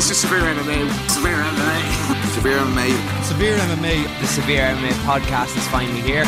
[0.00, 1.10] This is Severe MMA.
[1.10, 2.24] Severe MMA.
[2.32, 3.22] Severe MMA.
[3.22, 4.20] Severe MMA.
[4.20, 6.24] The Severe MMA podcast is finally here.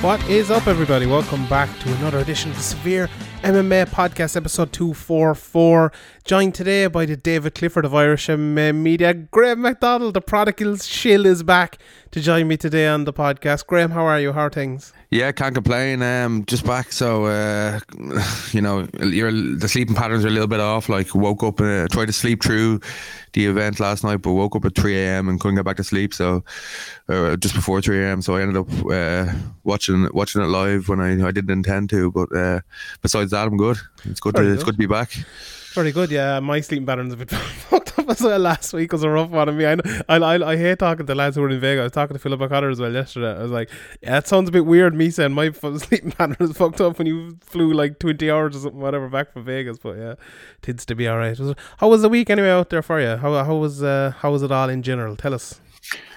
[0.00, 1.06] What is up, everybody?
[1.06, 3.08] Welcome back to another edition of the Severe
[3.42, 5.90] MMA Podcast, episode 244.
[6.24, 9.14] Joined today by the David Clifford of Irish MMA Media.
[9.14, 11.78] Graham McDonald, the prodigal shill, is back
[12.10, 13.66] to join me today on the podcast.
[13.66, 14.32] Graham, how are you?
[14.32, 14.92] How are things?
[15.10, 16.02] Yeah, can't complain.
[16.02, 17.80] Um, just back, so uh,
[18.52, 20.88] you know, you're, the sleeping patterns are a little bit off.
[20.88, 22.80] Like woke up, uh, tried to sleep through
[23.32, 25.28] the event last night, but woke up at 3 a.m.
[25.28, 26.14] and couldn't get back to sleep.
[26.14, 26.44] So
[27.08, 28.22] uh, just before 3 a.m.
[28.22, 29.32] So I ended up uh,
[29.64, 32.12] watching watching it live when I, I didn't intend to.
[32.12, 32.60] But uh,
[33.02, 33.78] besides that, I'm good.
[34.04, 34.54] It's good Very to good.
[34.54, 35.10] it's good to be back.
[35.74, 36.38] Very good, yeah.
[36.40, 37.30] My sleeping pattern's a bit
[37.68, 38.38] fucked as well.
[38.38, 39.66] Last week was a rough one on me.
[39.66, 41.80] I, know, I, I, I hate talking to lads who were in Vegas.
[41.80, 43.38] I was talking to Philip O'Connor as well yesterday.
[43.38, 43.70] I was like,
[44.02, 47.06] yeah, it sounds a bit weird, me saying my sleeping pattern is fucked up when
[47.06, 49.78] you flew like 20 hours or something, whatever, back from Vegas.
[49.78, 50.14] But yeah,
[50.62, 51.38] tends to be alright.
[51.78, 53.16] How was the week anyway out there for you?
[53.16, 55.16] How, how, was, uh, how was it all in general?
[55.16, 55.60] Tell us.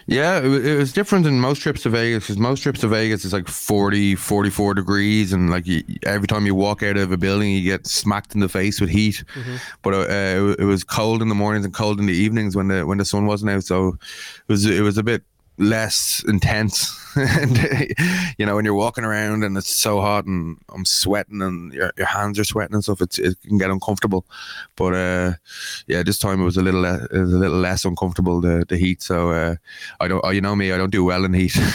[0.06, 3.24] Yeah, it, it was different than most trips to Vegas because most trips to Vegas
[3.24, 7.18] is like 40, 44 degrees, and like you, every time you walk out of a
[7.18, 9.24] building, you get smacked in the face with heat.
[9.82, 12.68] But uh, it, it was cold in the mornings and cold in the evenings when
[12.68, 15.24] the when the sun wasn't out, so it was it was a bit
[15.58, 17.00] less intense.
[17.16, 17.96] and
[18.38, 21.92] you know, when you're walking around and it's so hot and I'm sweating and your,
[21.98, 24.26] your hands are sweating and stuff, it's, it can get uncomfortable.
[24.76, 25.34] But uh,
[25.88, 28.66] yeah, this time it was a little le- it was a little less uncomfortable the,
[28.68, 29.02] the heat.
[29.02, 29.56] So uh,
[30.00, 31.58] I don't, oh, you know me, I don't do well in heat.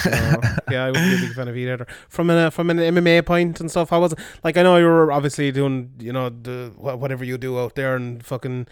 [0.71, 1.87] Yeah, I wouldn't be a big fan of heat either.
[2.09, 4.19] From an uh, from an MMA point and stuff, how was it?
[4.45, 7.97] Like I know you were obviously doing you know the whatever you do out there
[7.97, 8.67] and fucking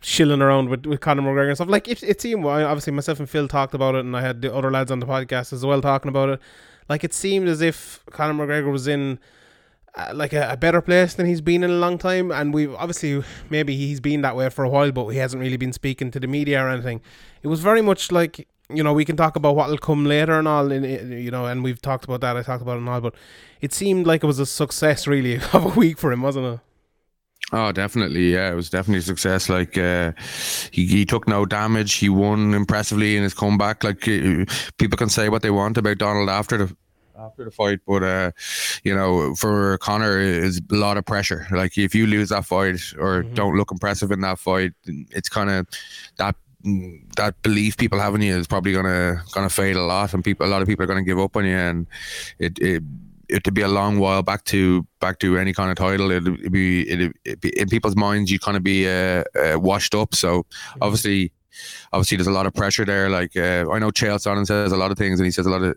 [0.00, 1.68] shilling around with, with Conor McGregor and stuff.
[1.68, 4.54] Like it, it seemed obviously myself and Phil talked about it, and I had the
[4.54, 6.40] other lads on the podcast as well talking about it.
[6.88, 9.18] Like it seemed as if Conor McGregor was in.
[9.94, 12.74] Uh, like a, a better place than he's been in a long time, and we've
[12.74, 16.10] obviously maybe he's been that way for a while, but he hasn't really been speaking
[16.10, 17.00] to the media or anything.
[17.42, 20.46] It was very much like you know we can talk about what'll come later and
[20.46, 22.36] all, you know, and we've talked about that.
[22.36, 23.14] I talked about it and all, but
[23.60, 26.60] it seemed like it was a success really of a week for him, wasn't it?
[27.50, 28.34] Oh, definitely.
[28.34, 29.48] Yeah, it was definitely a success.
[29.48, 30.12] Like, uh,
[30.70, 31.94] he, he took no damage.
[31.94, 33.84] He won impressively in his comeback.
[33.84, 34.44] Like, uh,
[34.76, 36.76] people can say what they want about Donald after the
[37.18, 38.30] after the fight, but uh,
[38.84, 41.46] you know, for Conor, is a lot of pressure.
[41.50, 45.50] Like, if you lose that fight or don't look impressive in that fight, it's kind
[45.50, 45.66] of
[46.18, 46.36] that
[47.16, 50.46] that belief people have in you is probably gonna gonna fade a lot, and people
[50.46, 51.86] a lot of people are gonna give up on you, and
[52.38, 52.58] it.
[52.58, 52.82] it
[53.28, 56.10] it'd be a long while back to back to any kind of title.
[56.10, 58.30] It'd, be it'd be in people's minds.
[58.30, 60.14] You kind of be uh, uh, washed up.
[60.14, 60.46] So
[60.80, 61.32] obviously,
[61.92, 63.08] obviously, there's a lot of pressure there.
[63.08, 65.50] Like uh, I know Chael Sonnen says a lot of things, and he says a
[65.50, 65.76] lot of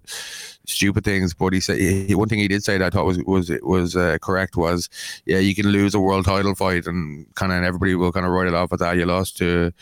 [0.65, 1.33] stupid things.
[1.33, 3.95] But he said he, one thing he did say that I thought was was was
[3.95, 4.89] uh, correct was
[5.25, 8.31] yeah, you can lose a world title fight, and kind of everybody will kind of
[8.31, 9.73] write it off as that you lost to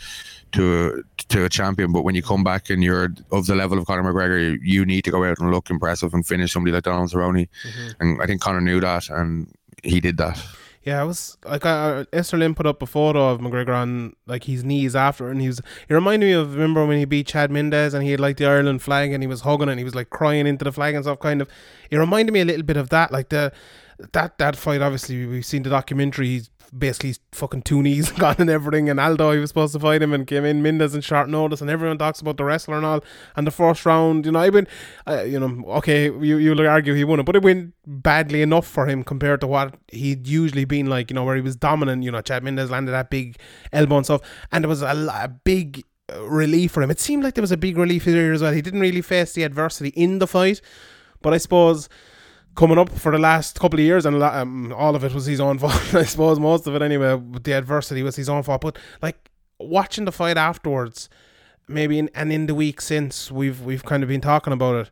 [0.53, 1.91] to to a champion.
[1.91, 4.85] But when you come back and you're of the level of Conor McGregor, you, you
[4.85, 7.47] need to go out and look impressive and finish somebody like Donald Cerrone.
[7.63, 7.89] Mm-hmm.
[7.99, 10.41] And I think Conor knew that, and he did that.
[10.83, 14.45] Yeah, I was like I, Esther Lin put up a photo of McGregor on like
[14.45, 15.59] his knees after, and he was.
[15.59, 18.45] It reminded me of remember when he beat Chad Mendes and he had like the
[18.45, 20.95] Ireland flag and he was hugging it and he was like crying into the flag
[20.95, 21.19] and stuff.
[21.19, 21.49] Kind of,
[21.91, 23.11] it reminded me a little bit of that.
[23.11, 23.51] Like the
[24.13, 24.81] that that fight.
[24.81, 26.27] Obviously, we've seen the documentary.
[26.27, 28.89] He's basically fucking two knees gone and everything.
[28.89, 31.61] And Aldo, he was supposed to fight him and came in Mendes in short notice,
[31.61, 33.03] and everyone talks about the wrestler and all.
[33.35, 34.67] And the first round, you know, I went,
[35.07, 38.67] uh, you know, okay, you you'll argue he won it, but it went badly enough
[38.67, 41.09] for him compared to what he'd usually been like.
[41.09, 42.03] You know, where he was dominant.
[42.03, 43.37] You know, Chad Mendes landed that big
[43.73, 44.21] elbow and stuff,
[44.51, 45.83] and it was a, a big
[46.13, 46.91] uh, relief for him.
[46.91, 48.53] It seemed like there was a big relief here as well.
[48.53, 50.61] He didn't really face the adversity in the fight,
[51.21, 51.89] but I suppose
[52.55, 55.13] coming up for the last couple of years, and a lot- um, all of it
[55.13, 55.93] was his own fault.
[55.95, 57.19] I suppose most of it anyway.
[57.43, 58.61] The adversity was his own fault.
[58.61, 59.29] But like
[59.59, 61.09] watching the fight afterwards,
[61.67, 64.91] maybe in, and in the week since we've we've kind of been talking about it.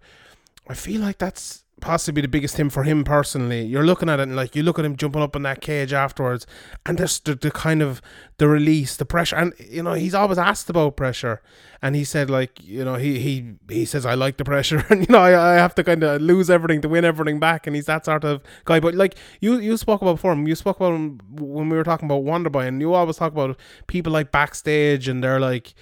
[0.69, 3.63] I feel like that's possibly the biggest thing for him personally.
[3.63, 5.93] You're looking at it and like you look at him jumping up in that cage
[5.93, 6.45] afterwards,
[6.85, 8.01] and there's the, the kind of
[8.37, 11.41] the release, the pressure, and you know he's always asked about pressure,
[11.81, 15.01] and he said like you know he he he says I like the pressure, and
[15.01, 17.75] you know I, I have to kind of lose everything to win everything back, and
[17.75, 18.79] he's that sort of guy.
[18.79, 21.83] But like you you spoke about before, him, you spoke about him when we were
[21.83, 23.57] talking about Wonderboy, and you always talk about
[23.87, 25.73] people like backstage, and they're like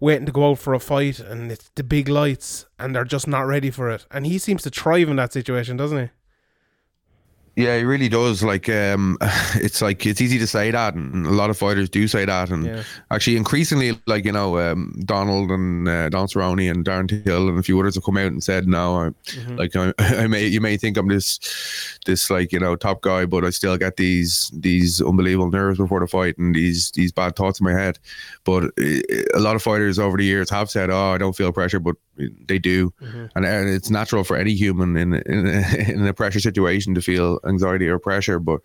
[0.00, 3.26] waiting to go out for a fight, and it's the big lights, and they're just
[3.26, 6.08] not ready for it, and he seems to thrive in that situation, doesn't he?
[7.58, 8.42] Yeah, he really does.
[8.42, 9.18] Like, um,
[9.56, 12.50] it's like it's easy to say that, and a lot of fighters do say that.
[12.50, 12.82] And Yeah.
[13.10, 17.58] actually, increasingly, like you know, um, Donald and uh, Don Cerrone and Darren Till and
[17.58, 19.56] a few others have come out and said, "No, I, Mm-hmm.
[19.56, 21.40] like I, I may you may think I'm this
[22.06, 26.00] this like you know top guy, but I still get these these unbelievable nerves before
[26.00, 27.98] the fight and these these bad thoughts in my head."
[28.44, 29.00] But uh,
[29.34, 31.96] a lot of fighters over the years have said, "Oh, I don't feel pressure," but
[32.48, 32.92] they do,
[33.34, 35.46] and, and it's natural for any human in in
[35.88, 38.60] in a pressure situation to feel anxiety or pressure, but.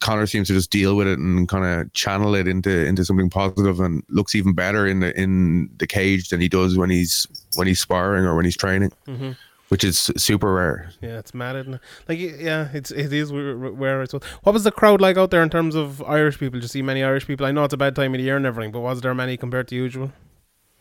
[0.00, 3.28] Conor seems to just deal with it and kind of channel it into into something
[3.28, 7.26] positive and looks even better in the in the cage than he does when he's
[7.56, 9.32] when he's sparring or when he's training, mm-hmm.
[9.68, 10.90] which is super rare.
[11.02, 11.80] Yeah, it's mad, it?
[12.08, 14.14] Like, yeah, it's it is where, where it's.
[14.14, 16.58] What was the crowd like out there in terms of Irish people?
[16.58, 17.44] Did you see many Irish people?
[17.44, 19.36] I know it's a bad time of the year and everything, but was there many
[19.36, 20.10] compared to usual?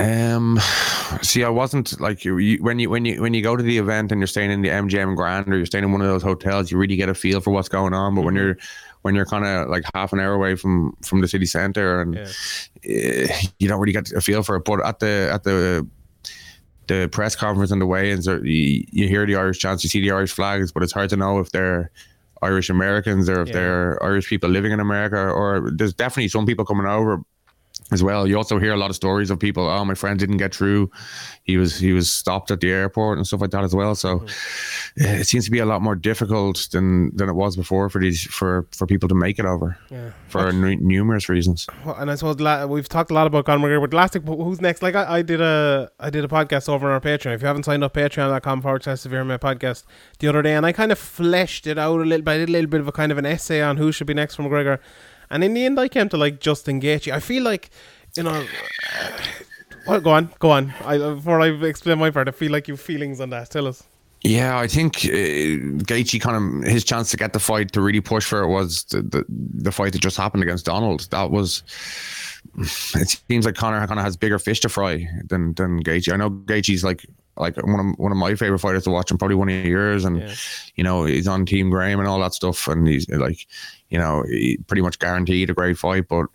[0.02, 0.60] Um,
[1.22, 3.78] see, I wasn't like you, you when you when you when you go to the
[3.78, 6.24] event and you're staying in the MGM Grand or you're staying in one of those
[6.24, 8.16] hotels, you really get a feel for what's going on.
[8.16, 8.58] But when you're
[9.04, 12.16] when you're kind of like half an hour away from from the city center and
[12.16, 12.28] Yeah.
[12.84, 14.66] eh, you don't really get a feel for it.
[14.66, 15.88] But at the at the
[16.88, 20.02] the press conference and the weigh-ins, there- you, you hear the Irish chants, you see
[20.02, 21.90] the Irish flags, but it's hard to know if they're
[22.42, 23.54] Irish Americans or if Yeah.
[23.54, 25.30] they're Irish people living in America.
[25.30, 27.22] Or there's definitely some people coming over
[27.92, 28.26] as well.
[28.28, 29.68] You also hear a lot of stories of people.
[29.68, 30.90] Oh, my friend didn't get through.
[31.44, 33.96] He was he was stopped at the airport and stuff like that as well.
[33.96, 35.04] So Mm-hmm.
[35.06, 38.00] eh, it seems to be a lot more difficult than than it was before for
[38.00, 40.12] these for for people to make it over Yeah.
[40.30, 41.68] for n- numerous reasons.
[41.86, 44.24] Well, and I suppose la- we've talked a lot about Conor McGregor, but last week,
[44.26, 44.82] who's next?
[44.82, 47.34] Like I, I did a I did a podcast over on our Patreon.
[47.36, 49.84] If you haven't signed up, patreon.com forward slash severe my podcast
[50.20, 52.32] the other day, and I kind of fleshed it out a little bit.
[52.32, 54.14] I did a little bit of a kind of an essay on who should be
[54.14, 54.80] next for McGregor,
[55.32, 57.12] and in the end, I came to like Justin Gaethje.
[57.12, 57.70] I feel like
[58.16, 58.46] you know.
[59.88, 60.74] Well, go on, go on.
[60.86, 63.50] I, before I explain my part, I feel like your feelings on that.
[63.50, 63.84] Tell us.
[64.24, 68.02] Yeah, I think uh, Gaethje kind of his chance to get the fight to really
[68.02, 71.08] push for it was the, the the fight that just happened against Donald.
[71.12, 71.64] That was.
[72.96, 76.12] It seems like Conor kind of has bigger fish to fry than than Gaethje.
[76.12, 77.06] I know Gaethje's like
[77.38, 80.06] like one of one of my favorite fighters to watch, and probably one of yours.
[80.06, 80.34] And Yeah.
[80.76, 83.46] you know he's on Team Graham and all that stuff, and he's like,
[83.90, 86.08] you know, he pretty much guaranteed a great fight.
[86.08, 86.28] But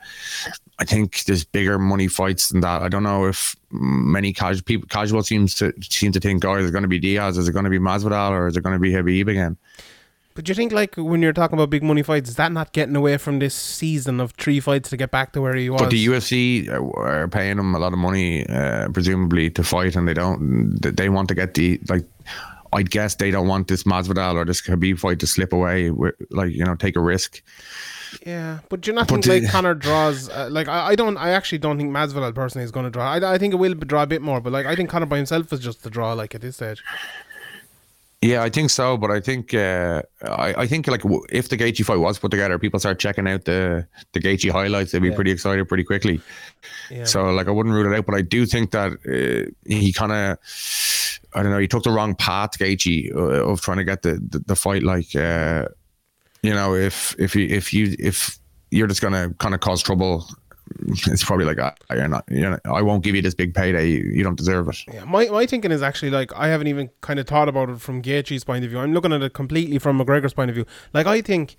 [0.78, 2.82] I think there's bigger money fights than that.
[2.82, 6.68] I don't know if many casual people casual seems to seem to think, oh, is
[6.68, 7.38] it going to be Diaz?
[7.38, 8.30] Is it going to be Masvidal?
[8.30, 9.56] Or is it going to be Habib again?
[10.36, 12.72] But do you think, like, when you're talking about big money fights, is that not
[12.72, 15.80] getting away from this season of three fights to get back to where he was?
[15.80, 20.06] But the UFC are paying him a lot of money, uh, presumably, to fight, and
[20.06, 20.78] they don't.
[20.80, 22.04] They want to get the like.
[22.72, 25.90] I'd guess they don't want this Masvidal or this Habib fight to slip away.
[26.30, 27.42] Like you know, take a risk.
[28.24, 30.28] Yeah, but do you not But think like Conor draws?
[30.28, 33.10] Uh, like I, I don't, I actually don't think Masvidal personally is going to draw.
[33.10, 35.16] I, I think it will draw a bit more, but like I think Conor by
[35.16, 36.12] himself is just the draw.
[36.12, 36.82] Like at this stage,
[38.22, 41.56] Yeah, I think so, but I think uh, I, I think like w- if the
[41.56, 44.92] Gaethje fight was put together, people start checking out the the Gaethje highlights.
[44.92, 45.14] They'd be Yeah.
[45.14, 46.20] pretty excited pretty quickly.
[46.90, 47.04] yeah.
[47.04, 50.12] So like I wouldn't rule it out, but I do think that uh, he kind
[50.12, 50.38] of
[51.34, 54.14] I don't know he took the wrong path, Gaethje, uh, of trying to get the
[54.30, 54.82] the, the fight.
[54.82, 55.68] Like uh,
[56.42, 58.38] you know, if if you if you if
[58.70, 60.26] you're just gonna kind of cause trouble,
[60.78, 63.88] it's probably like ah, you're not, you're not, I won't give you this big payday.
[63.88, 64.76] You, you don't deserve it.
[64.92, 67.80] Yeah, my, my thinking is actually like I haven't even kind of thought about it
[67.80, 68.78] from Gaethje's point of view.
[68.78, 70.66] I'm looking at it completely from McGregor's point of view.
[70.92, 71.56] Like I think,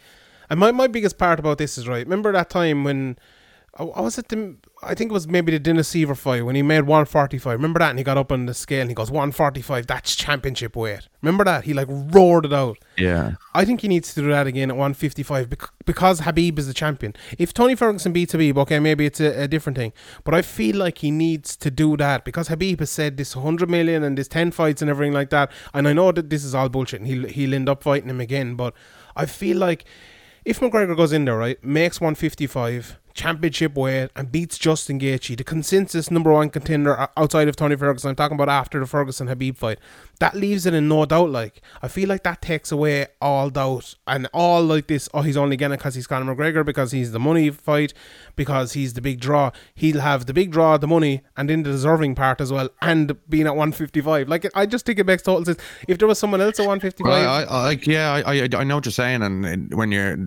[0.49, 2.05] and my, my biggest part about this is right.
[2.05, 3.17] Remember that time when,
[3.79, 6.55] oh, I was it the, I think it was maybe the Dennis Siver fight when
[6.55, 7.51] he made 145.
[7.51, 7.89] Remember that?
[7.89, 9.87] And he got up on the scale and he goes 145.
[9.87, 11.07] That's championship weight.
[11.21, 11.63] Remember that?
[11.63, 12.77] He like roared it out.
[12.97, 13.35] Yeah.
[13.55, 16.73] I think he needs to do that again at 155 bec- because Habib is the
[16.73, 17.15] champion.
[17.39, 19.93] If Tony Ferguson beats Habib, okay, maybe it's a, a different thing.
[20.23, 23.69] But I feel like he needs to do that because Habib has said this 100
[23.69, 25.51] million and this 10 fights and everything like that.
[25.73, 28.21] And I know that this is all bullshit and he'll, he'll end up fighting him
[28.21, 28.55] again.
[28.55, 28.73] But
[29.15, 29.85] I feel like
[30.45, 35.43] if McGregor goes in there, right, makes 155, championship weight and beats Justin Gaethje, the
[35.43, 38.11] consensus number one contender outside of Tony Ferguson.
[38.11, 39.79] I'm talking about after the Ferguson Habib fight.
[40.19, 41.31] That leaves it in no doubt.
[41.31, 45.09] Like I feel like that takes away all doubt and all like this.
[45.13, 47.93] Oh, he's only getting it because he's Conor McGregor because he's the money fight
[48.35, 49.51] because he's the big draw.
[49.75, 53.15] He'll have the big draw, the money, and then the deserving part as well, and
[53.29, 54.29] being at 155.
[54.29, 55.59] Like I just think it makes total sense.
[55.87, 58.63] If there was someone else at 155, Well, I, I, like yeah, I, I I
[58.63, 60.17] know what you're saying, and, and when you're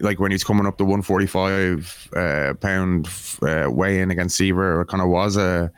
[0.00, 3.08] like when he's coming up to 145 uh, pound
[3.42, 5.70] uh, weigh in against Siver, it kind of was a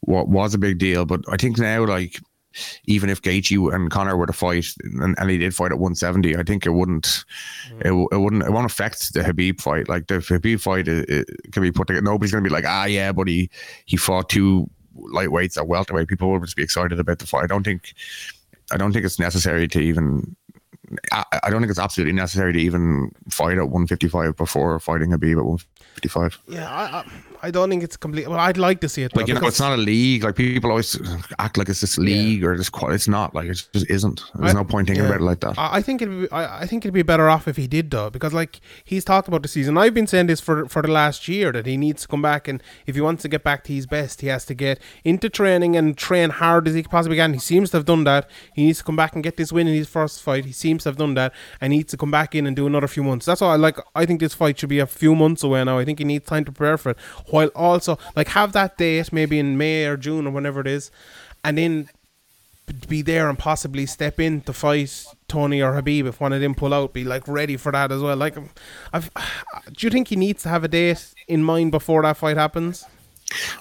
[0.00, 1.04] what was a big deal.
[1.04, 2.20] But I think now, like
[2.84, 6.36] even if Gaethje and Conor were to fight, and, and he did fight at 170,
[6.36, 7.24] I think it wouldn't
[7.80, 9.88] it, it wouldn't it won't affect the Habib fight.
[9.88, 12.04] Like the Habib fight, it, it can be put together.
[12.04, 13.50] Nobody's gonna be like, ah, yeah, but he
[13.86, 16.08] he fought two lightweights at welterweight.
[16.08, 17.44] People will just be excited about the fight.
[17.44, 17.94] I don't think.
[18.70, 20.36] I don't think it's necessary to even.
[21.12, 25.14] I, I don't think it's absolutely necessary to even fight at 155 before fighting a
[25.14, 26.38] Habib at 155.
[26.48, 27.04] yeah, I, I,
[27.42, 28.28] I don't think it's complete.
[28.28, 29.16] Well, I'd like to see it.
[29.16, 30.22] Like you know, it's not a league.
[30.22, 30.96] Like people always
[31.38, 32.70] act like it's this league or this.
[32.72, 33.34] It's not.
[33.34, 34.22] Like it just isn't.
[34.36, 35.10] There's I- no point thinking yeah.
[35.10, 35.54] about it like that.
[35.58, 38.10] I think it'd be, I, I think it'd be better off if he did though,
[38.10, 39.76] because like he's talked about the season.
[39.76, 42.46] I've been saying this for for the last year that he needs to come back
[42.46, 45.28] and if he wants to get back to his best, he has to get into
[45.28, 47.32] training and train hard as he possibly can.
[47.32, 48.28] He seems to have done that.
[48.54, 50.44] He needs to come back and get this win in his first fight.
[50.44, 52.66] He seems to have done that, and he needs to come back in and do
[52.66, 53.26] another few months.
[53.26, 53.78] That's why I like.
[53.94, 55.78] I think this fight should be a few months away now.
[55.78, 56.98] I think he needs time to prepare for it,
[57.32, 60.90] while also like have that date maybe in May or June or whenever it is,
[61.42, 61.88] and then
[62.88, 66.54] be there and possibly step in to fight Tony or Habib if one of them
[66.54, 66.92] pull out.
[66.92, 68.16] Be like ready for that as well.
[68.16, 68.36] Like,
[68.92, 69.10] I've,
[69.72, 72.84] do you think he needs to have a date in mind before that fight happens?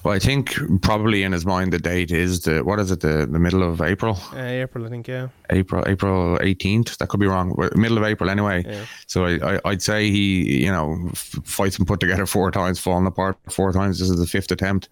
[0.04, 3.26] Well, I think probably in his mind the date is the what is it the
[3.26, 5.08] the middle of April, Uh, April, I think.
[5.08, 5.28] Yeah.
[5.50, 6.98] April April 18th.
[6.98, 7.56] That could be wrong.
[7.76, 8.64] Middle of April anyway.
[8.68, 8.86] Yeah.
[9.08, 12.80] So I, I I'd say he you know f- fights and put together four times,
[12.80, 14.00] fallen apart four times.
[14.00, 14.90] This is the fifth attempt.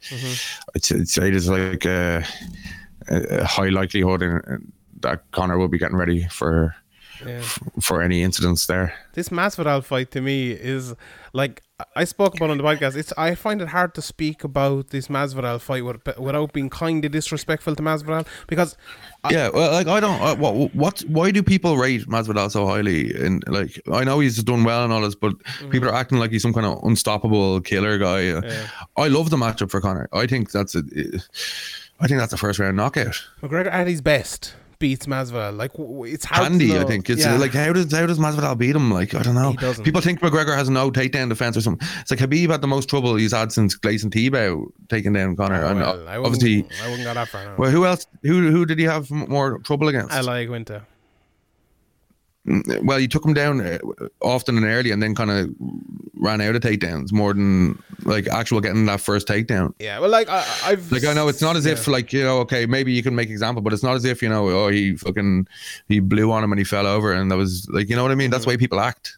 [0.76, 2.24] I'd, I'd say there's like a,
[3.10, 4.72] a high likelihood in, in
[5.02, 6.76] that Conor will be getting ready for
[7.26, 7.42] Yeah.
[7.82, 8.94] for any incidents there.
[9.14, 10.94] This Masvidal fight to me is
[11.34, 11.62] like
[11.96, 12.96] I spoke about on the podcast.
[12.96, 15.84] It's I find it hard to speak about this Masvidal fight
[16.20, 18.76] without being kind of disrespectful to Masvidal because
[19.30, 20.22] Yeah, well, like I don't.
[20.22, 21.00] Uh, what, what?
[21.02, 23.14] Why do people rate Masvidal so highly?
[23.16, 25.34] And like, I know he's done well and all this, but
[25.70, 28.30] people are acting like he's some kind of unstoppable killer guy.
[28.30, 30.10] Uh, I love the matchup for Conor.
[30.12, 30.84] I think that's a.
[32.02, 33.22] I think that's the first round knockout.
[33.42, 35.56] McGregor at his best beats Masvidal.
[35.56, 35.72] Like
[36.12, 37.10] it's Handy, I think.
[37.10, 37.36] It's Yeah.
[37.38, 38.90] like how does how does Masvidal beat him?
[38.92, 39.54] Like I don't know.
[39.84, 41.88] People think McGregor has no takedown defense or something.
[42.02, 45.64] It's like Habib had the most trouble he's had since Gleison Tibau taking down Conor.
[45.66, 47.46] and Well, I uh, wouldn't, obviously, I wouldn't go that far.
[47.46, 47.56] no.
[47.58, 48.08] well, who else?
[48.24, 50.14] Who who did he have more trouble against?
[50.14, 50.86] I like Winter.
[52.46, 53.78] Well, you took him down uh,
[54.22, 55.50] often and early, and then kind of
[56.16, 59.74] ran out of takedowns more than like actual getting that first takedown.
[59.80, 62.40] Yeah, well, like I, I've Like I know it's not as if like you know,
[62.40, 64.96] okay, maybe you can make example, but it's not as if you know, oh, he
[64.96, 65.48] fucking
[65.88, 68.12] he blew on him and he fell over, and that was like you know what
[68.12, 68.32] I mean.
[68.32, 69.18] That's the way people act.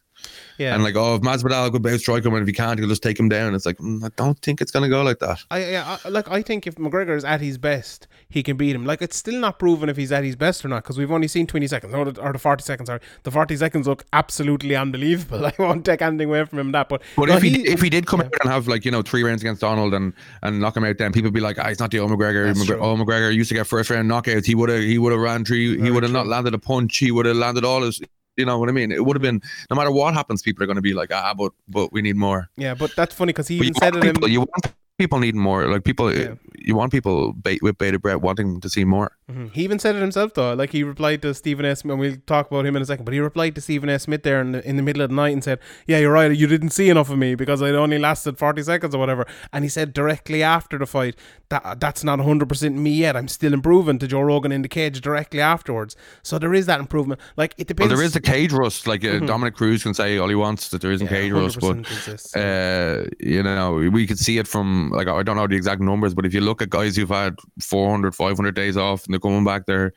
[0.58, 2.90] yeah, And like, oh, if Masvidal could bounce strike him, and if he can't, he'll
[2.90, 3.56] just take him down.
[3.56, 5.44] It's like mm, I don't think it's gonna go like that.
[5.50, 8.76] I, yeah, I, like I think if McGregor is at his best, he can beat
[8.76, 8.86] him.
[8.86, 11.28] Like it's still not proven if he's at his best or not because we've only
[11.28, 12.88] seen twenty seconds, or the, or the forty seconds.
[12.88, 15.46] Sorry, the forty seconds look absolutely unbelievable.
[15.52, 17.90] I won't take anything away from him that, but But no, if he, if he
[17.90, 20.76] did come out and have like you know three rounds against Donald and and knock
[20.78, 22.46] him out, then people would be like, ah, he's not the old McGregor.
[22.48, 24.46] That's McGregor oh, McGregor used to get first round knockouts.
[24.46, 25.76] He would have he would have ran three.
[25.76, 26.98] Very he would have not landed a punch.
[26.98, 28.02] He would have landed all his.
[28.38, 28.94] You know what I mean?
[28.94, 30.42] It would have been no matter what happens.
[30.42, 32.50] People are going to be like, ah, but but we need more.
[32.56, 34.02] yeah, but that's funny because he But even said it.
[34.02, 35.62] people, In, you want people need more.
[35.74, 36.36] Like people, Yeah.
[36.68, 39.10] you want people bait, with bated breath wanting to see more.
[39.32, 39.52] Mhm.
[39.54, 40.54] He even said it himself though.
[40.54, 41.80] Like he replied to Stephen S.
[41.80, 43.06] Smith, and we'll talk about him in a second.
[43.06, 44.04] But he replied to Stephen S.
[44.04, 46.32] Smith there in the, in the middle of the night and said, "Yeah, you're right.
[46.36, 49.64] You didn't see enough of me because it only lasted forty seconds or whatever." And
[49.66, 51.16] he said directly after the fight
[51.50, 53.16] that that's not hundred percent me yet.
[53.16, 55.96] I'm still improving to Joe Rogan in the cage directly afterwards.
[56.24, 57.20] So there is that improvement.
[57.38, 57.90] Like it depends.
[57.90, 58.88] Well, there is the cage rust.
[58.88, 61.16] Like uh, Dominick Cruz can say all he wants that there isn't Mm-hmm.
[61.16, 65.24] Yeah, cage rust, but 100% uh, you know, we could see it from like I
[65.24, 68.54] don't know the exact numbers, but if you look at guys who've had 400, 500
[68.56, 69.94] days off and they're coming back, their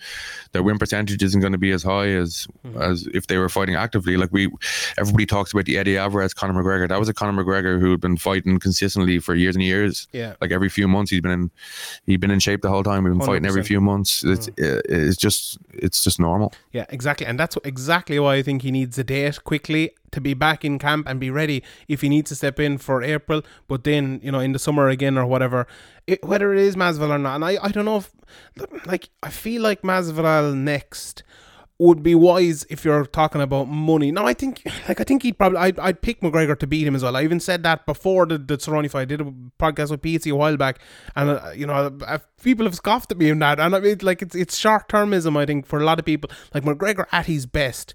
[0.52, 2.80] their win percentage isn't going to be as high as Mm-hmm.
[2.80, 4.16] as if they were fighting actively.
[4.16, 4.48] Like we,
[4.96, 6.88] everybody talks about the Eddie Alvarez, Conor McGregor.
[6.88, 10.08] That was a Conor McGregor who had been fighting consistently for years and years.
[10.12, 10.34] Yeah.
[10.40, 11.50] like every few months he's been in,
[12.06, 13.04] he'd been in shape the whole time.
[13.04, 14.24] He'd been fighting every few months.
[14.24, 14.80] It's Mm.
[14.88, 16.52] it's just it's just normal.
[16.72, 17.26] Yeah, exactly.
[17.26, 20.78] And that's exactly why I think he needs a date quickly to be back in
[20.78, 24.33] camp and be ready if he needs to step in for April, but then, you
[24.33, 25.66] know, in the summer again or whatever,
[26.06, 27.37] it, whether it is Masvidal or not.
[27.37, 28.11] And I, I don't know if,
[28.87, 31.23] like, I feel like Masvidal next
[31.78, 34.12] would be wise if you're talking about money.
[34.12, 36.94] Now I think like I think he'd probably I'd, I'd pick McGregor to beat him
[36.94, 37.16] as well.
[37.16, 39.02] I even said that before the, the Cerrone fight.
[39.02, 39.25] I did a
[39.59, 40.78] podcast with PC a while back,
[41.16, 43.99] and uh, you know uh, people have scoffed at me on that, and I mean
[44.02, 45.37] like it's it's short termism.
[45.37, 47.94] I think for a lot of people, like McGregor at his best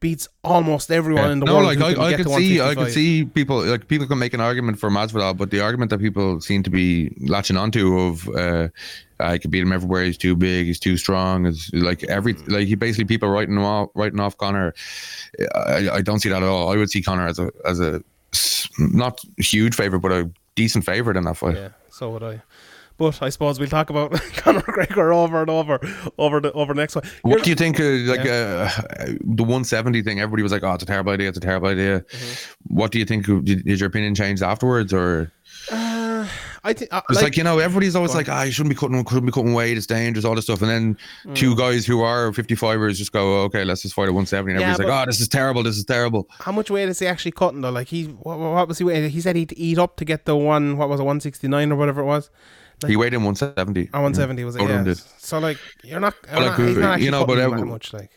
[0.00, 1.66] beats almost everyone in the no, world.
[1.66, 2.76] like who I, can I could see, I 155.
[2.76, 5.98] could see people like people can make an argument for Masvidal, but the argument that
[5.98, 8.68] people seem to be latching onto of uh,
[9.20, 10.04] I could beat him everywhere.
[10.04, 10.66] He's too big.
[10.66, 11.46] He's too strong.
[11.46, 14.74] Is like every like he basically people writing him off, writing off Conor.
[15.54, 16.72] I, I don't see that at all.
[16.72, 18.02] I would see Conor as a as a
[18.78, 21.56] not huge favorite, but a decent favorite in that fight.
[21.56, 22.42] Yeah, so would I.
[22.98, 25.78] But I suppose we'll talk about Conor McGregor over and over
[26.18, 27.04] over the over the next one.
[27.22, 27.78] What do you think?
[27.78, 28.68] Uh, like uh,
[29.24, 31.28] the 170 thing, everybody was like, "Oh, it's a terrible idea.
[31.28, 32.74] It's a terrible idea." Mm-hmm.
[32.76, 33.26] What do you think?
[33.26, 35.30] Did, did your opinion change afterwards, or
[36.64, 38.78] I think uh, it's like, like, you know, everybody's always like, "I you shouldn't be
[38.78, 39.76] cutting, couldn't be cutting weight.
[39.76, 41.34] It's dangerous, all this stuff." And then Mm.
[41.36, 44.72] two guys who are 55ers just go, "Okay, let's just fight at 170." And Yeah,
[44.72, 45.62] everybody's like, "Oh, this is terrible.
[45.62, 47.70] This is terrible." how much weight is he actually cutting though?
[47.70, 49.08] Like he, what, what was he weighing?
[49.10, 50.76] He said he'd eat up to get the one.
[50.76, 52.30] What was it, one sixty nine or whatever it was?
[52.86, 53.90] He weighed in 170.
[53.92, 54.62] Or one seventy was it?
[54.62, 54.82] Of Yeah.
[54.84, 54.98] did.
[55.18, 56.14] So like you're not.
[56.22, 57.92] But, like, not actually you know, but, that much.
[57.92, 58.10] Like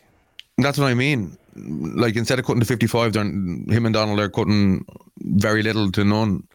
[0.58, 1.36] That's what I mean.
[1.54, 4.86] Like instead of cutting to 55, they're, him and Donald are cutting
[5.18, 6.46] very little to none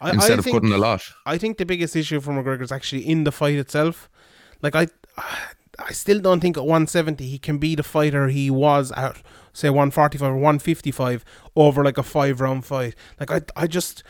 [0.00, 1.02] I, instead I of think, cutting a lot.
[1.26, 4.08] I think the biggest issue for McGregor is actually in the fight itself.
[4.62, 4.86] Like I,
[5.78, 9.22] I still don't think at 170 he can be the fighter he was at
[9.52, 11.24] say 145 or 155
[11.56, 12.94] over like a five round fight.
[13.18, 14.02] Like I, I just.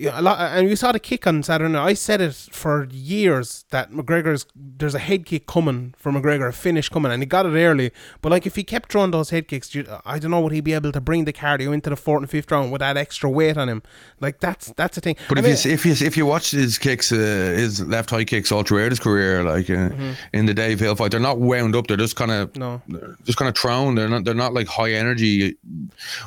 [0.00, 1.70] Yeah, a lot, and we saw the kick on Saturday.
[1.70, 1.84] night.
[1.84, 6.52] I said it for years that McGregor's there's a head kick coming for McGregor, a
[6.52, 7.90] finish coming, and he got it early.
[8.22, 10.62] But like if he kept throwing those head kicks, you- I don't know would he
[10.62, 13.28] be able to bring the cardio into the fourth and fifth round with that extra
[13.28, 13.82] weight on him?
[14.20, 15.16] Like that's that's the thing.
[15.28, 18.08] But I if mean- you if you if you watch his kicks, uh, his left
[18.08, 19.90] high kicks all throughout his career, like uh,
[20.32, 21.88] in the Dave Hill fight, they're not wound up.
[21.88, 22.58] They're just kind of Mm-hmm.
[22.60, 22.80] No.
[22.88, 23.96] they're just kind of thrown.
[23.96, 25.56] They're not they're not like high energy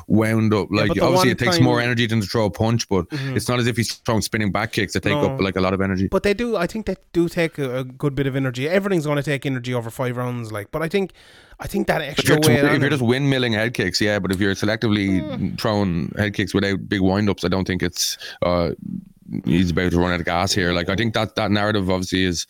[0.06, 0.68] wound up.
[0.70, 3.48] Like the obviously it takes time- more energy than to throw a punch, but it's
[3.48, 5.30] not as if he's throwing spinning back kicks that take No.
[5.34, 6.08] up like a lot of energy.
[6.08, 6.56] But they do.
[6.56, 8.68] I think they do take a, a good bit of energy.
[8.68, 10.52] Everything's going to take energy over five rounds.
[10.52, 11.12] Like, but I think,
[11.60, 12.64] I think that If extra you're, t- weight.
[12.64, 15.54] if on you're just windmilling head kicks, yeah, but if you're selectively Hmm.
[15.56, 18.70] throwing head kicks without big windups, I don't think it's uh,
[19.44, 20.72] he's about to run out of gas here.
[20.72, 22.46] Like I think that that narrative obviously is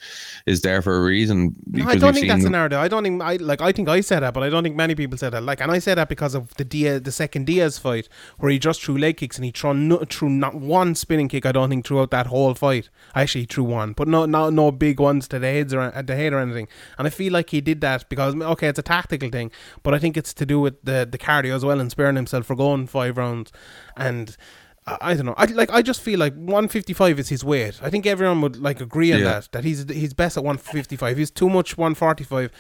[0.47, 1.55] is there for a reason.
[1.67, 2.79] No, I don't think that's a narrative.
[2.79, 3.61] I don't think I like.
[3.61, 5.43] I think I said that, but I don't think many people said that.
[5.43, 8.59] Like, and I said that because of the Diaz, the second Diaz fight, where he
[8.59, 11.47] just threw leg kicks and he threw no, threw not one spinning kick.
[11.47, 12.91] I don't think throughout that whole fight.
[13.15, 16.07] I actually threw one, but no, no, no big ones to the heads or at
[16.07, 16.69] the head or anything.
[16.99, 19.51] And I feel like he did that because okay, it's a tactical thing,
[19.83, 22.47] but I think it's to do with the the cardio as well and sparing himself
[22.47, 23.53] for going five rounds.
[23.97, 24.37] And
[24.87, 25.35] I, I don't know.
[25.37, 25.71] I like.
[25.71, 27.81] I just feel like 155 is his weight.
[27.83, 29.25] I think everyone would like agree on Yeah.
[29.25, 29.53] that.
[29.53, 31.17] That he's he's best at 155.
[31.17, 32.51] He's too much 145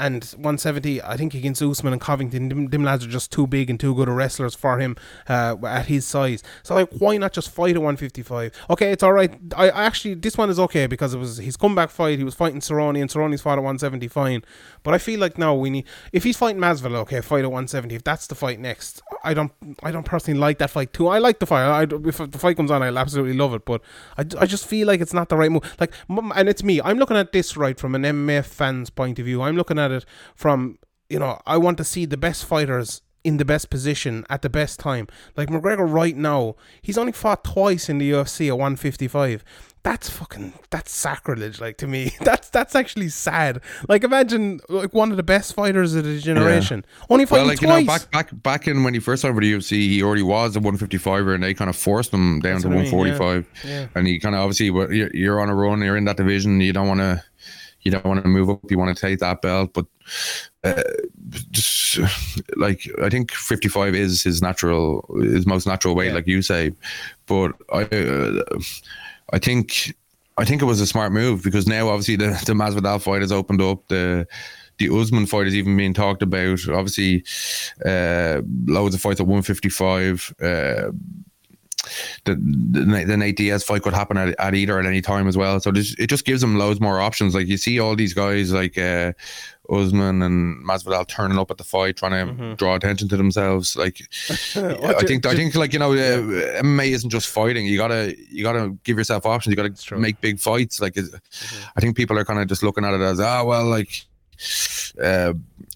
[0.00, 1.02] and 170.
[1.02, 3.94] I think against Usman and Covington, them, them lads are just too big and too
[3.94, 4.96] good of wrestlers for him
[5.28, 6.42] uh, at his size.
[6.62, 8.52] So like, why not just fight at 155?
[8.70, 9.32] Okay, it's all right.
[9.54, 12.18] I, I actually this one is okay because it was his comeback fight.
[12.18, 14.42] He was fighting Cerrone and Cerrone's fought at 170 fine.
[14.82, 17.94] But I feel like now we need if he's fighting Masvidal, okay, fight at 170.
[17.94, 21.08] If that's the fight next, I don't I don't personally like that fight too.
[21.08, 21.64] I like the fight.
[21.64, 23.66] I, if the fight comes on, I'll absolutely love it.
[23.66, 23.82] But
[24.16, 25.76] I, I just feel like it's not the right move.
[25.78, 26.80] Like, and it's me.
[26.80, 29.42] I'm looking at this right from an MMA fan's point of view.
[29.42, 33.36] I'm looking at it from you know I want to see the best fighters in
[33.36, 35.06] the best position at the best time.
[35.36, 39.44] Like McGregor right now, he's only fought twice in the UFC at 155.
[39.82, 42.12] That's fucking that's sacrilege like to me.
[42.20, 43.62] That's that's actually sad.
[43.88, 46.84] Like imagine like one of the best fighters of the generation.
[47.08, 47.80] Only fighting Well, like twice.
[47.80, 50.22] you know, back back back in when he first started for the UFC, he already
[50.22, 52.92] was a 155er, and they kind of forced him down That's to what I mean,
[53.18, 53.46] 145.
[53.64, 53.86] yeah.
[53.94, 54.66] And he kind of obviously,
[55.14, 57.22] you're on a run, you're in that division, you don't want to,
[57.82, 59.86] you don't want to move up, you want to take that belt, but
[60.64, 60.82] uh,
[61.50, 61.98] just
[62.56, 66.14] like I think 55 is his natural, his most natural weight, Yeah.
[66.14, 66.72] like you say.
[67.26, 68.42] But I, uh,
[69.32, 69.94] I think.
[70.38, 73.30] I think it was a smart move because now obviously the, the Masvidal fight has
[73.32, 73.86] opened up.
[73.88, 74.26] The
[74.78, 76.66] the Usman fight is even being talked about.
[76.66, 77.24] Obviously,
[77.84, 80.34] uh, loads of fights at 155.
[80.40, 80.92] Uh,
[82.24, 85.36] the, the the Nate Diaz fight could happen at, at either at any time as
[85.36, 85.60] well.
[85.60, 87.34] So this, it just gives them loads more options.
[87.34, 89.12] Like you see all these guys like uh,
[89.70, 92.54] Usman and Masvidal turning up at the fight, trying to Mm-hmm.
[92.54, 93.76] draw attention to themselves.
[93.76, 94.00] Like
[94.56, 97.66] I think I think like you know uh, MMA isn't just fighting.
[97.66, 99.52] You gotta you gotta give yourself options.
[99.52, 99.70] You gotta.
[99.70, 100.00] Mm-hmm.
[100.00, 100.80] make big fights.
[100.80, 101.18] Like it's-
[101.76, 104.06] I think people are kind of just looking at it as ah well like.
[105.02, 105.34] Uh,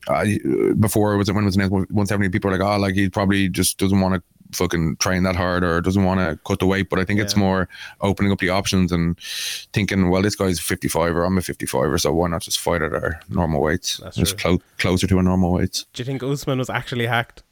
[0.09, 0.39] I,
[0.81, 3.49] before was it when it was announced 170 people are like oh like he probably
[3.49, 4.23] just doesn't want to
[4.55, 6.89] fucking trying that hard or doesn't want to cut the weight.
[6.91, 7.69] But I think it's more
[8.01, 9.19] opening up the options and
[9.73, 12.83] thinking, well, this guy's 55 or I'm a 55 or so why not just fight
[12.83, 13.99] at our normal weights?
[13.99, 15.87] That's just clo- closer to our normal weights.
[15.93, 17.43] Do you think Usman was actually hacked?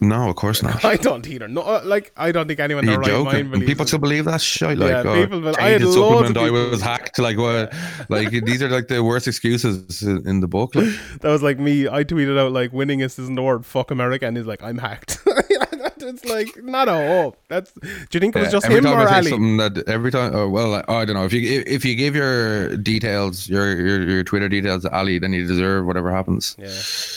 [0.00, 0.84] No, of course not.
[0.92, 1.46] I don't either.
[1.48, 3.24] No, uh, like I don't think anyone in You're right joking.
[3.24, 4.76] mind And believes people still believe that shit.
[4.76, 7.18] Like, Yeah, oh, people will- I had loads of supplement, I people- was hacked.
[7.20, 7.72] Like, what?
[8.10, 10.74] Like, these are like the worst excuses in in the book.
[10.74, 10.88] Like,
[11.20, 11.86] That was like me.
[11.88, 15.20] I tweeted out like "winningest isn't the word." Fuck America, and he's like, "I'm hacked."
[16.04, 17.36] it's like not a hope.
[17.48, 17.72] That's.
[17.72, 17.80] Do
[18.12, 19.30] you think it was Yeah, just every him time or I say Ali?
[19.30, 21.94] something that every time, oh, well, I, I don't know if you if, if you
[21.96, 26.54] give your details, your, your your Twitter details to Ali, then you deserve whatever happens.
[26.58, 26.66] Yeah,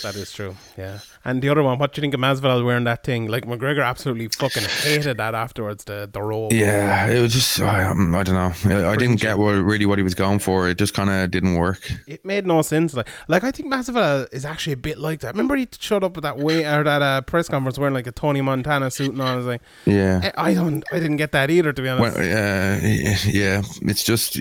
[0.03, 0.55] that is true.
[0.77, 1.77] Yeah, and the other one.
[1.77, 3.27] What do you think of Masvidal wearing that thing?
[3.27, 5.83] Like McGregor absolutely fucking hated that afterwards.
[5.83, 6.53] The the robe.
[6.53, 8.75] Yeah, it was just I, um, I don't know.
[8.75, 10.67] I, I didn't get what really what he was going for.
[10.69, 11.91] It just kind of didn't work.
[12.07, 12.93] It made no sense.
[12.93, 15.33] Like, like I think Masvidal is actually a bit like that.
[15.33, 18.11] Remember he showed up at that way or that uh, press conference wearing like a
[18.13, 19.27] Tony Montana suit and all.
[19.27, 20.31] I was like, Yeah.
[20.37, 21.73] I I don't, I didn't get that either.
[21.73, 22.17] To be honest.
[22.17, 22.79] Well, uh,
[23.25, 24.39] yeah, it's just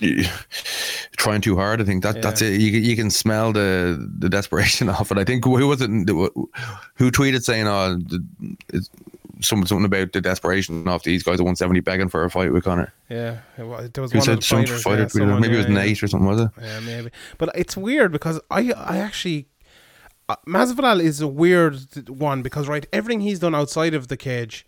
[1.16, 1.80] trying too hard.
[1.80, 2.60] I think that that's it.
[2.60, 5.18] You, you can smell the the desperation of it.
[5.18, 5.90] I think who was it?
[5.90, 7.98] Who tweeted saying, "Oh,
[8.72, 8.90] it's
[9.40, 12.64] something something about the desperation of these guys at 170 begging for a fight with
[12.64, 15.12] Conor." yeah, it there was Who one said some fighters, fighter yeah, tweeted it?
[15.12, 15.84] someone, Maybe it was yeah, yeah.
[15.84, 16.50] Nate or something, was it?
[16.60, 17.10] Yeah, maybe.
[17.38, 19.48] But it's weird because I I actually
[20.28, 24.66] uh, Masvidal is a weird one because right everything he's done outside of the cage.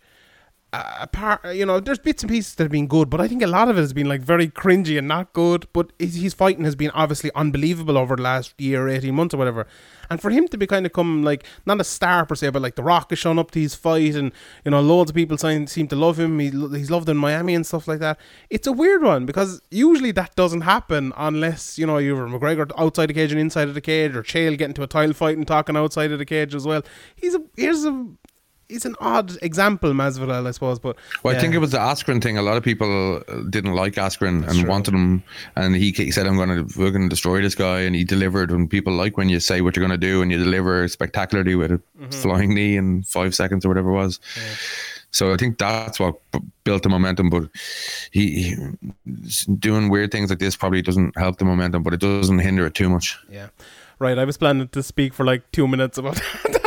[0.71, 3.41] Uh, apart, you know, there's bits and pieces that have been good, but I think
[3.41, 5.67] a lot of it has been like very cringy and not good.
[5.73, 9.37] But his, his fighting has been obviously unbelievable over the last year, eighteen months or
[9.37, 9.65] whatever.
[10.11, 12.61] And for him to be kind of come like not a star per se, but
[12.61, 14.31] like The Rock has shown up to his fight, and
[14.63, 16.37] you know, loads of people seem, seem to love him.
[16.37, 18.19] He, he's loved in Miami and stuff like that.
[18.51, 23.07] It's a weird one because usually that doesn't happen unless you know you're McGregor outside
[23.07, 25.47] the cage and inside of the cage, or Chael getting to a title fight and
[25.47, 26.83] talking outside of the cage as well.
[27.15, 28.05] He's a here's a
[28.69, 30.79] he's an odd example, Masvidal, I suppose.
[30.79, 32.37] But Well, I think it was the Askren thing.
[32.37, 34.69] A lot of people uh, didn't like Askren and true.
[34.69, 35.23] wanted him,
[35.57, 38.51] and he, he said, "I'm going to fucking destroy this guy," and he delivered.
[38.51, 41.55] And people like when you say what you're going to do and you deliver spectacularly
[41.55, 42.11] with a Mm-hmm.
[42.21, 44.21] flying knee in five seconds or whatever it was.
[45.11, 46.15] So I think that's what
[46.63, 47.29] built the momentum.
[47.29, 47.49] But
[48.11, 48.55] he, he
[49.55, 52.73] doing weird things like this probably doesn't help the momentum, but it doesn't hinder it
[52.75, 53.17] too much.
[53.29, 53.47] Yeah.
[53.99, 56.58] Right, I was planning to speak for like two minutes about that.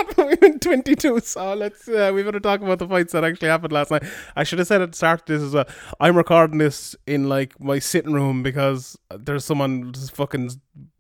[0.43, 3.73] We went 22, so let's, uh, we better talk about the fights that actually happened
[3.73, 4.03] last night.
[4.35, 5.69] I should have said at the start this as well.
[6.01, 10.51] I'm recording this in like my sitting room because there's someone just fucking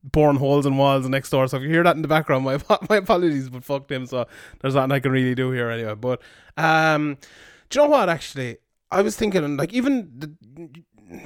[0.05, 1.48] boring holes in walls next door.
[1.48, 4.07] So if you hear that in the background, my, my apologies, but fuck them.
[4.07, 4.28] So
[4.61, 5.94] there's nothing I can really do here anyway.
[5.94, 6.22] But,
[6.57, 7.18] um,
[7.68, 8.59] do you know what actually?
[8.92, 10.37] I was thinking, like, even the,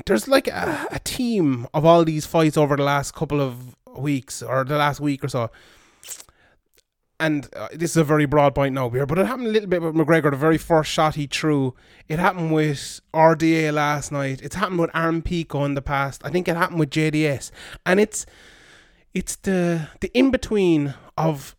[0.07, 4.43] there's like a, a team of all these fights over the last couple of weeks
[4.43, 5.51] or the last week or so.
[7.19, 9.69] And uh, this is a very broad point now here, but it happened a little
[9.69, 10.31] bit with McGregor.
[10.31, 11.75] The very first shot he threw,
[12.09, 14.43] it happened with RDA last night.
[14.43, 16.21] It's happened with Aaron Pico in the past.
[16.25, 17.51] I think it happened with JDS,
[17.87, 18.27] and it's
[19.15, 21.57] it's the the in between of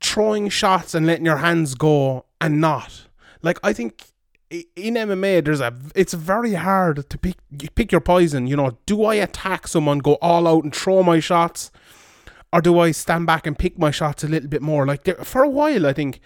[0.00, 3.06] throwing shots and letting your hands go and not.
[3.42, 4.06] Like I think
[4.50, 7.36] in MMA, there's a it's very hard to pick
[7.74, 8.46] pick your poison.
[8.46, 11.70] You know, do I attack someone, go all out and throw my shots,
[12.54, 14.86] or do I stand back and pick my shots a little bit more?
[14.86, 16.20] Like there, for a while, I think.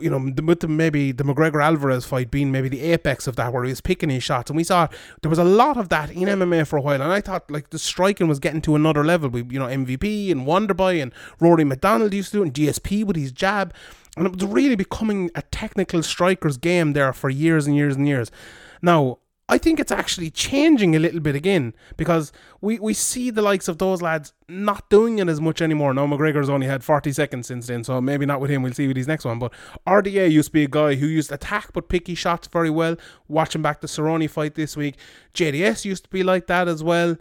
[0.00, 3.52] You know, with the, maybe the McGregor Alvarez fight being maybe the apex of that,
[3.52, 4.88] where he was picking his shots, and we saw
[5.20, 7.70] there was a lot of that in MMA for a while, and I thought like
[7.70, 9.28] the striking was getting to another level.
[9.28, 13.14] We, you know, MVP and Wonderboy and Rory MacDonald used to do and GSP with
[13.14, 13.74] his jab,
[14.16, 18.08] and it was really becoming a technical striker's game there for years and years and
[18.08, 18.32] years.
[18.80, 23.42] Now, I think it's actually changing a little bit again because we, we see the
[23.42, 25.92] likes of those lads not doing it as much anymore.
[25.92, 28.62] Now McGregor's only had 40 seconds since then, so maybe not with him.
[28.62, 29.38] We'll see with his next one.
[29.38, 29.52] But
[29.86, 32.96] RDA used to be a guy who used to attack but picky shots very well.
[33.28, 34.96] Watching back the Cerrone fight this week,
[35.34, 37.16] JDS used to be like that as well,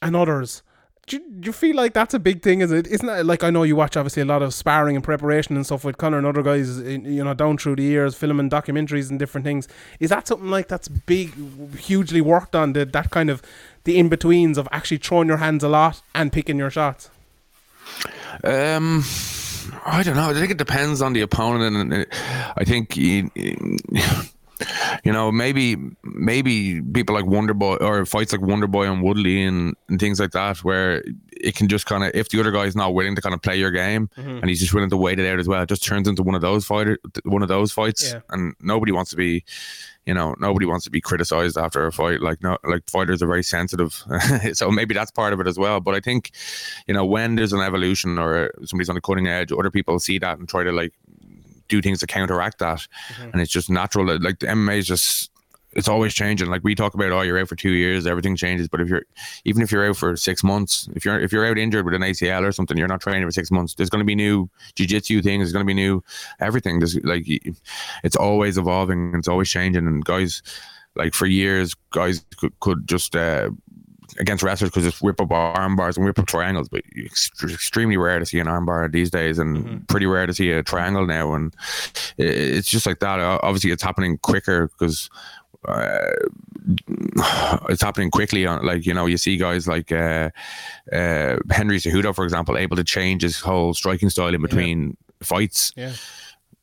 [0.00, 0.62] and others.
[1.08, 2.60] Do you, do you feel like that's a big thing?
[2.60, 2.86] Is it?
[2.86, 5.64] Isn't that like I know you watch obviously a lot of sparring and preparation and
[5.64, 9.08] stuff with Conor and other guys, in- you know, down through the years, filming documentaries
[9.08, 9.68] and different things.
[10.00, 11.32] Is that something like that's big,
[11.78, 12.74] hugely worked on?
[12.74, 13.42] The, that kind of
[13.84, 17.08] the in betweens of actually throwing your hands a lot and picking your shots.
[18.44, 19.02] Um,
[19.86, 20.28] I don't know.
[20.30, 22.06] I think it depends on the opponent, and
[22.56, 25.76] I think you, you know maybe
[26.18, 30.18] maybe people like Wonder Boy or fights like Wonder Boy and Woodley and, and things
[30.20, 31.02] like that, where
[31.32, 33.56] it can just kind of if the other guy's not willing to kind of play
[33.56, 36.08] your game and he's just willing to wait it out as well, it just turns
[36.08, 38.20] into one of those fighter one of those fights, Yeah.
[38.30, 39.44] and nobody wants to be.
[40.06, 42.22] You know, nobody wants to be criticized after a fight.
[42.22, 44.02] Like, no, like fighters are very sensitive,
[44.54, 45.80] so maybe that's part of it as well.
[45.80, 46.30] But I think,
[46.86, 50.18] you know, when there's an evolution or somebody's on the cutting edge, other people see
[50.20, 50.94] that and try to like
[51.68, 52.86] do things to counteract that,
[53.18, 53.30] Mm-hmm.
[53.34, 54.06] and it's just natural.
[54.18, 55.30] Like the MMA is just
[55.78, 56.48] it's always changing.
[56.48, 58.66] Like we talk about, oh, you're out for two years, everything changes.
[58.66, 59.04] But if you're
[59.44, 62.02] even if you're out for six months, if you're if you're out injured with an
[62.02, 63.74] ACL or something, you're not training for six months.
[63.74, 65.44] There's going to be new jiu-jitsu things.
[65.44, 66.02] There's going to be new
[66.40, 66.80] everything.
[66.80, 67.26] There's like
[68.02, 69.14] it's always evolving.
[69.14, 69.86] It's always changing.
[69.86, 70.42] And guys,
[70.96, 73.14] like for years, guys could, could just.
[73.14, 73.50] Uh,
[74.18, 77.98] Against wrestlers, could just whip up arm bars and whip up triangles, but it's extremely
[77.98, 81.06] rare to see an arm bar these days, and pretty rare to see a triangle
[81.06, 81.34] now.
[81.34, 81.54] And
[82.16, 83.20] it's just like that.
[83.20, 85.10] Obviously, it's happening quicker because
[85.66, 86.10] uh,
[87.68, 90.30] it's happening quickly on like you know you see guys like uh,
[90.92, 95.72] uh, Henry Cejudo for example able to change his whole striking style in between fights.
[95.76, 95.92] Yeah.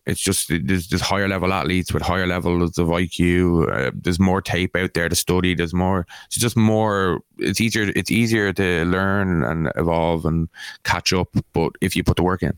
[0.06, 4.42] it's just there's, there's higher level athletes with higher levels of IQ uh, there's more
[4.42, 8.86] tape out there to study there's more it's just more it's easier it's easier to
[8.86, 10.48] learn and evolve and
[10.84, 12.54] catch up but if you put the work in.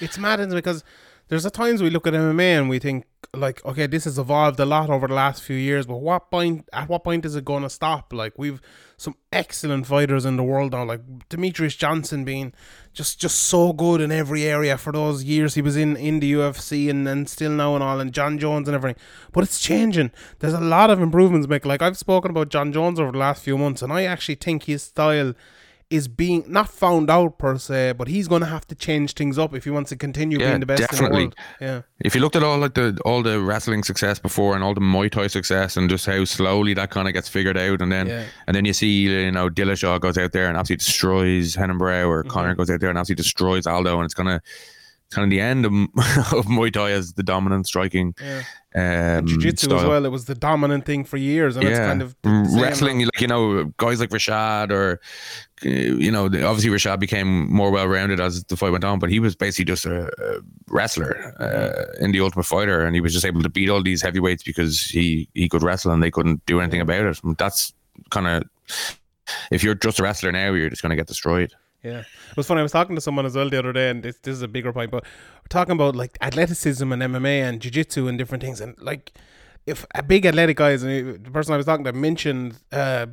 [0.00, 0.84] It's mad because
[1.30, 4.58] there's at times we look at MMA and we think like, okay, this has evolved
[4.58, 7.44] a lot over the last few years, but what point at what point is it
[7.44, 8.12] going to stop?
[8.12, 8.60] Like we've
[8.96, 12.52] some excellent fighters in the world now, like Demetrious Johnson being
[12.92, 16.32] just just so good in every area for those years he was in in the
[16.32, 19.00] UFC and, and still now and all, and Jon Jones and everything.
[19.30, 20.10] But it's changing.
[20.40, 21.64] There's a lot of improvements, Mick.
[21.64, 24.64] Like I've spoken about Jon Jones over the last few months, and I actually think
[24.64, 25.34] his style
[25.90, 29.36] is being not found out per se, but he's going to have to change things
[29.36, 31.16] up if he wants to continue Yeah, being the best in definitely.
[31.16, 31.34] the world.
[31.60, 34.72] Yeah, If you looked at all like the all the wrestling success before and all
[34.72, 37.90] the Muay Thai success and just how slowly that kind of gets figured out, and
[37.90, 38.24] then Yeah.
[38.46, 42.06] and then you see you know Dillashaw goes out there and absolutely destroys Renan Barão,
[42.08, 42.30] or Mm-hmm.
[42.30, 44.40] Conor goes out there and absolutely destroys Aldo, and it's gonna
[45.10, 45.72] kind of the end of,
[46.32, 49.18] of Muay Thai as the dominant striking yeah.
[49.18, 49.80] um, Jiu-jitsu style.
[49.80, 50.04] as well.
[50.04, 53.00] It was the dominant thing for years, and it's kind of Mm, same wrestling.
[53.00, 55.00] Like you know, guys like Rashad or
[55.64, 59.10] uh, you know, obviously Rashad became more well rounded as the fight went on, but
[59.10, 63.12] he was basically just a, a wrestler uh, in the Ultimate Fighter, and he was
[63.12, 66.44] just able to beat all these heavyweights because he he could wrestle and they couldn't
[66.46, 67.22] do anything about it.
[67.24, 67.72] And that's
[68.10, 68.44] kind of
[69.50, 71.52] if you're just a wrestler now, you're just going to get destroyed.
[71.82, 72.60] Yeah, it was funny.
[72.60, 74.48] I was talking to someone as well the other day, and this, this is a
[74.48, 78.60] bigger point, but we're talking about like athleticism and MMA and jiu-jitsu and different things,
[78.60, 79.12] and like
[79.66, 83.06] if a big athletic guy is the person I was talking to mentioned uh,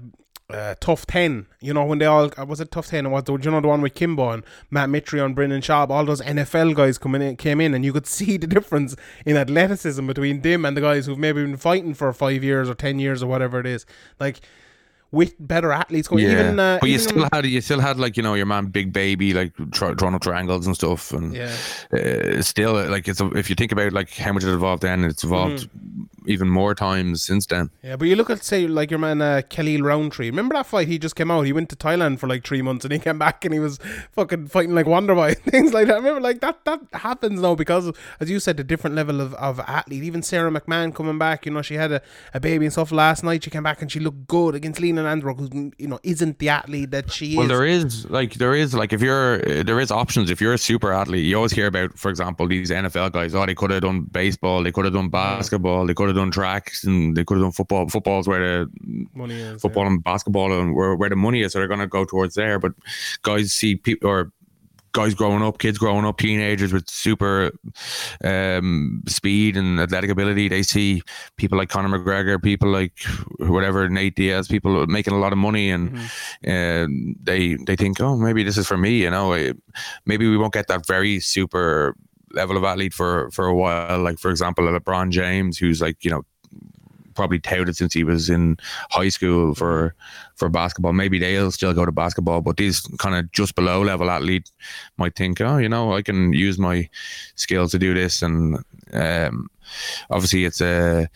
[0.49, 3.23] uh, Tough Ten, you know when they all uh, was it Tough Ten, and was
[3.23, 6.21] the you know the one with Kimbo and Matt Mitri and Brendan Schaub, all those
[6.21, 10.41] NFL guys coming in came in, and you could see the difference in athleticism between
[10.41, 13.27] them and the guys who've maybe been fighting for five years or ten years or
[13.27, 13.85] whatever it is,
[14.19, 14.41] like.
[15.11, 18.17] With better athletes, going even uh, but you even- still had you still had like
[18.17, 21.55] you know your man Big Baby like drawing triangles and stuff, and yeah.
[21.93, 24.83] uh, still uh, like it's a, if you think about like how much it evolved
[24.83, 26.29] then, it's evolved Mm-hmm.
[26.29, 27.69] even more times since then.
[27.81, 30.29] Yeah, but you look at say like your man uh, Khalil Rountree.
[30.29, 30.89] Remember that fight?
[30.89, 31.43] He just came out.
[31.43, 33.79] He went to Thailand for like three months, and he came back and he was
[34.11, 35.95] fucking fighting like Wonder Boy things like that.
[35.95, 39.61] Remember, like that that happens now because, as you said, the different level of, of
[39.61, 40.03] athlete.
[40.03, 41.45] Even Sara McMann coming back.
[41.45, 42.01] You know, she had a,
[42.33, 43.45] a baby and stuff last night.
[43.45, 46.49] She came back and she looked good against Lena Landrock, who you know isn't the
[46.49, 47.49] athlete that she Well, is.
[47.49, 50.29] there is like there is like if you're there is options.
[50.29, 53.35] If you're a super athlete, you always hear about, for example, these NFL guys.
[53.35, 56.31] Oh, they could have done baseball, they could have done basketball, they could have done
[56.31, 57.87] tracks, and they could have done football.
[57.89, 61.59] Football's where the Money is football and basketball and where, where the money is, so
[61.59, 62.59] they're going to go towards there.
[62.59, 62.73] But
[63.23, 64.31] guys see people or
[64.97, 67.51] guys growing up, kids growing up, teenagers with super
[68.23, 71.03] um, speed and athletic ability, they see
[71.35, 72.97] people like Conor McGregor, people like
[73.37, 75.95] whatever Nate Diaz, people making a lot of money, and
[76.47, 79.03] um, they they think, oh, maybe this is for me.
[79.03, 79.53] You know,
[80.07, 81.95] maybe we won't get that very super
[82.31, 83.99] level of athlete for for a while.
[83.99, 86.23] Like for example, LeBron James, who's like you know
[87.17, 88.57] probably touted since he was in
[88.89, 89.93] high school for
[90.35, 90.93] for basketball.
[90.93, 94.49] Maybe they'll still go to basketball, but these kind of just below level athlete
[94.97, 96.89] might think, oh, you know, I can use my
[97.35, 99.49] skills to do this, and um,
[100.09, 101.09] obviously it's a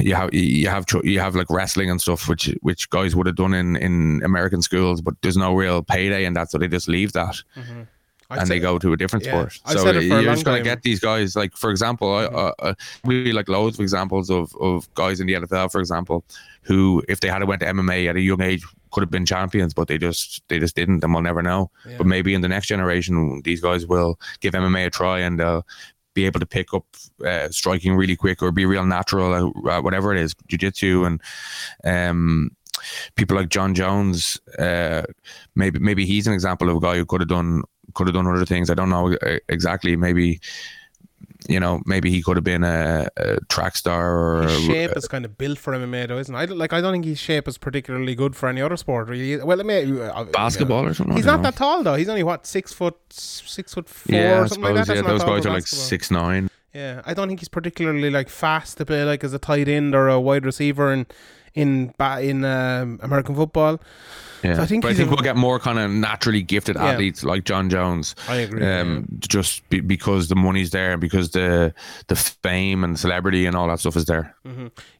[0.00, 3.36] you have you have you have like wrestling and stuff, which which guys would have
[3.36, 6.88] done in in American schools, but there's no real payday, and that's so they just
[6.88, 7.42] leave that
[8.32, 9.60] I'd and they go to a different Yeah, sport.
[9.66, 11.36] I've so said it for a you're just going to get these guys.
[11.36, 15.26] Like for example, I, uh, uh, we like loads of examples of of guys in
[15.26, 16.24] the NFL, for example,
[16.62, 19.74] who if they had went to MMA at a young age could have been champions,
[19.74, 21.70] but they just they just didn't, and we'll never know.
[21.86, 21.98] Yeah.
[21.98, 25.66] But maybe in the next generation, these guys will give MMA a try and they'll
[26.14, 26.84] be able to pick up
[27.24, 31.20] uh, striking really quick or be real natural at, at whatever it is, jiu-jitsu and
[31.84, 32.50] um
[33.16, 35.02] people like Jon Jones, uh,
[35.54, 37.62] maybe maybe he's an example of a guy who could have done
[37.94, 38.70] could have done other things.
[38.70, 39.96] I don't know uh, exactly.
[39.96, 40.40] Maybe
[41.48, 44.96] you know, maybe he could have been a, a track star or His a- shape
[44.96, 46.38] is kind of built for MMA, though, isn't it?
[46.38, 46.72] I like.
[46.72, 49.08] I don't think his shape is particularly good for any other sport.
[49.08, 49.42] Really.
[49.42, 51.16] Well, it may, uh, basketball or something.
[51.16, 51.50] He's not know.
[51.50, 51.94] that tall though.
[51.96, 54.86] He's only what six foot, six foot four Yeah, or I something like suppose.
[54.86, 54.94] that.
[54.94, 56.48] That's yeah, those guys are like six nine.
[56.72, 59.94] Yeah, I don't think he's particularly like fast to play like as a tight end
[59.94, 61.06] or a wide receiver in
[61.54, 63.80] in in um, American football.
[64.42, 66.74] Yeah, So I think but I think a- we'll get more kind of naturally gifted
[66.74, 66.86] Yeah.
[66.90, 68.16] athletes like Jon Jones.
[68.28, 68.66] I agree.
[68.66, 71.72] Um, just be, because the money's there and because the
[72.08, 74.34] the fame and celebrity and all that stuff is there.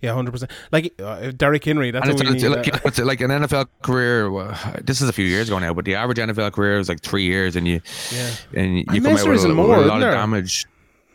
[0.00, 0.52] yeah, hundred percent.
[0.70, 1.90] Like uh, Derrick Henry.
[1.90, 2.48] That's what it's, we it's need.
[2.50, 4.30] like, you it's like an NFL career.
[4.30, 7.00] well, This is a few years ago now, but the average NFL career is like
[7.00, 7.80] three years, and you
[8.12, 8.30] yeah.
[8.54, 10.10] and you And come out with a, more, with a lot there?
[10.10, 10.66] of damage.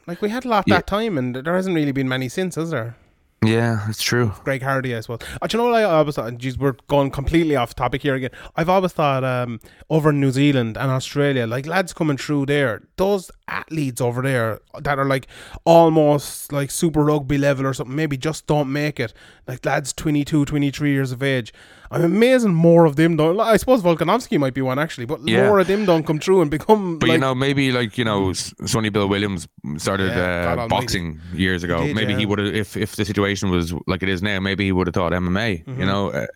[0.06, 0.76] Like we had a lot Yeah.
[0.76, 2.97] that time, and there hasn't really been many since, has there?
[3.43, 4.34] Yeah, it's true.
[4.43, 5.19] Greg Hardy, I suppose.
[5.39, 6.36] Uh, do you know what I always thought?
[6.38, 8.32] Geez, we're going completely off topic here again.
[8.56, 9.60] I've always thought um,
[9.91, 14.60] over in New Zealand and Australia, like lads coming through there, those athletes over there
[14.82, 15.28] that are like
[15.65, 19.13] almost like super rugby level or something, maybe just don't make it.
[19.47, 21.54] Like lads 22, 23 years of age.
[21.91, 23.39] I'm amazing more of them don't.
[23.39, 25.47] I suppose Volkanovski might be one actually, but Yeah.
[25.47, 27.00] more of them don't come through and become.
[27.00, 29.47] But like, you know, maybe like you know, Sonny Bill Williams
[29.78, 31.86] started Yeah, uh, boxing years ago.
[31.86, 32.19] did, maybe yeah.
[32.19, 34.88] he would have, if if the situation was like it is now, maybe he would
[34.88, 35.63] have thought MMA.
[35.65, 35.80] Mm-hmm.
[35.80, 36.28] You know, uh,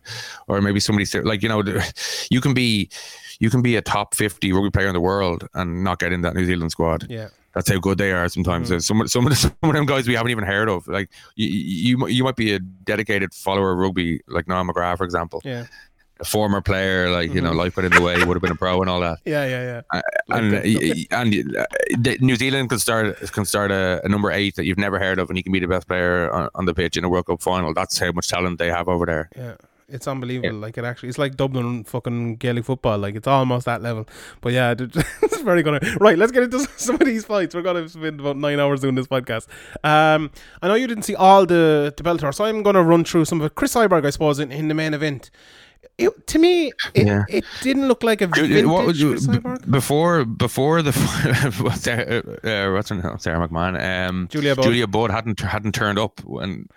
[0.48, 1.64] or maybe somebody like you know,
[2.30, 2.90] you can be
[3.40, 6.22] you can be a top fifty rugby player in the world and not get in
[6.22, 7.08] that New Zealand squad.
[7.10, 7.30] yeah.
[7.54, 8.28] That's how good they are.
[8.30, 8.80] Sometimes Mm-hmm.
[8.80, 10.88] Some some of the, some of them guys we haven't even heard of.
[10.88, 11.48] Like you,
[11.98, 15.66] you you might be a dedicated follower of rugby, like Noah McGrath, for example, Yeah.
[16.20, 17.10] a former player.
[17.10, 17.58] Like you know, Mm-hmm.
[17.60, 19.64] life got in the way, would have been a pro and all that Yeah, yeah,
[19.64, 19.82] yeah.
[19.94, 20.04] Like
[20.42, 20.64] and that.
[20.64, 24.66] y- y- and uh, New Zealand can start can start a, a number eight that
[24.66, 26.96] you've never heard of, and he can be the best player on, on the pitch
[26.98, 27.74] in a World Cup final.
[27.74, 29.30] That's how much talent they have over there.
[29.36, 29.56] Yeah.
[29.92, 30.58] It's unbelievable.
[30.58, 32.98] Like it actually, it's like Dublin fucking Gaelic football.
[32.98, 34.08] Like it's almost that level.
[34.40, 35.80] But yeah, it's very gonna.
[36.00, 37.54] Right, let's get into some of these fights.
[37.54, 39.48] We're gonna spend about nine hours doing this podcast.
[39.84, 43.26] Um, I know you didn't see all the the Bellator, so I'm gonna run through
[43.26, 43.56] some of it.
[43.56, 45.30] Cris Cyborg, I suppose, in, in the main event.
[46.02, 47.24] It, to me, it, Yeah.
[47.30, 49.70] it didn't look like a vintage what would you- Cris b- Cyborg.
[49.70, 50.92] before before the
[52.44, 53.18] uh, what's her name?
[53.20, 53.74] Sara McMann,
[54.10, 54.64] um, Julia Budd.
[54.66, 56.68] Julia Budd hadn't hadn't turned up when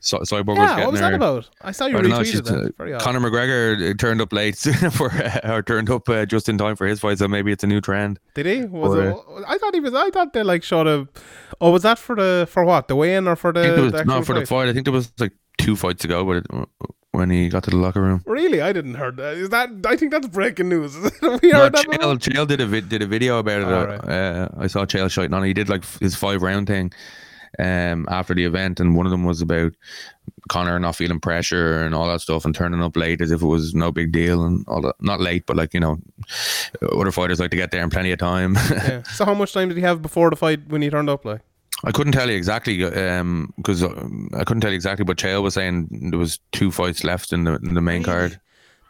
[0.00, 1.10] Cy- Cyborg was Yeah, getting what was her.
[1.10, 1.50] that about?
[1.62, 2.18] I saw you I don't know.
[2.20, 2.76] retweeted She's, uh, that.
[2.78, 3.02] Very odd.
[3.02, 4.56] Conor McGregor uh, turned up late
[4.92, 5.10] for
[5.44, 7.80] or turned up uh, just in time for his fight, so maybe it's a new
[7.80, 8.18] trend.
[8.34, 8.64] Did he?
[8.64, 9.16] Was Or, it,
[9.48, 9.94] I thought he was.
[9.94, 11.08] I thought they like showed a.
[11.60, 13.60] Oh, was that for the for what the weigh-in or for the?
[13.60, 14.48] I think there was the not for the fight?
[14.48, 14.68] fight.
[14.68, 16.46] I think there was like two fights ago, but it,
[17.12, 18.22] when he got to the locker room.
[18.26, 19.34] Really, I didn't heard that.
[19.36, 19.68] Is that?
[19.84, 20.96] I think that's breaking news.
[21.22, 21.86] we No, heard that.
[21.86, 22.18] Chael?
[22.18, 23.64] Chael did a vid, did a video about it.
[23.64, 24.08] Oh, right.
[24.08, 25.42] uh, I saw Chael shiting on.
[25.44, 26.92] He did like his five round thing
[27.58, 29.72] um, after the event, and one of them was about
[30.48, 33.46] Conor not feeling pressure and all that stuff, and turning up late as if it
[33.46, 34.94] was no big deal and all that.
[35.00, 35.98] Not late, but like you know,
[36.92, 38.56] other fighters like to get there in plenty of time.
[38.70, 39.02] Yeah.
[39.02, 41.24] So how much time did he have before the fight when he turned up?
[41.24, 41.40] Like,
[41.84, 43.88] I couldn't tell you exactly um, because uh,
[44.34, 47.44] I couldn't tell you exactly, but Chael was saying there was two fights left in
[47.44, 48.40] the in the main card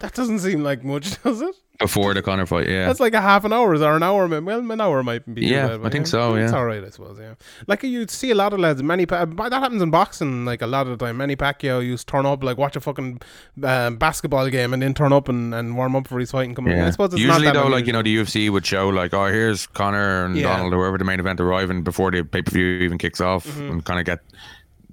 [0.01, 1.55] that doesn't seem like much, does it?
[1.79, 2.69] before the Conor fight.
[2.69, 4.27] Yeah, That's like a half an hour or an hour.
[4.29, 5.47] Well, an hour might be.
[5.47, 7.19] Yeah, bad, I think so, Yeah, It's all right, I suppose.
[7.19, 7.37] Yeah,
[7.69, 8.83] like you see a lot of lads.
[8.83, 10.45] Many that happens in boxing.
[10.45, 12.81] Like a lot of the time, Manny Pacquiao used to turn up, like watch a
[12.83, 13.23] fucking
[13.65, 16.55] um, basketball game, and then turn up and, and warm up for his fight and
[16.55, 16.69] come.
[16.69, 16.79] in.
[16.79, 19.15] I suppose it's Usually not that though, like you know, the UFC would show like,
[19.15, 20.55] oh, here's Conor and Yeah.
[20.55, 23.47] Donald or whoever the main event arriving before the pay per view even kicks off,
[23.47, 23.71] Mm-hmm.
[23.71, 24.19] and kind of get,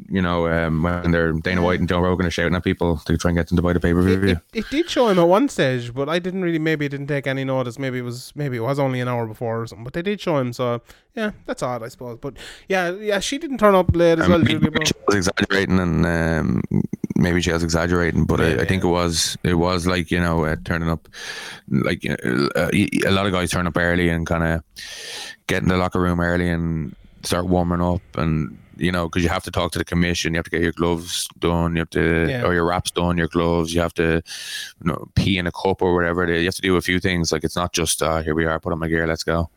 [0.10, 3.18] you know, um, when they're Dana White and Joe Rogan are shouting at people to
[3.18, 4.30] try and get them to buy the pay per It, view.
[4.32, 6.60] it, it did show him at one stage, but I didn't really.
[6.60, 7.78] Maybe I didn't take any notice.
[7.80, 8.32] Maybe it was.
[8.36, 9.84] Maybe it was only an hour before or something.
[9.84, 10.54] But they did show him.
[10.54, 10.82] So
[11.16, 12.18] yeah, that's odd, I suppose.
[12.20, 14.40] But yeah, yeah, she didn't turn up late as well.
[14.40, 16.62] maybe she was exaggerating, and um,
[17.16, 20.20] maybe she was exaggerating, but I, Maybe, I think it was it was like you
[20.20, 21.08] know uh, turning up,
[21.70, 24.64] like uh, uh, a lot of guys turn up early and kind of
[25.48, 28.58] get in the locker room early and start warming up and.
[28.80, 30.72] You know, because you have to talk to the commission, you have to get your
[30.72, 32.44] gloves done, you have to, Yeah.
[32.44, 34.22] or your wraps done, your gloves, you have to,
[34.82, 36.24] you know, pee in a cup or whatever.
[36.24, 36.42] it is.
[36.42, 37.32] You have to do a few things.
[37.32, 39.50] Like it's not just, uh, here we are, put on my gear, let's go.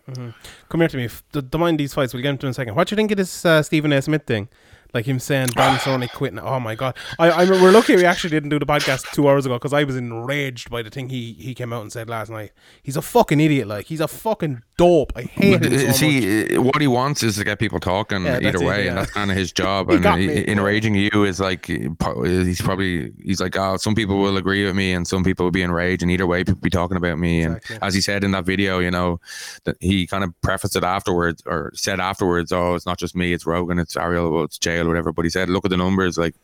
[0.69, 1.09] Come here to me.
[1.33, 2.13] Don't mind these fights.
[2.15, 2.75] We'll get into in a second.
[2.75, 4.01] What do you think of this uh, Stephen A.
[4.03, 4.49] Smith thing?
[4.93, 6.39] Like him saying Don Cerrone quitting.
[6.39, 6.97] Oh my god!
[7.19, 9.85] I, I we're lucky we actually didn't do the podcast two hours ago because I
[9.85, 12.53] was enraged by the thing he he came out and said last night.
[12.83, 13.69] He's a fucking idiot.
[13.69, 15.13] Like he's a fucking dope.
[15.17, 15.93] I hate him so.
[15.93, 18.91] See, uh, what he wants is to get people talking Yeah, either it, way, yeah.
[18.91, 19.91] and that's kind of his job.
[19.91, 20.49] And me.
[20.49, 24.93] enraging you is like he's probably he's like, oh, some people will agree with me,
[24.93, 27.45] and some people will be enraged, and either way, people be talking about me.
[27.45, 27.75] Exactly.
[27.77, 29.21] And as he said in that video, you know,
[29.65, 33.33] that he kind of prefaced it afterwards or said afterwards, oh, it's not just me,
[33.33, 35.13] it's Rogan, it's Ariel, well, it's Whatever.
[35.13, 36.35] But he said, look at the numbers, like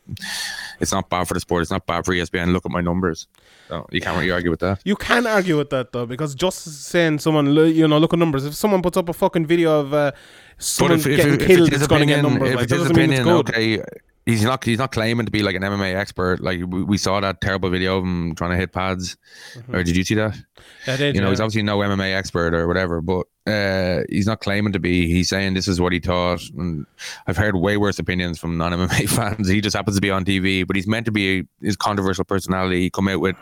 [0.79, 1.61] it's not bad for the sport.
[1.61, 2.53] It's not bad for ESPN.
[2.53, 3.27] Look at my numbers.
[3.67, 4.79] So you can't really argue with that.
[4.85, 8.45] You can argue with that though, because just saying someone, you know, look at numbers.
[8.45, 10.11] If someone puts up a fucking video of uh,
[10.57, 12.49] someone getting killed, it's going to get numbers.
[12.49, 13.49] if Like, it's that his doesn't mean it's good.
[13.49, 13.83] okay,
[14.27, 16.39] he's not he's not claiming to be like an MMA expert.
[16.41, 19.17] Like we, we saw that terrible video of him trying to hit pads.
[19.55, 19.75] Mm-hmm.
[19.75, 20.35] Or did you see that?
[20.85, 24.41] I did, You know, he's obviously no MMA expert or whatever, but uh, he's not
[24.41, 25.07] claiming to be.
[25.07, 26.41] He's saying this is what he taught.
[26.57, 26.85] And
[27.27, 29.47] I've heard way worse opinions from non MMA fans.
[29.47, 32.81] He just happens to be on TV, but he's meant to be his controversial personality.
[32.81, 33.35] He come out with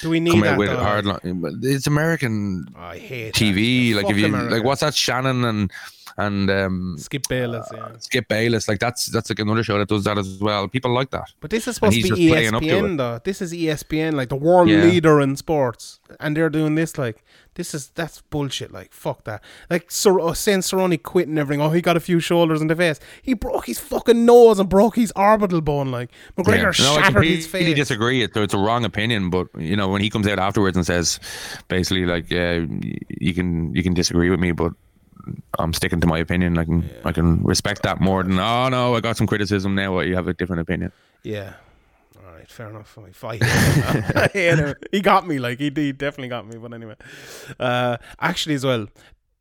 [0.00, 0.54] Do we need come that?
[0.54, 0.76] out with though?
[0.78, 1.04] hard.
[1.06, 3.94] li- but It's American I hate TV.
[3.94, 4.54] Like if you America.
[4.54, 4.94] like, what's that?
[4.94, 5.70] Shannon and
[6.16, 7.88] and um, Skip Bayless, yeah.
[7.98, 8.68] Skip Bayless.
[8.68, 10.68] Like that's that's like another show that does that as well.
[10.68, 11.32] People like that.
[11.40, 13.20] But this is supposed to be up to ESPN though.
[13.24, 14.84] This is ESPN, like the world Yeah.
[14.84, 16.96] leader in sports, and they're doing this.
[16.98, 18.72] Like this is that's bullshit.
[18.72, 19.42] Like fuck that.
[19.70, 21.60] Like Sir, uh, saying Cerrone quit and everything.
[21.60, 23.00] Oh, he got a few shoulders in the face.
[23.22, 25.90] He broke his fucking nose and broke his orbital bone.
[25.90, 27.74] Like McGregor No, I shattered his face.
[27.74, 28.22] disagree.
[28.22, 31.18] It's, it's a wrong opinion, but you know when he comes out afterwards and says,
[31.68, 32.66] basically like, uh,
[33.20, 34.72] you can you can disagree with me, but
[35.58, 36.58] I'm sticking to my opinion.
[36.58, 39.94] I can I can respect that more than oh no, I got some criticism now.
[39.94, 40.92] What you have a different opinion?
[41.22, 41.54] Yeah.
[42.24, 42.98] All right, fair enough.
[42.98, 43.42] I fight.
[43.42, 44.74] I him.
[44.90, 46.56] He got me, like he, he definitely got me.
[46.58, 46.96] But anyway,
[47.58, 48.86] uh, actually as well.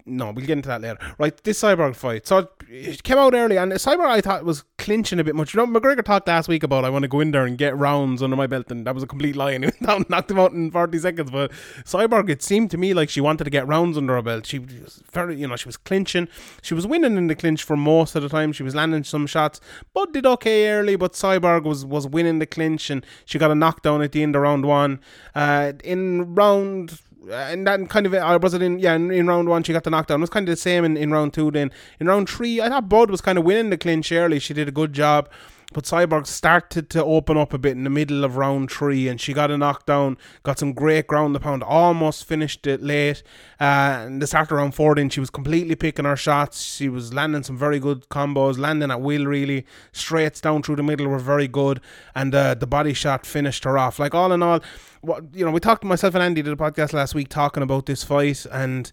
[0.05, 0.97] No, we'll get into that later.
[1.17, 2.27] Right, this Cyborg fight.
[2.27, 5.53] So it came out early, and Cyborg I thought was clinching a bit much.
[5.53, 7.77] You know, McGregor talked last week about I want to go in there and get
[7.77, 9.51] rounds under my belt, and that was a complete lie.
[9.51, 11.31] And down, knocked him out in forty seconds.
[11.31, 11.51] But
[11.85, 14.45] Cyborg, it seemed to me like she wanted to get rounds under her belt.
[14.45, 16.27] She was very, you know, she was clinching.
[16.61, 18.51] She was winning in the clinch for most of the time.
[18.51, 19.61] She was landing some shots,
[19.93, 20.97] but did okay early.
[20.97, 24.35] But Cyborg was was winning the clinch, and she got a knockdown at the end
[24.35, 24.99] of round one.
[25.33, 26.99] Uh, in round
[27.31, 29.83] and that kind of I was it in yeah in, in round one she got
[29.83, 30.19] the knockdown.
[30.19, 31.51] It was kind of the same in, in round two.
[31.51, 34.39] Then in round three, I thought Bud was kind of winning the clinch early.
[34.39, 35.29] She did a good job.
[35.73, 39.19] But Cyborg started to open up a bit in the middle of round three, and
[39.19, 43.23] she got a knockdown, got some great ground the pound, almost finished it late.
[43.59, 46.61] Uh, and the start of round 14, she was completely picking her shots.
[46.61, 49.65] She was landing some very good combos, landing at will really.
[49.91, 51.81] Straights down through the middle were very good,
[52.15, 53.99] and uh, the body shot finished her off.
[53.99, 54.61] Like all in all,
[55.01, 57.63] what you know, we talked to myself and Andy did a podcast last week talking
[57.63, 58.91] about this fight, and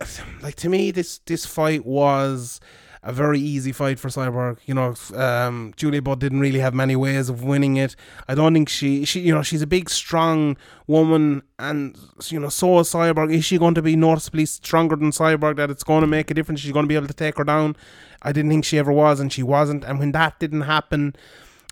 [0.42, 2.60] like to me, this this fight was
[3.02, 4.58] a very easy fight for Cyborg.
[4.66, 7.96] You know, um, Julia Budd didn't really have many ways of winning it.
[8.28, 11.96] I don't think she, she, you know, she's a big, strong woman, and
[12.26, 13.32] you know, so is Cyborg.
[13.32, 15.56] Is she going to be noticeably stronger than Cyborg?
[15.56, 16.60] That it's going to make a difference.
[16.60, 17.76] She's going to be able to take her down.
[18.22, 19.84] I didn't think she ever was, and she wasn't.
[19.84, 21.16] And when that didn't happen,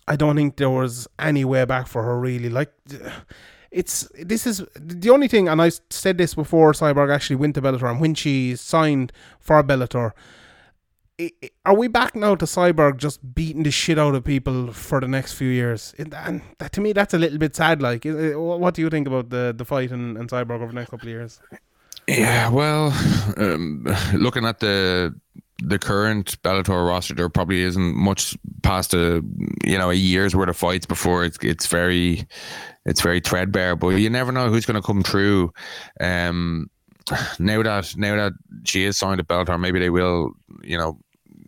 [0.07, 2.19] I don't think there was any way back for her.
[2.19, 2.73] Really, like
[3.71, 7.63] it's this is the only thing, and I said this before Cyborg actually went to
[7.63, 10.13] Bellator, and when she signed for Bellator,
[11.65, 15.09] are we back now to Cyborg just beating the shit out of people for the
[15.09, 15.95] next few years?
[15.99, 16.13] And
[16.59, 17.83] that, to me, that's a little bit sad.
[17.83, 20.75] Like, i- what do you think about the the fight and, and Cyborg over the
[20.75, 21.41] next couple of years?
[22.07, 22.93] Yeah, well,
[23.37, 25.15] um, looking at the
[25.61, 29.23] the current Bellator roster, there probably isn't much past a
[29.65, 32.27] you know a year's worth of fights before it's it's very
[32.87, 33.75] it's very threadbare.
[33.77, 35.53] But you never know who's going to come through.
[36.01, 36.71] Um,
[37.39, 38.33] now that now that
[38.65, 40.99] she is signed at Bellator, maybe they will you know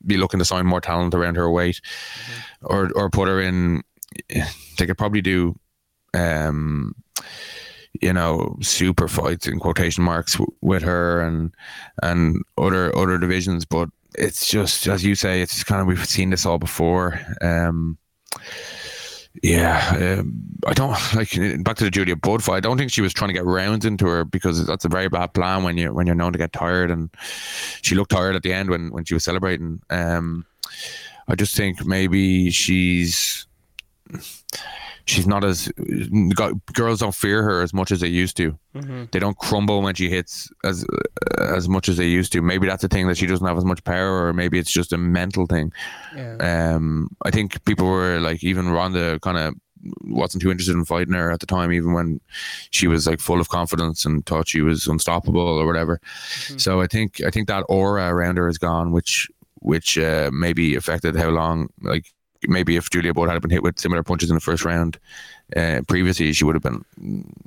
[0.06, 1.80] be looking to sign more talent around her weight,
[2.62, 3.82] or or put her in.
[4.28, 5.58] They could probably do.
[6.14, 6.94] Um,
[8.00, 11.52] you know super fights in quotation marks w- with her and
[12.02, 16.30] and other other divisions but it's just as you say it's kind of we've seen
[16.30, 17.98] this all before um
[19.42, 21.30] yeah um, i don't like
[21.62, 23.84] back to the julia budd fight i don't think she was trying to get rounds
[23.84, 26.52] into her because that's a very bad plan when you when you're known to get
[26.52, 27.10] tired and
[27.82, 29.80] she looked tired at the end when when she was celebrating.
[29.90, 30.44] Um
[31.28, 33.46] i just think maybe she's
[35.10, 35.70] she's not as
[36.34, 38.56] got, girls don't fear her as much as they used to.
[39.12, 40.84] They don't crumble when she hits as
[41.38, 42.42] as much as they used to.
[42.42, 44.92] Maybe that's a thing that she doesn't have as much power, or maybe it's just
[44.92, 45.72] a mental thing.
[46.14, 46.36] Yeah.
[46.74, 49.54] Um, I think people were like even Ronda kind of
[50.04, 52.20] wasn't too interested in fighting her at the time, even when
[52.70, 56.00] she was like full of confidence and thought she was unstoppable or whatever.
[56.58, 59.28] So I think I think that aura around her is gone, which
[59.62, 62.06] which uh, maybe affected how long like
[62.48, 64.98] maybe if Julia Budd had been hit with similar punches in the first round
[65.56, 66.84] uh, previously, she would have been.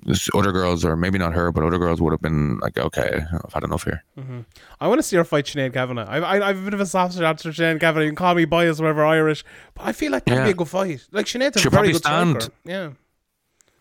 [0.06, 3.22] this- Other girls, or maybe not her, but other girls would have been like, okay,
[3.46, 4.04] I've had enough here.
[4.82, 6.06] I want to see her fight Sinead Kavanagh.
[6.08, 8.04] I, I, I have a bit of a soft spot for Sinead Kavanagh.
[8.06, 10.54] You can call me biased, or whatever, Irish, but I feel like that'd be a
[10.54, 11.06] good fight.
[11.12, 12.42] Like Sinead's a She'll very good stand.
[12.44, 12.54] striker.
[12.66, 12.90] Yeah.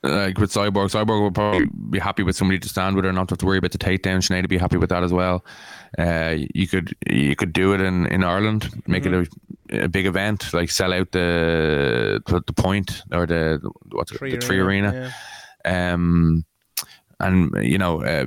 [0.05, 3.31] Like with Cyborg, Cyborg would probably be happy with somebody to stand with her, not
[3.31, 4.17] have to worry about the takedown.
[4.19, 5.45] Sinead would be happy with that as well.
[5.97, 10.07] Uh, you could you could do it in, in Ireland, make it a, a big
[10.07, 13.61] event, like sell out the the the, point or the
[13.93, 15.13] what's it, the 3Arena.
[15.65, 15.93] yeah.
[15.93, 16.45] Um,
[17.21, 18.27] and you know, uh,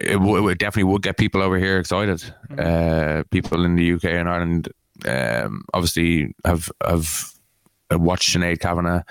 [0.00, 2.22] it, w- it definitely would get people over here excited.
[2.56, 4.68] Uh, people in the UK and Ireland,
[5.06, 7.32] um, obviously have have
[7.96, 9.02] watched Sinead Kavanagh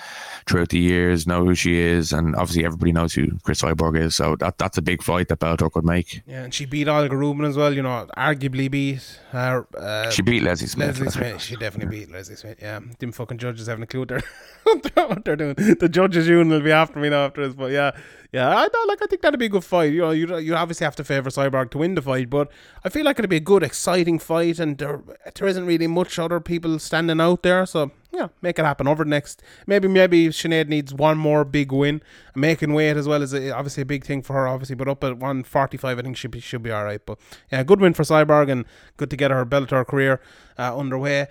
[0.45, 4.15] throughout the years, know who she is, and obviously everybody knows who Cris Cyborg is.
[4.15, 6.21] So that that's a big fight that Bellator could make.
[6.27, 7.73] Yeah, and she beat Olga Rubin as well.
[7.73, 9.67] You know, arguably beat her.
[9.75, 10.99] Uh, She beat Leslie Smith.
[10.99, 11.13] Leslie right.
[11.13, 11.41] Smith.
[11.47, 12.59] She definitely beat Leslie Smith.
[12.61, 13.99] Yeah, them fucking judges having a clue
[14.63, 15.55] what they're, what they're doing.
[15.55, 17.55] The judges union will be after me now after this.
[17.55, 17.91] But yeah,
[18.31, 19.93] yeah, I thought like I think that'd be a good fight.
[19.93, 22.51] You know, you you obviously have to favor Cyborg to win the fight, but
[22.83, 25.01] I feel like it'd be a good, exciting fight, and there
[25.35, 27.65] there isn't really much other people standing out there.
[27.65, 29.43] So yeah, make it happen over the next.
[29.67, 32.01] Maybe maybe Sinead needs one more big win,
[32.35, 34.47] making weight as well is a, obviously a big thing for her.
[34.47, 37.05] Obviously, but up at one forty five, I think she be, should be all right.
[37.05, 37.19] But
[37.51, 38.65] yeah, good win for Cyborg, and
[38.97, 40.19] good to get her Bellator career
[40.57, 41.27] uh, underway.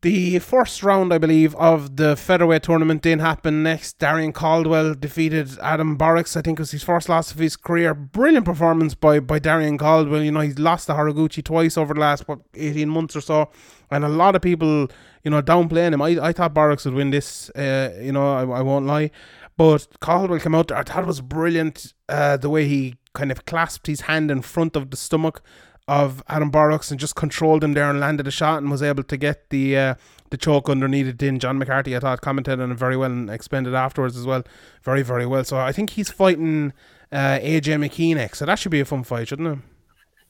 [0.00, 3.98] The first round, I believe, of the featherweight tournament didn't happen next.
[3.98, 6.36] Darrion Caldwell defeated Adam Borics.
[6.36, 7.94] I think it was his first loss of his career.
[7.94, 10.22] Brilliant performance by, by Darrion Caldwell.
[10.22, 13.50] You know, he's lost to Horiguchi twice over the last, what, 18 months or so.
[13.90, 14.86] And a lot of people,
[15.24, 16.02] you know, downplaying him.
[16.02, 19.10] I, I thought Borics would win this, uh, you know, I, I won't lie.
[19.56, 20.78] But Caldwell came out there.
[20.78, 24.42] I thought it was brilliant uh, the way he kind of clasped his hand in
[24.42, 25.42] front of the stomach
[25.88, 29.02] of Adam Borics and just controlled him there and landed a shot and was able
[29.02, 29.94] to get the uh,
[30.30, 31.38] the choke underneath it in.
[31.38, 34.44] John McCarthy, I thought, commented on it very well and explained it afterwards as well.
[34.82, 35.44] Very, very well.
[35.44, 36.74] So I think he's fighting
[37.10, 38.38] uh, AJ McKee next.
[38.38, 39.64] So that should be a fun fight, shouldn't it?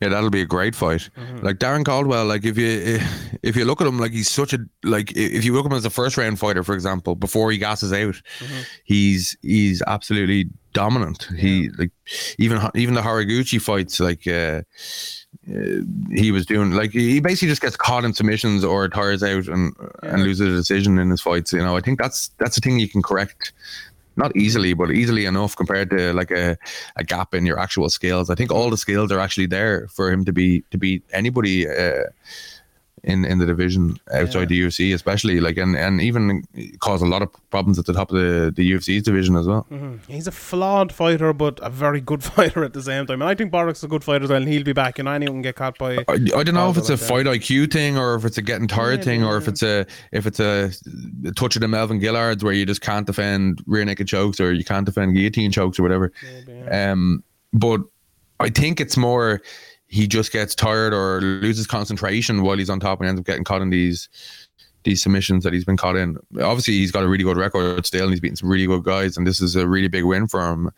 [0.00, 1.10] Yeah, that'll be a great fight.
[1.42, 3.00] Like Darrion Caldwell, like if you
[3.42, 5.76] if you look at him, like he's such a like if you look at him
[5.76, 8.20] as a first round fighter, for example, before he gasses out,
[8.84, 11.28] he's he's absolutely dominant.
[11.36, 11.90] He like
[12.38, 14.62] even even the Horiguchi fights, like uh,
[15.50, 15.82] uh,
[16.12, 19.74] he was doing like he basically just gets caught in submissions or tires out and
[20.02, 21.52] and loses a decision in his fights.
[21.52, 23.52] You know, I think that's that's a thing you can correct
[24.18, 26.58] not easily, but easily enough compared to like a,
[26.96, 28.28] a gap in your actual skills.
[28.28, 31.68] I think all the skills are actually there for him to be to beat anybody
[31.68, 32.04] uh,
[33.04, 36.44] in in the division outside the UFC, especially like and and even
[36.80, 39.66] cause a lot of problems at the top of the the UFC's division as well.
[40.08, 43.22] He's a flawed fighter, but a very good fighter at the same time.
[43.22, 44.98] And I think Borics's a good fighter as well, and he'll be back.
[44.98, 45.98] You know, anyone can get caught by.
[46.08, 48.38] I, I don't know if it's a Caldwell like fight IQ thing or if it's
[48.38, 50.70] a getting tired thing or if it's a if it's a,
[51.24, 54.52] a touch of the Melvin Guillards where you just can't defend rear naked chokes or
[54.52, 56.12] you can't defend guillotine chokes or whatever.
[56.70, 57.22] Um,
[57.52, 57.80] but
[58.40, 59.42] I think it's more
[59.88, 63.44] he just gets tired or loses concentration while he's on top and ends up getting
[63.44, 64.08] caught in these
[64.84, 66.16] these submissions that he's been caught in.
[66.40, 69.16] Obviously, he's got a really good record still, and he's beaten some really good guys,
[69.16, 70.70] and this is a really big win for him.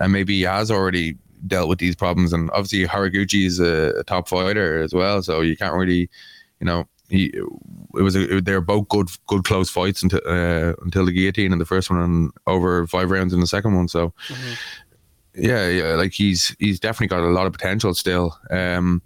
[0.00, 2.32] And maybe he has already dealt with these problems.
[2.32, 6.10] And obviously, Horiguchi is a, a top fighter as well, so you can't really,
[6.60, 7.26] you know, he
[7.94, 11.52] it was a, they were both good good close fights until uh, until the guillotine
[11.52, 13.88] in the first one and over five rounds in the second one.
[13.88, 14.12] So.
[15.36, 18.38] Yeah, yeah, like he's he's definitely got a lot of potential still.
[18.50, 19.02] Um,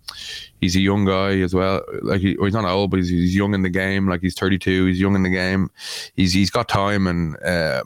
[0.60, 1.82] he's a young guy as well.
[2.02, 4.08] Like he, he's not old, but he's, he's young in the game.
[4.08, 4.86] Like he's 32.
[4.86, 5.70] He's young in the game.
[6.14, 7.82] He's he's got time, and uh,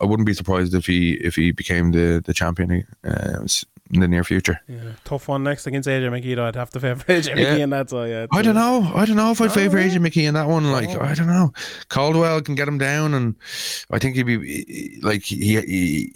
[0.00, 3.44] I wouldn't be surprised if he if he became the the champion uh,
[3.92, 4.60] in the near future.
[4.68, 6.36] Yeah, tough one next against AJ McKee.
[6.36, 6.46] though.
[6.46, 7.34] I'd have to favour AJ Yeah.
[7.36, 8.06] McKee, and that's all.
[8.06, 8.90] Yeah, I don't know.
[8.94, 9.96] I don't know if I'd favour Oh, yeah.
[9.98, 10.70] McKee in that one.
[10.70, 11.00] Like Oh.
[11.00, 11.52] I don't know.
[11.88, 13.34] Caldwell can get him down, and
[13.90, 16.12] I think he'd be like he, he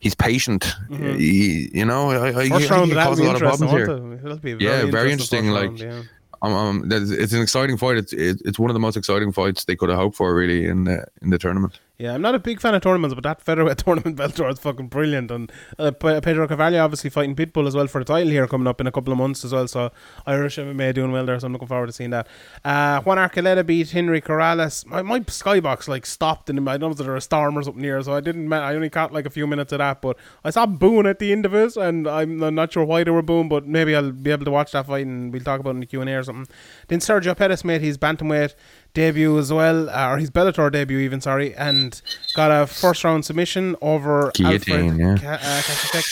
[0.00, 0.64] he's patient.
[0.90, 2.58] He, you know, I, I, I Mm-hmm.
[2.58, 3.86] Think he a lot of problems here.
[3.88, 4.58] won't it?
[4.58, 5.50] Be Yeah, very interesting.
[5.50, 6.08] like, round.
[6.42, 7.96] Um, um, it's an exciting fight.
[7.96, 10.66] It's it, it's one of the most exciting fights they could have hoped for, really,
[10.66, 11.80] in the in the tournament.
[11.98, 14.88] Yeah, I'm not a big fan of tournaments, but that featherweight tournament Bellator is fucking
[14.88, 15.30] brilliant.
[15.30, 18.82] And uh, Pedro Carvalho obviously fighting Pitbull as well for the title here coming up
[18.82, 19.66] in a couple of months as well.
[19.66, 19.90] So
[20.26, 22.28] Irish MMA doing well there, so I'm looking forward to seeing that.
[22.62, 24.84] Uh, Juan Archuleta beat Henry Corrales.
[24.84, 27.82] My, my skybox like stopped, and I know that there were a storm or something
[27.82, 28.52] here, so I didn't.
[28.52, 31.32] I only caught like a few minutes of that, but I saw booing at the
[31.32, 34.12] end of it, and I'm, I'm not sure why they were booing, but maybe I'll
[34.12, 36.10] be able to watch that fight and we'll talk about it in the Q and
[36.10, 36.54] A or something.
[36.88, 38.54] Then Sergio Pettis made his bantamweight
[38.96, 42.00] debut as well, uh, or his Bellator debut even, sorry, and
[42.34, 45.38] got a first round submission over Guillotine, Alfred yeah.
[45.38, 46.02] Ka- uh.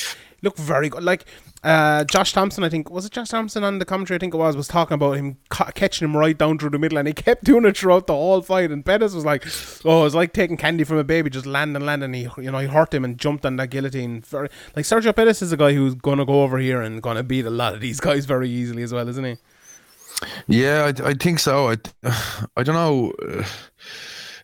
[0.42, 1.02] Looked very good.
[1.02, 1.24] Like
[1.62, 4.16] uh, Josh Thompson, I think was it Josh Thompson on the commentary?
[4.16, 6.78] I think it was was talking about him ca- catching him right down through the
[6.78, 8.70] middle, and he kept doing it throughout the whole fight.
[8.70, 9.46] And Pettis was like,
[9.86, 12.28] "Oh, it was like taking candy from a baby, just land and land." And he,
[12.36, 14.20] you know, he hurt him and jumped on that guillotine.
[14.20, 17.46] Very like Sergio Pettis is a guy who's gonna go over here and gonna beat
[17.46, 19.38] a lot of these guys very easily as well, isn't he?
[20.48, 21.70] Yeah, I, I think so.
[21.70, 21.76] I
[22.56, 23.12] I don't know.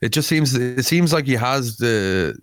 [0.02, 2.34] It just seems it seems like he has the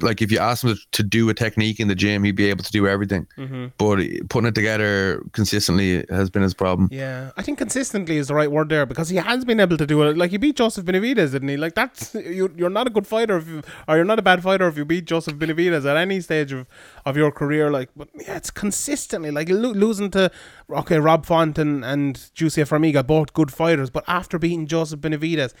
[0.00, 2.48] like if you ask him to, to do a technique in the gym, he'd be
[2.50, 3.26] able to do everything.
[3.36, 3.66] Mm-hmm.
[3.78, 6.88] But putting it together consistently has been his problem.
[6.90, 9.86] Yeah, I think consistently is the right word there because he has been able to
[9.86, 10.16] do it.
[10.16, 11.56] Like he beat Joseph Benavidez, didn't he?
[11.56, 12.52] Like that's you.
[12.56, 14.84] You're not a good fighter if you, or you're not a bad fighter if you
[14.84, 16.66] beat Joseph Benavidez at any stage of,
[17.04, 17.70] of your career.
[17.70, 20.30] Like, but yeah, it's consistently like lo- losing to
[20.70, 25.54] okay Rob Font and and Jussier Formiga, both good fighters, but after beating Joseph Benavidez,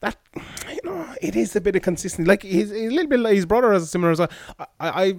[0.00, 0.16] that
[0.70, 2.28] you know it is a bit of consistency.
[2.28, 4.20] Like he's, he's a little bit like his brother has a similar as.
[4.20, 4.28] I,
[4.80, 5.16] I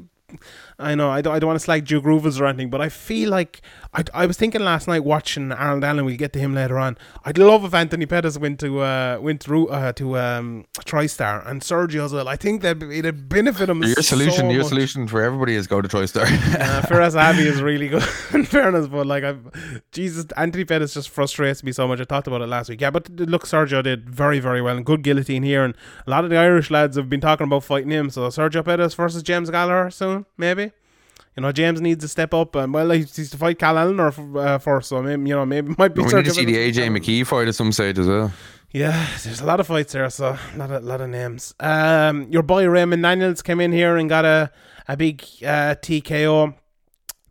[0.79, 2.87] I know I don't, I don't want to slag Duke Roufus or anything, but I
[2.87, 3.61] feel like
[3.93, 6.05] I, I was thinking last night watching Arnold Allen.
[6.05, 6.97] We'll get to him later on.
[7.25, 11.61] I'd love if Anthony Pettis went to uh, went through uh, to um, TriStar and
[11.61, 12.29] Sergio as well.
[12.29, 13.83] I think that it'd benefit him.
[13.83, 14.69] Your so solution, your much.
[14.69, 16.23] solution for everybody is go to TriStar.
[16.59, 18.03] Uh, Firas Zahabi is really good
[18.33, 21.99] in fairness, but like I've Jesus, Anthony Pettis just frustrates me so much.
[21.99, 22.79] I talked about it last week.
[22.79, 25.75] Yeah, but look, Sergio did very, very well and good guillotine here, and
[26.07, 28.09] a lot of the Irish lads have been talking about fighting him.
[28.09, 30.68] So Sergio Pettis versus James Gallagher soon, maybe.
[31.39, 34.11] You know, James needs to step up, and well, he's he's to fight Cal Ellenor
[34.35, 36.01] uh, first, so maybe you know maybe might be.
[36.01, 36.57] we need to see the.
[36.57, 38.33] AJ McKee fight at some stage as well.
[38.71, 41.55] Yeah, there's a lot of fights there, so not a lot of, lot of names.
[41.61, 44.51] Um, your boy Raymond Daniels came in here and got a
[44.89, 46.55] a big uh, TKO.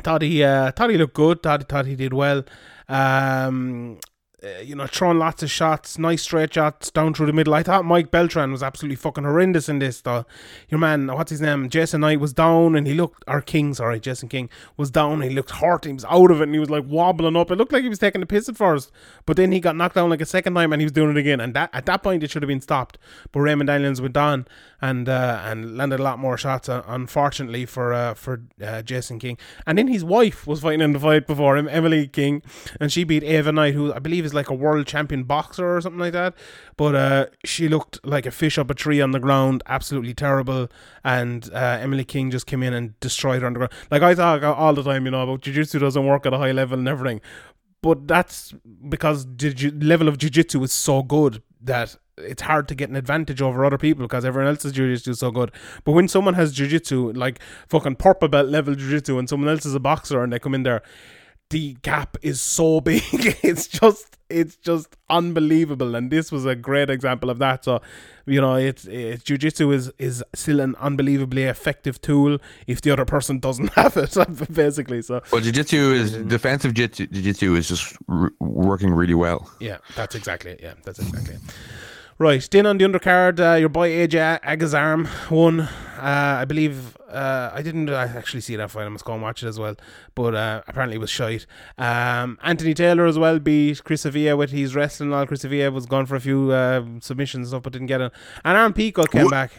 [0.02, 1.42] Thought he uh, thought he looked good.
[1.42, 2.44] Thought thought he did well.
[2.88, 3.98] Um,
[4.44, 7.54] uh, you know, throwing lots of shots, nice straight shots down through the middle.
[7.54, 10.26] I thought Mike Beltran was absolutely fucking horrendous in this, though.
[10.68, 11.68] Your man, what's his name?
[11.68, 15.22] Jason Knight was down and he looked, or King, sorry, Jason King was down.
[15.22, 15.86] He looked hurt.
[15.86, 17.50] He was out of it and he was like wobbling up.
[17.50, 18.92] It looked like he was taking the piss at first,
[19.26, 21.16] but then he got knocked down like a second time and he was doing it
[21.16, 21.40] again.
[21.40, 22.96] And that at that point, it should have been stopped.
[23.32, 24.46] But Raymond Daniels went on
[24.80, 29.18] and uh, and landed a lot more shots, uh, unfortunately, for uh, for uh, Jason
[29.18, 29.36] King.
[29.66, 32.42] And then his wife was fighting in the fight before him, Emily King,
[32.80, 35.80] and she beat Ava Knight, who I believe is like a world champion boxer or
[35.80, 36.34] something like that.
[36.76, 40.68] But uh, she looked like a fish up a tree on the ground, absolutely terrible.
[41.02, 43.72] And uh, Emily King just came in and destroyed her on the ground.
[43.90, 46.52] Like I thought all the time, you know, about jiu-jitsu doesn't work at a high
[46.52, 47.20] level and everything.
[47.80, 48.54] But that's
[48.88, 53.40] because the level of jiu-jitsu is so good that it's hard to get an advantage
[53.42, 55.50] over other people because everyone else's jiu-jitsu is so good.
[55.84, 59.74] But when someone has jiu-jitsu, like fucking purple belt level jiu-jitsu, and someone else is
[59.74, 60.82] a boxer and they come in there,
[61.50, 63.02] the gap is so big.
[63.42, 65.94] it's just it's just unbelievable.
[65.94, 67.64] And this was a great example of that.
[67.64, 67.80] So,
[68.26, 73.06] you know, it's, it's jiu-jitsu is, is still an unbelievably effective tool if the other
[73.06, 75.00] person doesn't have it, basically.
[75.00, 79.50] So Well, jiu-jitsu is defensive jiu- jiu-jitsu is just r- working really well.
[79.60, 80.60] Yeah, that's exactly it.
[80.62, 81.40] Yeah, that's exactly it.
[82.20, 85.60] Right, then on the undercard, uh, your boy AJ Agazarm won.
[85.60, 85.68] Uh,
[86.40, 88.86] I believe uh, I didn't actually see that fight.
[88.86, 89.76] I must go and watch it as well.
[90.16, 91.46] But uh, apparently it was shite.
[91.78, 95.12] Um, Anthony Taylor as well beat Chris Avila with his wrestling.
[95.12, 98.00] All Chris Avila was gone for a few uh, submissions and stuff, but didn't get
[98.00, 98.12] it.
[98.44, 99.52] And Aaron Pico came back.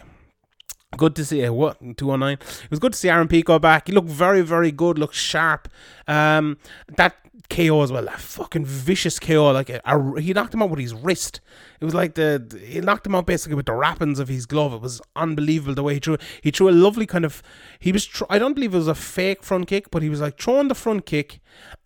[0.98, 2.40] Good to see uh, what two one nine.
[2.42, 3.88] It was good to see Aaron Pico back.
[3.88, 5.00] He looked very very good.
[5.00, 5.70] Looked sharp.
[6.10, 6.58] Um,
[6.98, 7.16] that
[7.50, 8.06] KO as well.
[8.06, 9.52] That fucking vicious KO.
[9.52, 11.42] Like a, a- he knocked him out with his wrist.
[11.82, 14.74] It was like the he knocked him out basically with the wrappings of his glove.
[14.74, 16.18] It was unbelievable the way he threw.
[16.42, 17.42] He threw a lovely kind of.
[17.80, 18.06] He was.
[18.06, 20.68] Tr- I don't believe it was a fake front kick, but he was like throwing
[20.68, 21.40] the front kick,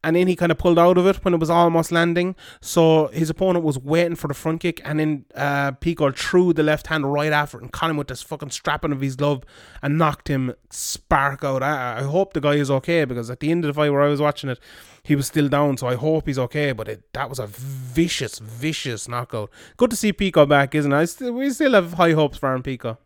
[0.03, 2.35] and then he kind of pulled out of it when it was almost landing.
[2.61, 6.63] So his opponent was waiting for the front kick, and then uh, Pico threw the
[6.63, 9.43] left hand right after it and caught him with this fucking strapping of his glove
[9.81, 11.63] and knocked him spark out.
[11.63, 14.01] I, I hope the guy is okay because at the end of the fight where
[14.01, 14.59] I was watching it,
[15.03, 15.77] he was still down.
[15.77, 16.71] So I hope he's okay.
[16.71, 19.49] But it, that was a vicious, vicious knockout.
[19.77, 21.33] Good to see Pico back, isn't it?
[21.33, 22.97] We still have high hopes for Aaron Pico.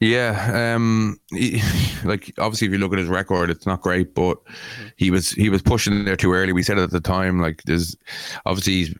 [0.00, 1.60] Yeah, um, he,
[2.04, 4.38] like obviously, if you look at his record, it's not great, but
[4.96, 6.52] he was he was pushing there too early.
[6.52, 7.96] We said it at the time, like there's
[8.46, 8.94] obviously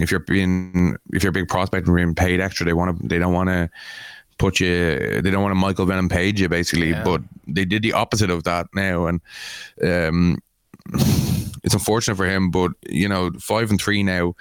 [0.00, 3.06] if you're being if you're a big prospect and being paid extra, they want to
[3.06, 3.70] they don't want to
[4.38, 7.04] put you they don't want to Michael Venom page you basically, Yeah.
[7.04, 9.20] but they did the opposite of that now, and
[9.84, 10.38] um,
[11.62, 14.34] it's unfortunate for him, but you know five and three now,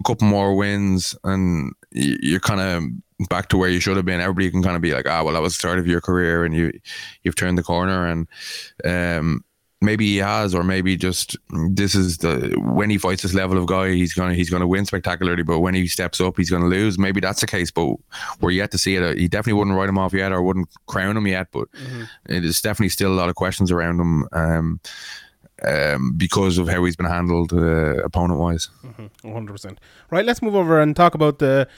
[0.00, 4.20] a couple more wins, and you're kind of back to where you should have been.
[4.20, 6.44] Everybody can kind of be like, ah, well, that was the start of your career,
[6.44, 6.72] and you
[7.22, 8.28] you've turned the corner, and
[8.84, 9.44] um,
[9.80, 11.36] maybe he has, or maybe just
[11.70, 14.84] this is the when he fights this level of guy, he's gonna he's gonna win
[14.84, 16.98] spectacularly, but when he steps up, he's gonna lose.
[16.98, 17.96] Maybe that's the case, but
[18.40, 19.18] we're yet to see it.
[19.18, 21.68] He definitely wouldn't write him off yet, or wouldn't crown him yet, but
[22.26, 24.28] there's definitely still a lot of questions around him.
[24.32, 24.80] Um,
[25.64, 28.68] um, because of how he's been handled uh, opponent wise.
[29.24, 29.78] 100%.
[30.10, 31.68] Right, let's move over and talk about the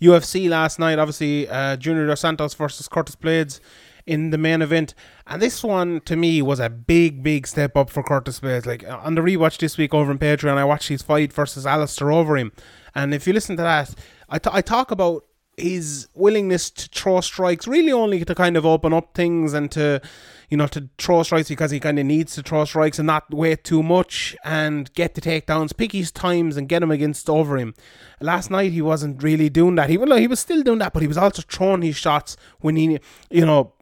[0.00, 0.98] UFC last night.
[0.98, 3.60] Obviously, uh, Junior Dos Santos versus Curtis Blaydes
[4.06, 4.94] in the main event.
[5.26, 8.66] And this one, to me, was a big, big step up for Curtis Blaydes.
[8.66, 11.66] Like, uh, on the rewatch this week over on Patreon, I watched his fight versus
[11.66, 12.52] Alistair Overeem.
[12.94, 13.94] And if you listen to that,
[14.28, 15.24] I ta- I talk about
[15.56, 20.00] his willingness to throw strikes really only to kind of open up things and to
[20.48, 23.32] you know to throw strikes because he kind of needs to throw strikes and not
[23.32, 27.76] wait too much and get the takedowns pick his times and get him against Overeem
[28.20, 31.02] last night he wasn't really doing that he well, he was still doing that but
[31.02, 32.98] he was also throwing his shots when he
[33.30, 33.72] you know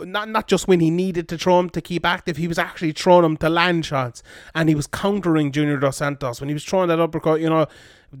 [0.00, 2.92] not not just when he needed to throw him to keep active, he was actually
[2.92, 4.22] throwing him to land shots,
[4.54, 7.40] and he was countering Junior Dos Santos when he was throwing that uppercut.
[7.40, 7.66] You know,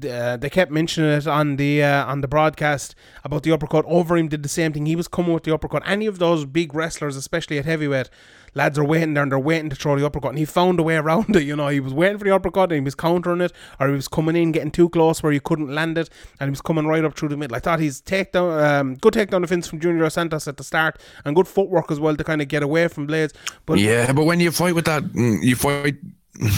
[0.04, 2.94] uh, they kept mentioning it on the uh, on the broadcast
[3.24, 3.86] about the uppercut.
[3.86, 4.86] Overeem did the same thing.
[4.86, 5.82] He was coming with the uppercut.
[5.86, 8.10] Any of those big wrestlers, especially at heavyweight,
[8.54, 10.82] lads are waiting there and they're waiting to throw the uppercut, and he found a
[10.82, 11.42] way around it.
[11.44, 13.94] You know, he was waiting for the uppercut and he was countering it, or he
[13.94, 16.86] was coming in getting too close where you couldn't land it, and he was coming
[16.86, 17.56] right up through the middle.
[17.56, 21.36] I thought he's takedown, um, good takedown defense from Junior Santos at the start, and
[21.36, 23.32] good footwork as well to kind of get away from Blaydes.
[23.66, 25.96] But Yeah, but when you fight with that, mm, you fight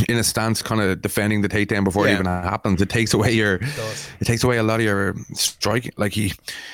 [0.08, 2.12] in a stance, kind of defending the takedown before Yeah.
[2.12, 2.82] it even happens.
[2.82, 3.54] It takes away your,
[4.20, 5.92] it, takes away a lot of your strike.
[5.96, 6.32] Like he,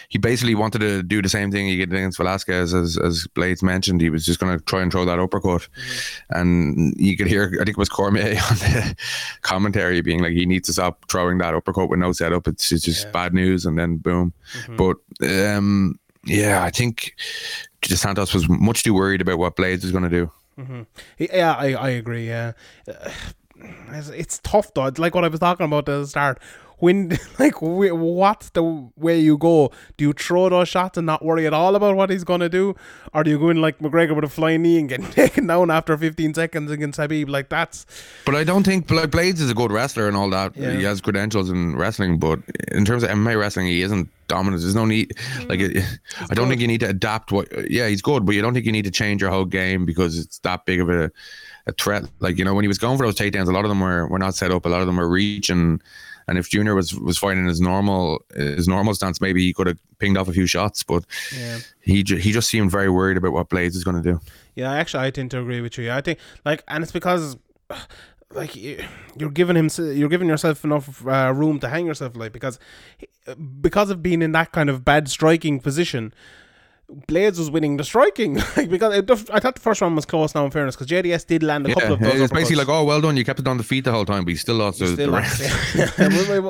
[0.09, 3.63] he basically wanted to do the same thing he did against Velasquez, as as Blaydes
[3.63, 4.01] mentioned.
[4.01, 6.41] He was just going to try and throw that uppercut, Mm-hmm.
[6.41, 8.97] and you could hear, I think it was Cormier on the
[9.43, 12.49] commentary being like, he needs to stop throwing that uppercut with no setup.
[12.49, 14.33] It's, it's just bad news, and then boom.
[14.67, 14.77] Mm-hmm.
[14.77, 14.97] But
[15.57, 17.15] um, yeah, I think.
[17.83, 20.31] Dos Santos was much too worried about what Blaydes was going to do.
[20.59, 20.83] Mm-hmm.
[21.19, 22.29] Yeah, I, I agree.
[22.29, 22.53] Yeah,
[22.87, 24.91] it's, it's tough though.
[24.97, 26.41] Like what I was talking about at the start.
[26.85, 28.62] When like what's the
[28.97, 29.72] way you go?
[29.97, 32.76] Do you throw those shots and not worry at all about what he's gonna do,
[33.14, 35.70] or do you go in like McGregor with a flying knee and get taken down
[35.70, 37.30] after 15 seconds against Khabib?
[37.30, 37.87] Like that's
[38.26, 40.55] But I don't think like Blaydes is a good wrestler and all that.
[40.55, 40.72] Yeah.
[40.72, 42.41] He has credentials in wrestling, but
[42.72, 44.61] in terms of MMA wrestling, he isn't dominant.
[44.61, 45.09] There's no need.
[45.16, 45.49] Mm-hmm.
[45.49, 45.85] Like, it,
[46.30, 47.32] I don't think you need to adapt.
[47.32, 47.49] What?
[47.70, 50.18] Yeah, he's good, but you don't think you need to change your whole game because
[50.18, 51.11] it's that big of a,
[51.66, 52.05] a threat.
[52.20, 54.07] Like you know, when he was going for those takedowns, a lot of them were
[54.07, 54.66] were not set up.
[54.66, 55.80] A lot of them were reaching.
[56.27, 59.79] And if Junior was was fighting his normal his normal stance, maybe he could have
[59.99, 60.83] pinged off a few shots.
[60.83, 61.05] But
[61.37, 61.59] yeah.
[61.81, 64.20] he he just seemed very worried about what Blaydes is going to do.
[64.55, 65.91] Yeah, actually, I tend to agree with you.
[65.91, 67.37] I think like, and it's because
[68.33, 68.83] like you-
[69.16, 72.59] you're giving him, you're giving yourself enough uh, room to hang yourself, like because
[73.61, 76.14] because of being in that kind of bad striking position.
[76.91, 80.35] Blaydes was winning the striking, like because it, I thought the first round was close.
[80.35, 82.20] Now, in fairness, because JDS did land a couple of those.
[82.20, 84.24] it's basically like, oh, well done, you kept it on the feet the whole time,
[84.24, 85.41] but he still lost the, Still the lost,
[85.74, 85.87] yeah.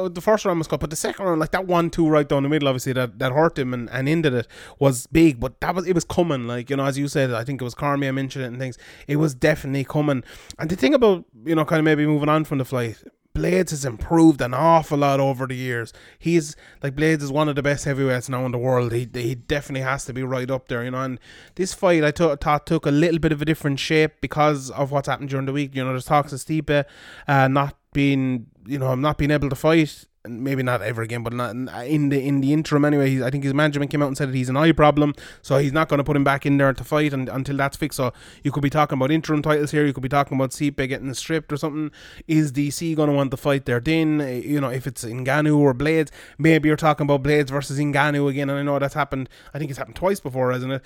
[0.08, 2.42] The first round was cut, but the second round, like that one two right down
[2.42, 4.48] the middle, obviously that, that hurt him and, and ended it
[4.80, 5.38] was big.
[5.38, 7.64] But that was it was coming, like you know, as you said, I think it
[7.64, 8.76] was Carmi I mentioned it and things.
[9.06, 10.24] It was definitely coming.
[10.58, 13.02] And the thing about you know, kind of maybe moving on from the fight,
[13.36, 15.92] Blaydes has improved an awful lot over the years.
[16.20, 16.54] He's
[16.84, 18.92] like Blaydes is one of the best heavyweights now in the world.
[18.92, 21.02] He he definitely has to be right up there, you know.
[21.02, 21.18] And
[21.56, 24.92] this fight I thought thought took a little bit of a different shape because of
[24.92, 25.74] what's happened during the week.
[25.74, 26.84] You know, there's talks of Stipe
[27.26, 30.04] uh, not being, you know, not being able to fight.
[30.26, 33.22] Maybe not ever again, but not in the in the interim anyway.
[33.22, 35.72] I think his management came out and said that he's an eye problem, so he's
[35.72, 37.98] not going to put him back in there to fight and, until that's fixed.
[37.98, 38.10] So
[38.42, 39.84] you could be talking about interim titles here.
[39.84, 41.90] You could be talking about Stipe getting stripped or something.
[42.26, 43.80] Is DC going to want to fight there?
[43.80, 47.78] Then eh, you know if it's Ngannou or Blaydes, maybe you're talking about Blaydes versus
[47.78, 48.48] Ngannou again.
[48.48, 49.28] And I know that's happened.
[49.52, 50.82] I think it's happened twice before, hasn't it?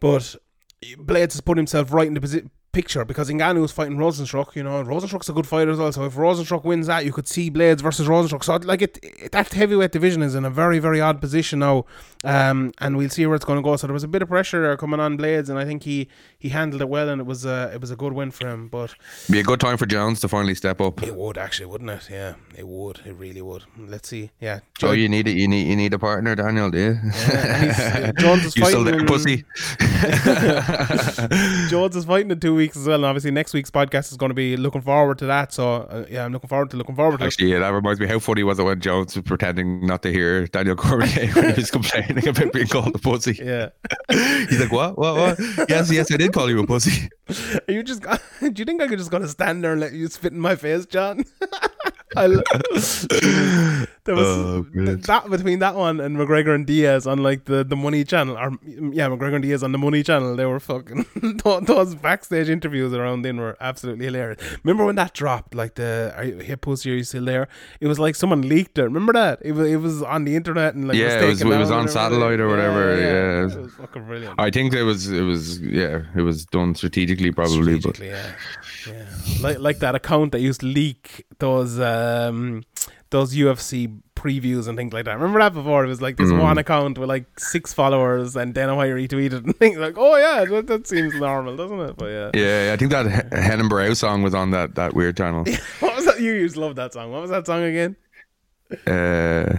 [0.00, 0.36] But
[0.82, 4.54] Blaydes has put himself right in the posi- picture because Ngannou was fighting Rozenstruik.
[4.54, 5.90] You know, Rozenstruik's a good fighter as well.
[5.92, 8.44] So if Rozenstruik wins that, you could see Blaydes versus Rozenstruik.
[8.44, 11.84] So like it, it that heavyweight division is in a very very odd position now,
[12.24, 13.76] um, and we'll see where it's going to go.
[13.76, 16.08] So there was a bit of pressure there coming on Blaydes, and I think he
[16.38, 18.68] he handled it well, and it was a it was a good win for him.
[18.68, 18.94] But
[19.30, 21.02] Be a good time for Jones to finally step up.
[21.02, 22.08] it would actually, wouldn't it?
[22.10, 23.00] Yeah, it would.
[23.04, 23.64] It really would.
[23.78, 24.30] Let's see.
[24.40, 25.36] Yeah, Oh, you need it.
[25.36, 26.70] You need you need a partner, Daniel.
[26.70, 26.98] Do you?
[27.14, 29.44] uh, Jones is you still fighting there, pussy?
[31.68, 34.30] Jones is fighting in two weeks as well, and obviously next week's podcast is going
[34.30, 35.52] to be looking forward to that.
[35.52, 37.24] So uh, yeah, I'm looking forward to looking forward to.
[37.24, 37.26] it.
[37.26, 38.06] Actually, yeah, that reminds me.
[38.06, 41.60] How funny was it when Jones was pretending not to hear Daniel Cormier when he
[41.60, 43.38] was complaining about being called a pussy?
[43.50, 43.70] Yeah,
[44.10, 44.96] He's like, what?
[44.96, 45.16] What?
[45.16, 45.68] What?
[45.68, 47.08] Yes, yes, I did call you a pussy.
[47.68, 48.02] Are you just.
[48.40, 50.54] Do you think I could just gonna stand there and let you spit in my
[50.56, 51.24] face, Jon?
[52.16, 52.26] I
[54.04, 57.76] there was Oh, that between that one and McGregor and Diaz on like the, the
[57.76, 60.34] Money Channel, or mm, yeah, McGregor and Diaz on the Money Channel.
[60.36, 61.04] They were fucking
[61.44, 64.40] those- backstage interviews around then were absolutely hilarious.
[64.64, 65.54] Remember when that dropped?
[65.54, 67.48] Like the are you, hip you still there?
[67.80, 68.84] It was like someone leaked it.
[68.84, 69.38] Remember that?
[69.42, 71.88] It was it was on the internet and like Yeah, it was- it was on
[71.88, 73.42] satellite or whatever, yeah.
[73.54, 74.34] it was fucking brilliant.
[74.40, 75.10] I think it was.
[75.10, 75.60] It was.
[75.60, 77.78] Yeah, it was done strategically, probably.
[77.78, 78.32] But yeah,
[78.86, 79.04] yeah.
[79.40, 82.62] Like like that account that used to leak those um
[83.10, 85.14] those UFC previews and things like that.
[85.14, 85.84] Remember that before?
[85.84, 86.40] It was like this Mm.
[86.42, 90.44] one account with like six followers, and Dana White retweeted and things like, "Oh yeah,
[90.44, 93.96] that, that seems normal, doesn't it?" But yeah, yeah, I think that H- Henan Barão
[93.96, 95.44] song was on that that weird channel.
[95.80, 96.20] what was that?
[96.20, 97.10] You used to love that song.
[97.10, 97.96] What was that song again?
[98.86, 99.58] Uh,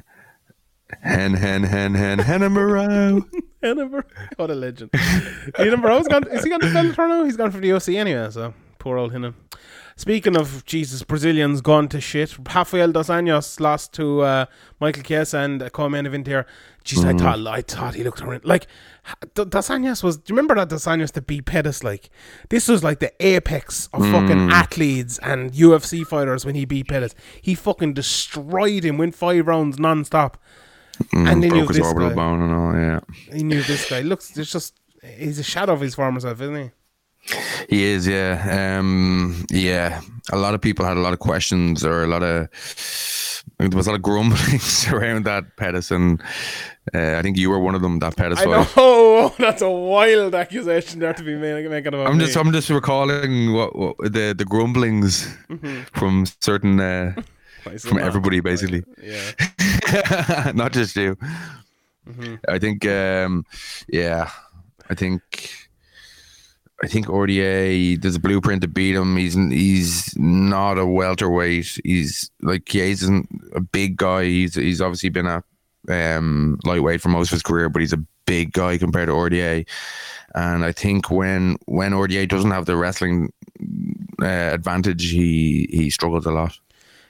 [1.01, 3.25] Hen, hen, hen, hen, hen, Morrow.
[3.63, 4.03] Edinburgh.
[4.35, 4.89] What a legend.
[5.57, 7.23] Edinburgh, has gone, is he gone to Bellator now?
[7.23, 9.35] He's gone for the OC anyway, so poor old Hinnan.
[9.95, 12.35] Speaking of Jesus, Brazilians gone to shit.
[12.55, 14.45] Rafael dos Anjos lost to uh,
[14.79, 16.47] Michael Chiesa and a co-main event here.
[16.83, 17.19] Jeez, I mm.
[17.19, 18.47] thought I thought he looked horrendous.
[18.47, 18.65] Like
[19.35, 20.17] D- dos Anjos was.
[20.17, 21.83] Do you remember that dos Anjos that beat Pettis?
[21.83, 22.09] Like
[22.49, 24.51] this was like the apex of fucking mm.
[24.51, 27.13] athletes and UFC fighters when he beat Pettis.
[27.39, 28.97] He fucking destroyed him.
[28.97, 30.37] Went five rounds non-stop.
[31.13, 32.15] Mm, and then you Broke have his this orbital guy.
[32.15, 32.99] bone and all, yeah.
[33.35, 34.01] He knew this guy.
[34.01, 36.71] Looks, it's just he's a shadow of his former self, isn't he?
[37.69, 38.77] He is, yeah.
[38.79, 40.01] Um, yeah.
[40.31, 42.49] A lot of people had a lot of questions or a lot of
[43.57, 45.45] there was a lot of grumblings around that
[45.91, 46.21] and
[46.93, 47.99] uh, I think you were one of them.
[47.99, 48.75] That I fight.
[48.75, 52.25] know that's a wild accusation there to be making about I'm me.
[52.25, 55.27] just, I'm just recalling what, what the the grumblings
[55.93, 57.13] from certain uh,
[57.79, 58.83] from everybody, basically.
[59.01, 61.17] Yeah, not just you.
[62.47, 63.45] I think, um,
[63.87, 64.29] yeah,
[64.89, 65.51] I think,
[66.83, 68.01] I think RDA.
[68.01, 69.15] There's a blueprint to beat him.
[69.15, 71.79] He's he's not a welterweight.
[71.83, 74.25] He's like yeah, isn't a big guy.
[74.25, 75.43] He's he's obviously been a
[75.89, 79.67] um, lightweight for most of his career, but he's a big guy compared to RDA.
[80.33, 83.31] And I think when when RDA doesn't have the wrestling
[84.21, 86.57] uh, advantage, he he struggles a lot.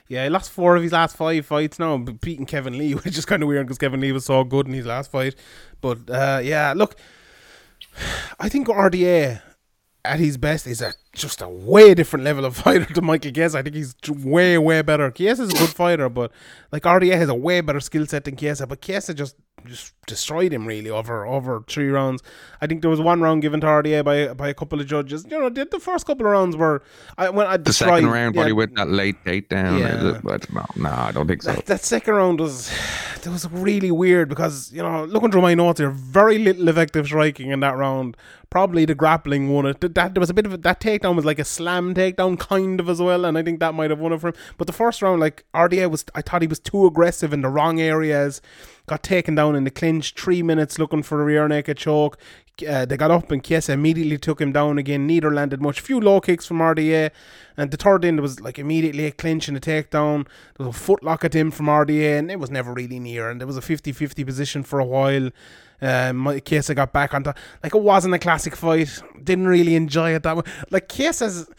[0.08, 0.24] yeah.
[0.24, 3.42] He lost four of his last five fights now, beating Kevin Lee, which is kind
[3.42, 5.34] of weird because Kevin Lee was so good in his last fight.
[5.80, 6.96] But uh, yeah, look,
[8.38, 9.40] I think RDA
[10.04, 13.58] at his best is a just a way different level of fighter to Michael Chiesa.
[13.58, 15.10] I think he's way way better.
[15.10, 16.32] Chiesa's a good fighter, but
[16.72, 18.66] like RDA has a way better skill set than Chiesa.
[18.66, 19.36] But Chiesa just
[19.66, 22.22] just destroyed him really over over three rounds.
[22.60, 25.24] I think there was one round given to RDA by by a couple of judges.
[25.30, 26.82] You know, the, the first couple of rounds were
[27.16, 29.78] I when I The second round, yeah, probably with that late takedown.
[29.78, 30.20] Yeah.
[30.22, 31.52] But no, no, I don't think so.
[31.52, 32.70] that, that second round was
[33.22, 37.06] that was really weird because you know looking through my notes here, very little effective
[37.06, 38.16] striking in that round.
[38.52, 39.80] Probably the grappling won it.
[39.80, 42.38] That, that there was a bit of a, that takedown was like a slam takedown
[42.38, 44.34] kind of as well, and I think that might have won it for him.
[44.58, 47.48] But the first round, like RDA was, I thought he was too aggressive in the
[47.48, 48.42] wrong areas.
[48.86, 50.12] Got taken down in the clinch.
[50.12, 52.18] Three minutes looking for a rear naked choke.
[52.68, 55.06] Uh, they got up and Chiesa immediately took him down again.
[55.06, 55.80] Neither landed much.
[55.80, 57.10] Few low kicks from RDA.
[57.56, 60.26] And the third end was like immediately a clinch and a takedown.
[60.58, 63.30] There was a foot lock at him from RDA and it was never really near.
[63.30, 65.30] And there was a 50-50 position for a while.
[65.82, 67.36] Um, Chiesa got back on top.
[67.62, 69.02] Like it wasn't a classic fight.
[69.22, 70.48] Didn't really enjoy it that much.
[70.70, 71.50] Like Chiesa's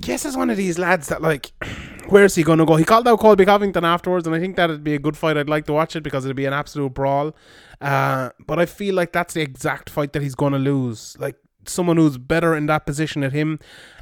[0.00, 1.52] Chiesa's one of these lads that like
[2.08, 2.76] where's he gonna go?
[2.76, 5.36] He called out Colby Covington afterwards, and I think that'd be a good fight.
[5.36, 7.34] I'd like to watch it because it'd be an absolute brawl.
[7.80, 11.16] Uh, but I feel like that's the exact fight that he's gonna lose.
[11.18, 11.36] Like
[11.66, 13.58] someone who's better in that position at him.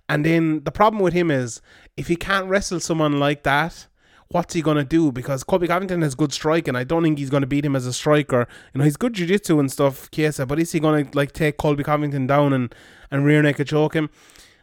[0.08, 1.60] And then the problem with him is
[1.96, 3.86] if he can't wrestle someone like that,
[4.30, 5.10] what's he gonna do?
[5.12, 7.86] Because Colby Covington has good strike, and I don't think he's gonna beat him as
[7.86, 8.46] a striker.
[8.72, 11.84] You know, he's good jiu-jitsu and stuff, Chiesa, but is he gonna like take Colby
[11.84, 12.74] Covington down and
[13.10, 14.10] and rear naked choke him?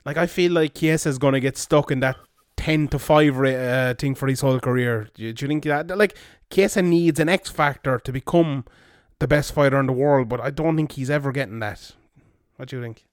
[0.05, 2.17] Like I feel like Chiesa's gonna get stuck in that
[2.57, 5.09] ten to five uh, thing for his whole career.
[5.13, 6.15] Do you, do you think that like
[6.51, 8.65] Chiesa needs an X factor to become
[9.19, 10.29] the best fighter in the world?
[10.29, 11.91] But I don't think he's ever getting that.
[12.57, 13.05] What do you think?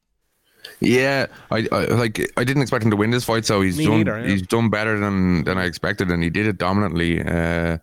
[0.80, 2.32] Yeah, I, I like.
[2.36, 3.96] I didn't expect him to win this fight, so he's Me done.
[3.98, 4.26] neither, yeah.
[4.28, 7.22] He's done better than than I expected, and he did it dominantly.
[7.22, 7.78] Uh,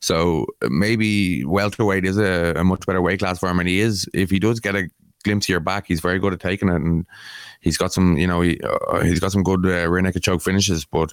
[0.00, 4.08] so maybe welterweight is a, a much better weight class for him, and he is.
[4.14, 4.88] If he does get a
[5.24, 7.04] glimpse of your back, he's very good at taking it, and
[7.60, 8.16] he's got some.
[8.16, 10.84] You know, he uh, he's got some good uh, rear naked choke finishes.
[10.84, 11.12] But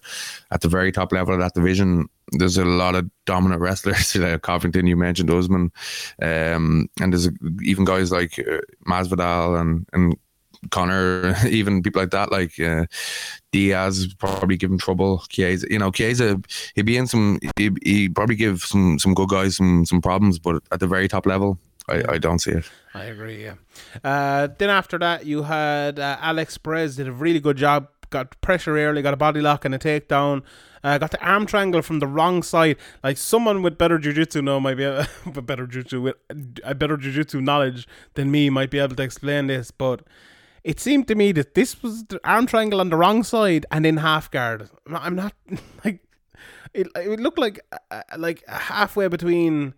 [0.51, 4.15] at the very top level of that division, there's a lot of dominant wrestlers.
[4.17, 5.71] like Covington, you mentioned Usman,
[6.21, 7.29] um, and there's
[7.63, 10.15] even guys like uh, Masvidal and and
[10.71, 12.85] Conor, even people like that, like uh,
[13.51, 15.23] Diaz, probably give him trouble.
[15.29, 16.41] Chiesa, you know, Chiesa,
[16.75, 17.39] he'd be in some.
[17.57, 21.07] He he probably give some some good guys some some problems, but at the very
[21.07, 21.57] top level,
[21.87, 22.69] I, I don't see it.
[22.93, 23.43] I agree.
[23.43, 23.55] Yeah.
[24.03, 27.87] Uh, then after that, you had uh, Alex Perez did a really good job.
[28.09, 30.43] Got pressure early, got a body lock and a takedown.
[30.83, 32.77] Uh, got the arm triangle from the wrong side.
[33.03, 36.15] Like someone with better jujitsu know might be a, better jujitsu with
[36.63, 39.71] a better jujitsu knowledge than me might be able to explain this.
[39.71, 40.01] But
[40.63, 43.85] it seemed to me that this was the arm triangle on the wrong side and
[43.85, 44.69] in half guard.
[44.89, 45.33] I'm not-
[45.85, 45.99] like
[46.73, 46.87] it.
[46.95, 47.59] It looked like
[47.91, 49.73] uh, like halfway between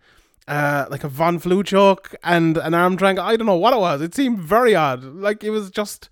[0.47, 3.25] uh, like a Von Flue choke and an arm triangle.
[3.25, 4.01] I don't know what it was.
[4.01, 5.03] It seemed very odd.
[5.03, 6.09] Like it was just,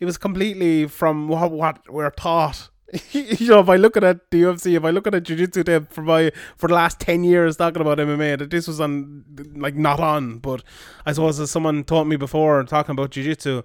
[0.00, 2.68] it was completely from what, what we're taught.
[3.10, 5.92] you know, if I look at the UFC, if I look at a jiu-jitsu tape
[5.92, 9.24] for my for the last ten years talking about MMA, that this was on
[9.56, 10.38] like not on.
[10.38, 10.62] But
[11.04, 13.62] I suppose as someone taught me before talking about jiu-jitsu,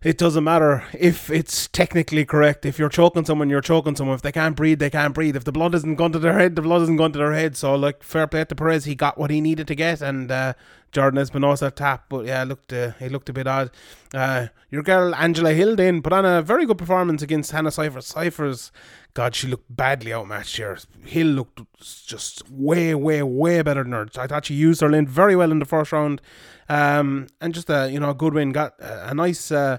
[0.00, 2.64] it doesn't matter if it's technically correct.
[2.64, 4.14] If you're choking someone, you're choking someone.
[4.14, 5.34] If they can't breathe, they can't breathe.
[5.34, 7.56] If the blood isn't gone to their head, the blood isn't gone to their head.
[7.56, 8.84] So, like, fair play to Perez.
[8.84, 10.52] He got what he needed to get, and uh,
[10.92, 12.04] Jordan Espinosa tap.
[12.08, 13.70] But yeah, looked uh, he looked a bit odd.
[14.14, 18.06] Uh, your girl Angela Hill then put on a very good performance against Hannah Cifers.
[18.06, 18.72] Cifers,
[19.14, 20.78] God, she looked badly outmatched here.
[21.04, 21.60] Hill looked
[22.06, 24.08] just way, way, way better than her.
[24.16, 26.20] I thought she used her length very well in the first round,
[26.68, 28.52] um, and just a you know a good win.
[28.52, 29.50] Got a, a nice.
[29.50, 29.78] Uh,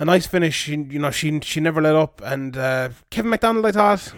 [0.00, 0.54] a nice finish.
[0.54, 2.22] She, you know, she she never let up.
[2.24, 4.14] And uh, Kevin McDonald, I thought,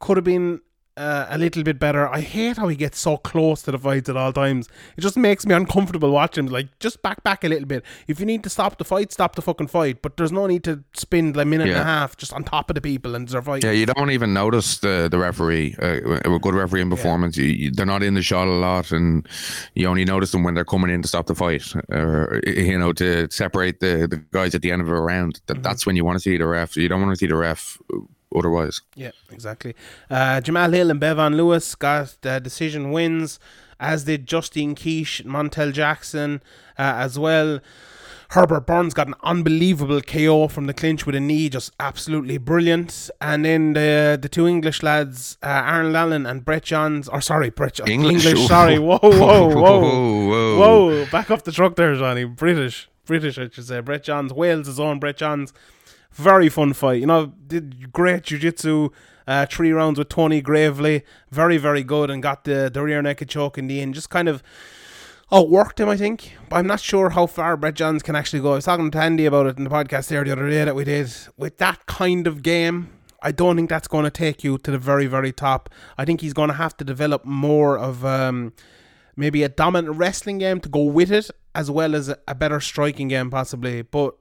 [0.00, 0.60] could have been
[0.96, 2.08] uh, a little bit better.
[2.08, 4.68] I hate how he gets so close to the fights at all times.
[4.96, 6.46] It just makes me uncomfortable watching.
[6.46, 6.52] him.
[6.52, 7.84] Like, just back back a little bit.
[8.06, 10.02] If you need to stop the fight, stop the fucking fight.
[10.02, 12.68] But there's no need to spend like a minute and a half just on top
[12.70, 13.68] of the people and fighting.
[13.68, 15.76] Yeah, you don't even notice the the referee.
[15.80, 18.92] Uh, a good referee in performance, you, you, they're not in the shot a lot,
[18.92, 19.26] and
[19.74, 22.92] you only notice them when they're coming in to stop the fight, or you know,
[22.92, 25.40] to separate the, the guys at the end of a round.
[25.46, 26.76] That that's when you want to see the ref.
[26.76, 27.78] You don't want to see the ref
[28.36, 28.80] otherwise.
[28.94, 29.74] Yeah, exactly.
[30.10, 33.38] Uh, Jamahal Hill and Bevon Lewis got uh, decision wins,
[33.80, 36.42] as did Justine Kish, Montel Jackson
[36.78, 37.60] uh, as well.
[38.30, 43.10] Herbert Burns got an unbelievable KO from the clinch with a knee, just absolutely brilliant.
[43.20, 47.50] And then the the two English lads, uh, Arnold Allen and Brett Johns, or sorry,
[47.50, 48.24] Brett Johns, English?
[48.46, 50.58] sorry, whoa, whoa, whoa, Whoa, whoa.
[50.58, 52.24] whoa, back off the truck there, Johnny.
[52.24, 53.80] British, British, I should say.
[53.80, 55.52] Brett Johns, Wales' own Brett Johns.
[56.12, 57.00] Very fun fight.
[57.00, 58.90] You know, did great jiu-jitsu.
[59.26, 61.04] Uh, three rounds with Tony Gravely.
[61.30, 63.94] Very, very good and got the, the rear naked choke in the end.
[63.94, 64.42] Just kind of
[65.30, 66.36] outworked him, I think.
[66.48, 68.52] But I'm not sure how far Brett Johns can actually go.
[68.52, 70.74] I was talking to Andy about it in the podcast there the other day that
[70.74, 71.10] we did.
[71.36, 72.90] With that kind of game,
[73.22, 75.70] I don't think that's going to take you to the very, very top.
[75.96, 78.52] I think he's going to have to develop more of um,
[79.16, 82.58] maybe a dominant wrestling game to go with it, as well as a, a better
[82.58, 83.82] striking game, possibly.
[83.82, 84.16] But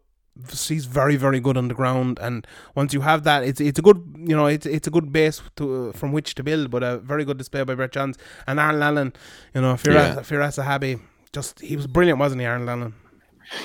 [0.67, 3.82] he's very very good on the ground and once you have that it's it's a
[3.82, 6.97] good you know it's it's a good base to from which to build but a
[6.99, 8.17] very good display by Brett Johns
[8.47, 9.13] and Arnold Allen
[9.53, 10.15] you know Firas Yeah.
[10.15, 10.99] Firas Zahabi
[11.34, 12.93] just he was brilliant wasn't he Arnold Allen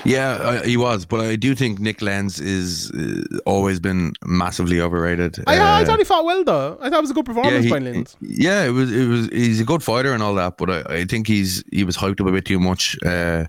[0.05, 4.81] Yeah, uh, he was, but I do think Nik Lentz is uh, always been massively
[4.81, 5.33] overrated.
[5.47, 7.65] I, I Uh, thought he fought well though I thought it was a good performance
[7.67, 8.91] he- by Lentz Yeah, it was.
[8.91, 9.29] It was.
[9.29, 12.21] He's a good fighter and all that, but I, I think he's he was hyped
[12.21, 12.97] up a bit too much.
[13.05, 13.45] Uh,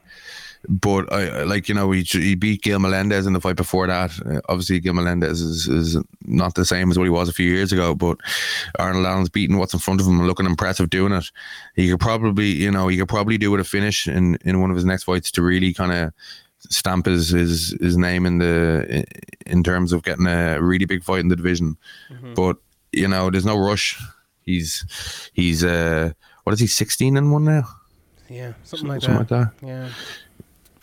[0.70, 4.11] but I like you know he he beat Gil Melendez in the fight before that.
[4.26, 7.49] Uh, obviously, Gil Melendez is, is not the same as what he was a few
[7.49, 7.95] years ago.
[7.95, 8.18] But
[8.78, 11.32] Arnold Allen's beating what's in front of him and looking impressive doing it.
[11.76, 14.70] He could probably you know he could probably do with a finish in in one
[14.70, 16.13] of his next fights to really kind of
[16.70, 19.05] stamp his, his his name in the
[19.45, 21.78] in terms of getting a really big fight in the division.
[22.36, 22.57] But
[22.91, 24.01] you know, there's no rush.
[24.41, 26.11] He's he's uh
[26.43, 27.63] what is he 16 and one now?
[28.30, 29.65] yeah something like Something that like that.
[29.65, 29.89] yeah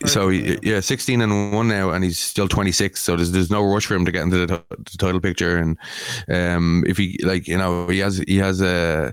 [0.07, 3.01] So he, yeah, 16 and one now, and he's still 26.
[3.01, 5.57] So there's there's no rush for him to get into the, t- the title picture.
[5.57, 5.79] And
[6.29, 9.13] um, if he like you know he has he has a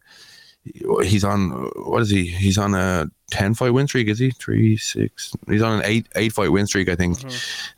[1.04, 2.26] he's on what is he?
[2.26, 4.08] He's on a 10 fight win streak.
[4.08, 5.34] Is he three six?
[5.48, 7.18] He's on an eight eight fight win streak, I think.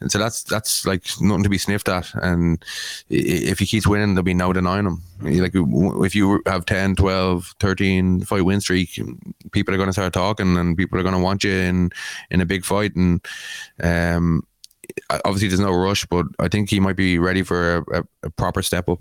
[0.01, 2.13] And so that's that's like nothing to be sniffed at.
[2.15, 2.63] And
[3.09, 5.01] if he keeps winning, there'll be no denying him.
[5.21, 8.99] Like if you have 10, 12, 13 fight win streak,
[9.51, 11.91] people are going to start talking, and people are going to want you in
[12.29, 12.95] in a big fight.
[12.95, 13.25] And
[13.81, 14.43] um,
[15.25, 18.29] obviously there's no rush, but I think he might be ready for a, a, a
[18.31, 18.99] proper step up.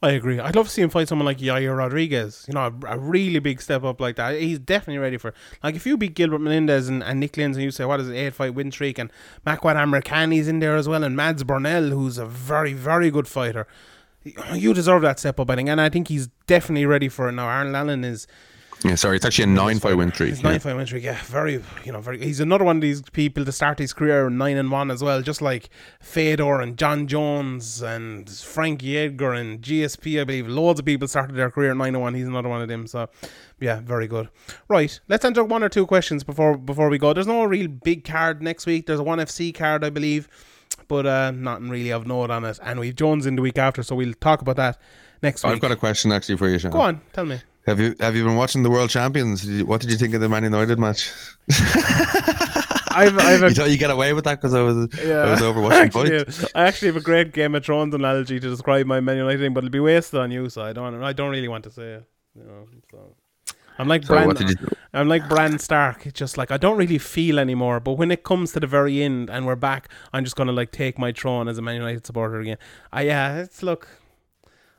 [0.00, 0.38] I agree.
[0.38, 2.44] I'd love to see him fight someone like Yair Rodriguez.
[2.46, 4.38] You know, a, a really big step up like that.
[4.38, 5.34] He's definitely ready for.
[5.60, 8.08] Like, if you beat Gilbert Melendez and, and Nik Lentz and you say, what is
[8.08, 9.10] it, eight fight win streak, and
[9.44, 13.66] Makwan Amirkhani's in there as well, and Mads Burnell, who's a very, very good fighter.
[14.52, 17.32] You deserve that step up, I think, and I think he's definitely ready for it
[17.32, 17.46] now.
[17.46, 18.28] Arnold Allen is
[18.84, 20.30] Yeah, sorry, it's actually a nine fight win streak.
[20.30, 20.50] He's yeah.
[20.50, 21.20] nine fight win streak, yeah.
[21.24, 22.22] Very, you know, very.
[22.24, 25.20] He's another one of these people to start his career nine and one as well,
[25.20, 25.68] just like
[26.00, 30.20] Fedor and Jon Jones and Frankie Edgar and GSP.
[30.20, 32.14] I believe loads of people started their career nine and one.
[32.14, 32.86] He's another one of them.
[32.86, 33.08] So,
[33.58, 34.28] yeah, very good.
[34.68, 37.12] Right, let's enter one or two questions before before we go.
[37.12, 38.86] There's no real big card next week.
[38.86, 40.28] There's a one FC card, I believe,
[40.86, 42.60] but uh, nothing really of note on it.
[42.62, 44.78] And we've Jones in the week after, so we'll talk about that
[45.20, 45.54] next week.
[45.54, 46.70] I've got a question actually for you, Sean.
[46.70, 47.40] Go on, tell me.
[47.68, 49.42] Have you have you been watching the World Champions?
[49.42, 51.10] Did you- What did you think of the Man United match?
[52.90, 55.24] I've, I've a You thought you get away with that because I was Yeah.
[55.24, 56.24] I was over watching actually.
[56.54, 59.54] I actually have a great Game of Thrones analogy to describe my Man United thing,
[59.54, 61.02] but it'll be wasted on you, so I don't.
[61.02, 62.04] I don't really want to say it.
[62.34, 62.98] You know, so
[63.78, 64.26] I'm like So Bran.
[64.26, 64.56] what did you?
[64.94, 66.06] I'm like Bran Stark.
[66.06, 67.80] It's just like I don't really feel anymore.
[67.80, 70.72] But when it comes to the very end and we're back, I'm just gonna like
[70.72, 72.58] take my throne as a Man United supporter again.
[72.92, 73.88] I yeah, it's look.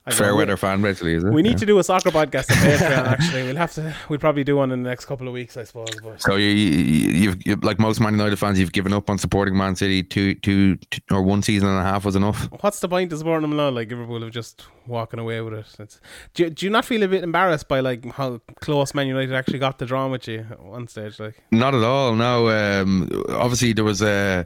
[0.09, 1.31] I Fair weather fan, basically, is it?
[1.31, 1.57] We need Yeah.
[1.57, 3.07] to do a soccer podcast on Patreon.
[3.07, 3.95] Actually, we'll have to.
[4.09, 5.89] We'll probably do one in the next couple of weeks, I suppose.
[6.03, 9.17] But So you, you, you've, you like most Man United fans, you've given up on
[9.17, 10.03] supporting Man City.
[10.03, 12.47] Two, two, two or one season and a half was enough.
[12.61, 13.69] what's the point of supporting them now?
[13.69, 15.65] Like Liverpool have just walking away with it.
[15.79, 15.99] It's,
[16.33, 19.33] do, you, do you not feel a bit embarrassed by like how close Man United
[19.33, 21.19] actually got the draw with you at one stage?
[21.19, 22.15] Like, Not at all.
[22.15, 22.49] No.
[22.49, 24.45] Um, obviously, there was a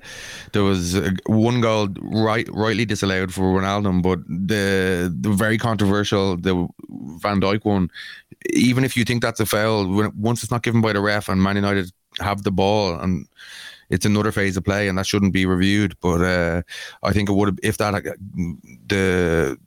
[0.51, 6.37] there was a, one goal right rightly disallowed for Ronaldo, but the the very controversial
[6.37, 6.67] the
[7.21, 7.89] Van Dijk one.
[8.51, 11.41] Even if you think that's a foul, once it's not given by the ref and
[11.41, 13.27] Man United have the ball and
[13.89, 15.95] it's another phase of play and that shouldn't be reviewed.
[16.01, 16.61] But uh,
[17.03, 18.03] I think it would have if that
[18.87, 19.57] the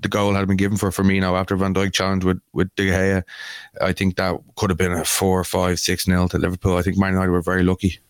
[0.00, 3.22] the goal had been given for Firmino after Van Dijk challenged with with De Gea,
[3.80, 6.76] I think that could have been a four, five, six nil to Liverpool.
[6.76, 8.00] I think Man United were very lucky.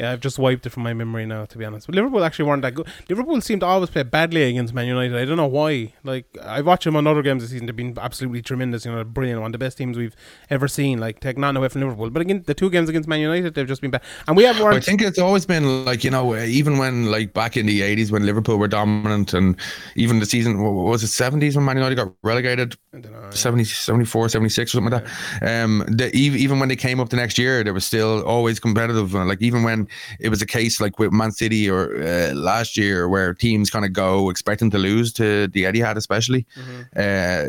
[0.00, 1.44] Yeah, I've just wiped it from my memory now.
[1.44, 2.86] To be honest, but Liverpool actually weren't that good.
[3.10, 5.14] Liverpool seemed to always play badly against Man United.
[5.14, 5.92] I don't know why.
[6.04, 7.66] Like I've watched them on other games this season.
[7.66, 8.86] They've been absolutely tremendous.
[8.86, 9.42] You know, brilliant.
[9.42, 10.16] One of the best teams we've
[10.48, 11.00] ever seen.
[11.00, 13.68] Like take nothing away from Liverpool, but again, the two games against Man United, they've
[13.68, 14.02] just been bad.
[14.26, 14.72] And we have one.
[14.72, 18.10] I think it's always been like you know even when like back in the eighties
[18.10, 19.54] when Liverpool were dominant and
[19.96, 23.30] even the season what was it seventies when Man United got relegated I don't know.
[23.30, 25.62] 70, 74, 76 or something like that.
[25.62, 29.14] Um, the, even when they came up the next year, they were still always competitive.
[29.14, 29.88] Like even when
[30.18, 33.84] it was a case like with Man City or uh, last year, where teams kind
[33.84, 36.46] of go expecting to lose to the Etihad, especially.
[36.96, 37.46] Uh,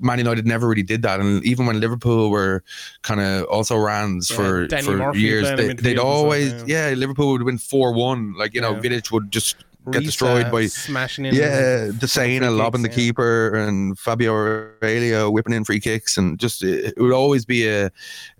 [0.00, 2.64] Man United never really did that, and even when Liverpool were
[3.02, 6.88] kind of also rans Yeah, for Danny for Murphy years, they, they'd always yeah.
[6.88, 6.94] yeah.
[6.94, 8.34] Liverpool would win four one.
[8.34, 8.80] Like you know, Yeah.
[8.80, 9.56] Vidic would just
[9.90, 11.34] get destroyed by smashing in.
[11.34, 12.94] yeah, Dossena lobbing the yeah.
[12.94, 17.66] keeper and Fabio Aurelio whipping in free kicks and just it, it would always be
[17.66, 17.86] a,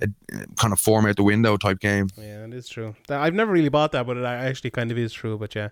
[0.00, 0.08] a
[0.56, 2.08] kind of form out the window type game.
[2.16, 2.94] Yeah, it is true.
[3.08, 5.36] I've never really bought that, but it actually kind of is true.
[5.38, 5.68] But yeah,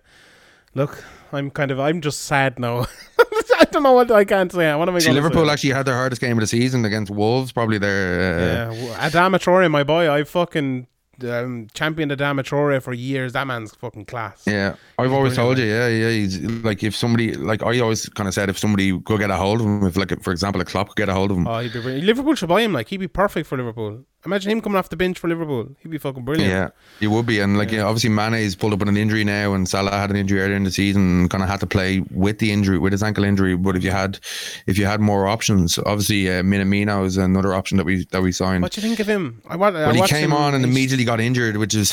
[0.75, 2.85] look, I'm kind of I'm just sad now.
[3.59, 4.73] I don't know what I can't say.
[4.75, 5.51] What am I See, Liverpool say?
[5.51, 9.35] actually had their hardest game of the season against Wolves, probably their uh, Yeah, Adama
[9.39, 10.11] Traore, my boy.
[10.11, 10.87] I fucking
[11.25, 13.33] um, championed Adama Traore for years.
[13.33, 14.43] That man's fucking class.
[14.45, 16.09] Yeah, I've always told you, yeah, yeah.
[16.09, 19.35] He's like if somebody, like I always kind of said, if somebody could get a
[19.35, 21.47] hold of him, if like for example a Klopp could get a hold of him,
[21.47, 22.05] Oh, he'd be brilliant.
[22.05, 22.73] Liverpool should buy him.
[22.73, 24.05] Like he'd be perfect for Liverpool.
[24.23, 25.69] Imagine him coming off the bench for Liverpool.
[25.79, 26.51] He'd be fucking brilliant.
[26.51, 26.69] Yeah,
[26.99, 27.83] he would be, and like yeah.
[27.83, 30.63] obviously Mane's pulled up with an injury now, and Salah had an injury earlier in
[30.63, 33.55] the season, and kind of had to play with the injury, with his ankle injury.
[33.55, 34.19] But if you had,
[34.67, 38.31] if you had more options, obviously uh, Minamino is another option that we that we
[38.31, 38.61] signed.
[38.61, 39.41] What do you think of him?
[39.47, 41.91] I, I But he came him- on and immediately got injured, which is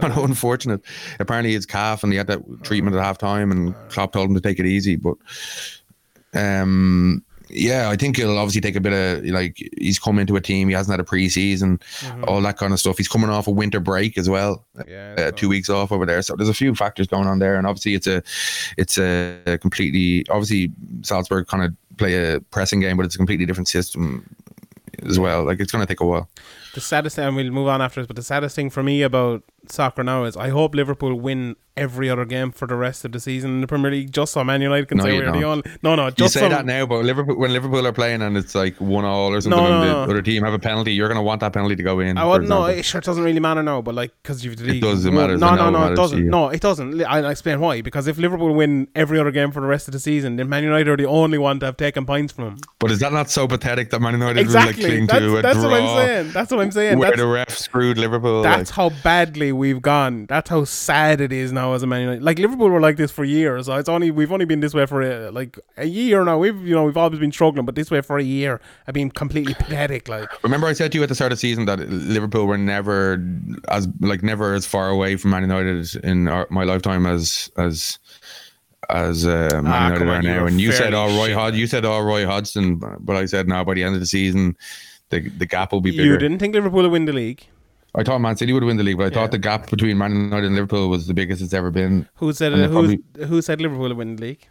[0.00, 0.80] kind of unfortunate.
[1.20, 4.34] Apparently, his calf, and he had that treatment at half time, and Klopp told him
[4.34, 4.96] to take it easy.
[4.96, 5.16] But
[6.32, 10.40] um, yeah, I think he'll obviously take a bit of like he's come into a
[10.40, 11.80] team, he hasn't had a preseason,
[12.26, 12.96] all that kind of stuff.
[12.98, 16.22] He's coming off a winter break as well, Yeah, uh, two weeks off over there.
[16.22, 18.22] So there's a few factors going on there, and obviously it's a
[18.76, 20.72] it's a completely obviously
[21.02, 24.28] Salzburg kind of play a pressing game, but it's a completely different system
[25.06, 25.44] as well.
[25.44, 26.28] Like it's going to take a while.
[26.74, 29.02] the saddest thing, and we'll move on after this, but the saddest thing for me
[29.02, 33.12] about soccer now is I hope Liverpool win every other game for the rest of
[33.12, 35.26] the season in the Premier League, just so Man United can No, say you we're
[35.26, 35.44] the don't.
[35.44, 35.70] only.
[35.84, 38.36] No, no, You just say so, that now, but Liverpool when Liverpool are playing and
[38.36, 40.02] it's like one all or something, No, and no, the no.
[40.02, 42.18] other team have a penalty, you're going to want that penalty to go in.
[42.18, 42.64] I wouldn't know.
[42.64, 44.82] It sure doesn't really matter now, but like because you've the league.
[44.82, 45.40] does, it won- matters.
[45.40, 46.26] No, I no, it no, it doesn't.
[46.28, 47.04] No, it doesn't.
[47.04, 47.80] I'll explain why.
[47.80, 50.64] Because if Liverpool win every other game for the rest of the season, then Man
[50.64, 52.56] United are the only one to have taken points from them.
[52.80, 54.82] But is that not so pathetic that Man United Exactly.
[54.82, 56.32] like cling that's to a that's draw what I'm saying.
[56.32, 56.98] That's what I'm saying.
[56.98, 58.42] where That's, the ref screwed Liverpool?
[58.42, 60.26] that's like, how badly we've gone.
[60.26, 62.22] That's how sad it is now as a Man United.
[62.22, 63.66] Like Liverpool were like this for years.
[63.66, 66.38] So it's only we've only been this way for uh, like a year now.
[66.38, 69.10] We've you know we've always been struggling, but this way for a year, I've been
[69.10, 70.08] completely pathetic.
[70.08, 72.58] Like Remember, I said to you at the start of the season that Liverpool were
[72.58, 73.24] never
[73.68, 77.98] as like never as far away from Man United in our, my lifetime as as
[78.90, 80.46] as uh, Man Ah, United are now.
[80.46, 83.64] And you said, "Oh, Roy Hod." You said, "Oh, Roy Hodgson," but I said, "No."
[83.64, 84.56] By the end of the season,
[85.10, 86.04] the the gap will be bigger.
[86.04, 87.46] you didn't think Liverpool would win the league.
[87.94, 89.14] I thought Man City would win the league, but I Yeah.
[89.14, 92.08] thought the gap between Man United and Liverpool was the biggest it's ever been.
[92.16, 94.46] Who said uh, who, who said Liverpool would win the league?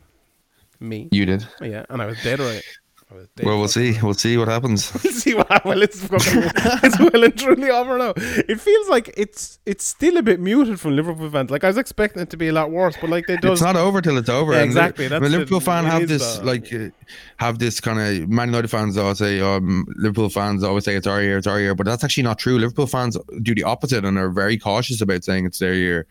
[0.79, 1.07] Me.
[1.11, 1.47] You did.
[1.61, 2.63] Yeah, and I was dead right.
[3.09, 3.97] I Well, we'll see.
[4.01, 4.91] We'll see what happens.
[5.03, 6.43] We'll see what well it's fucking
[6.83, 8.13] it's well and truly over now.
[8.17, 11.49] It feels like it's it's still a bit muted from Liverpool fans.
[11.49, 13.61] Like I was expecting it to be a lot worse, but like they do It's
[13.61, 14.51] not over till it's over.
[14.53, 16.89] Yeah, exactly, that's when the- Liverpool fan it have this like uh,
[17.37, 21.07] have this kind of Man United fans always say, um, Liverpool fans always say it's
[21.07, 22.59] our year, it's our year, but that's actually not true.
[22.59, 26.05] Liverpool fans do the opposite and are very cautious about saying it's their year.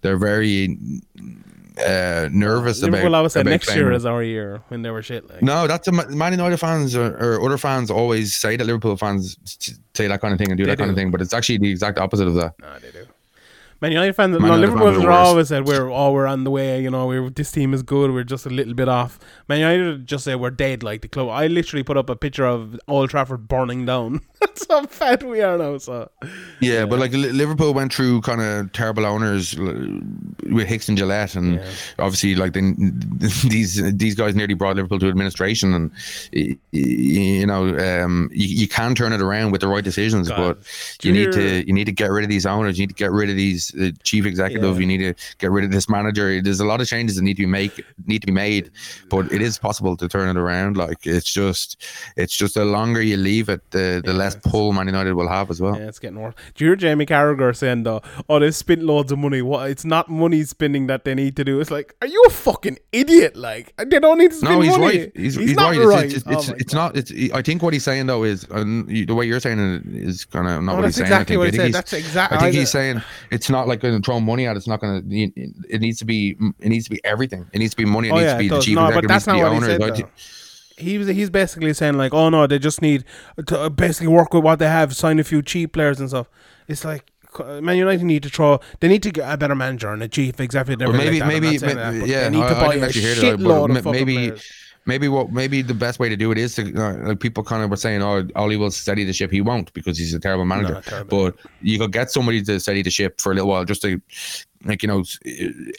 [0.00, 0.78] They're very
[1.80, 3.18] uh, nervous Liverpool about.
[3.18, 5.28] always said next year is our year when they were shit.
[5.28, 8.64] Like No, that's a, Ma- Man United fans or, or other fans always say that
[8.64, 9.36] Liverpool fans
[9.94, 11.58] say that kind of thing and do They that kind of thing, but it's actually
[11.58, 12.54] the exact opposite of that.
[12.60, 13.06] Nah, they do.
[13.80, 15.28] Man United fans, Man no, United Liverpool are fans the are worst.
[15.28, 16.82] always said we're oh we're on the way.
[16.82, 18.10] You know, we're this team is good.
[18.10, 19.18] We're just a little bit off.
[19.48, 21.28] Man United just say we're dead like the club.
[21.28, 24.20] I literally put up a picture of Old Trafford burning down.
[24.40, 25.78] That's how bad we are now.
[25.78, 26.10] So
[26.60, 31.60] Yeah, but like Liverpool went through kind of terrible owners with Hicks and Gillett, and
[31.98, 32.60] obviously like they,
[33.48, 35.90] these these guys nearly brought Liverpool to administration, and
[36.72, 40.36] you know um, you, you can turn it around with the right decisions, God.
[40.36, 42.94] but you need to you need to get rid of these owners, you need to
[42.94, 44.80] get rid of these uh, chief executive, Yeah.
[44.80, 46.40] you need to get rid of this manager.
[46.40, 48.70] There's a lot of changes that need to be make need to be made,
[49.08, 50.76] but it is possible to turn it around.
[50.76, 51.82] Like it's just
[52.16, 55.50] it's just the longer you leave it, the the less pull Man United will have
[55.50, 55.76] as well.
[55.78, 56.34] yeah, it's getting worse.
[56.54, 58.02] Do you hear Jamie Carragher saying though?
[58.28, 59.42] Oh, they spent loads of money.
[59.42, 59.70] What?
[59.70, 61.60] It's not money spending that they need to do.
[61.60, 63.36] It's like, are you a fucking idiot?
[63.36, 64.98] Like they don't need to spend No, he's money.
[65.00, 65.12] right.
[65.14, 65.86] He's, he's, he's not right.
[65.86, 66.04] right.
[66.06, 66.96] It's, it's, Oh it's, my it's not.
[66.96, 67.12] It's.
[67.32, 70.24] I think what he's saying though is, and you- the way you're saying it is
[70.24, 71.06] kind of not No, what he's saying.
[71.06, 71.74] exactly I think, what I he think said.
[71.74, 72.38] That's exactly.
[72.38, 74.54] I think he's saying it's not like going to throw money at.
[74.54, 75.16] it, It's not going to.
[75.68, 76.36] It needs to be.
[76.60, 77.46] It needs to be everything.
[77.52, 78.08] It needs to be money.
[78.08, 79.08] It Oh needs yeah, to be the chief No, executive.
[79.08, 79.80] but that's not what he said.
[79.80, 80.08] Though.
[80.76, 83.04] He was he's basically saying like, oh no, they just need
[83.46, 86.28] to uh, basically work with what they have, sign a few cheap players and stuff.
[86.68, 87.10] It's like
[87.60, 88.60] Man United need to throw.
[88.78, 90.88] They need to get a better manager and a chief executive.
[90.88, 91.70] Or maybe, everything maybe, that.
[91.70, 92.24] I'm not saying ma- that, yeah.
[92.24, 94.14] they need to I, I buy actually hear that, shitload of maybe.
[94.14, 94.52] players.
[94.88, 97.62] Maybe what maybe the best way to do it is to uh, like people kind
[97.62, 99.30] of were saying, oh, Ollie will steady the ship.
[99.30, 100.74] He won't because he's a terrible manager.
[100.74, 101.30] No, terrible.
[101.30, 104.00] But you could get somebody to steady the ship for a little while, just to
[104.64, 105.04] like you know,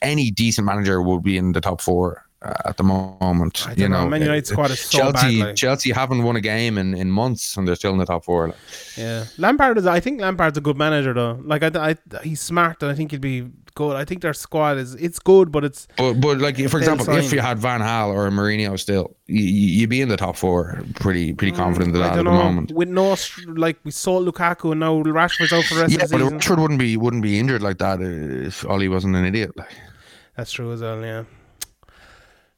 [0.03, 3.66] any decent manager will be in the top four at the moment.
[3.76, 4.03] You know.
[4.03, 5.48] know, Man United Uh, squad is so Chelsea, bad.
[5.48, 5.56] Like.
[5.56, 8.48] Chelsea haven't won a game in, in months, and they're still in the top four.
[8.48, 8.57] Like.
[8.98, 9.86] Yeah, Lampard is.
[9.86, 11.40] I think Lampard's a good manager though.
[11.44, 13.95] Like I, I he's smart and I think he'll be good.
[13.95, 17.34] I think their squad is it's good, but it's But but like for example, if
[17.34, 20.82] you had Van Gaal or Mourinho still, you, you'd be in the top four.
[20.95, 22.72] Pretty pretty confident of Mm, that at don't the moment.
[22.72, 23.16] With no
[23.56, 26.34] like we saw Lukaku and now Rashford's out for the rest Yeah, of the but.
[26.34, 29.52] Rashford wouldn't be wouldn't be injured like that if Ollie wasn't an idiot.
[29.57, 29.70] Like.
[30.38, 31.02] That's true as well.
[31.02, 31.24] Yeah.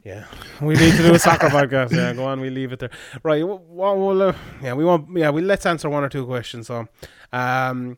[0.04, 0.26] Yeah,
[0.62, 1.92] we need to do a soccer podcast.
[1.92, 2.42] Yeah, go on.
[2.42, 2.90] We leave it there.
[3.24, 3.46] Right.
[3.46, 5.16] Well, well uh, yeah, we want.
[5.16, 6.68] Yeah, we let's answer one or two questions.
[6.68, 6.88] So,
[7.32, 7.98] um,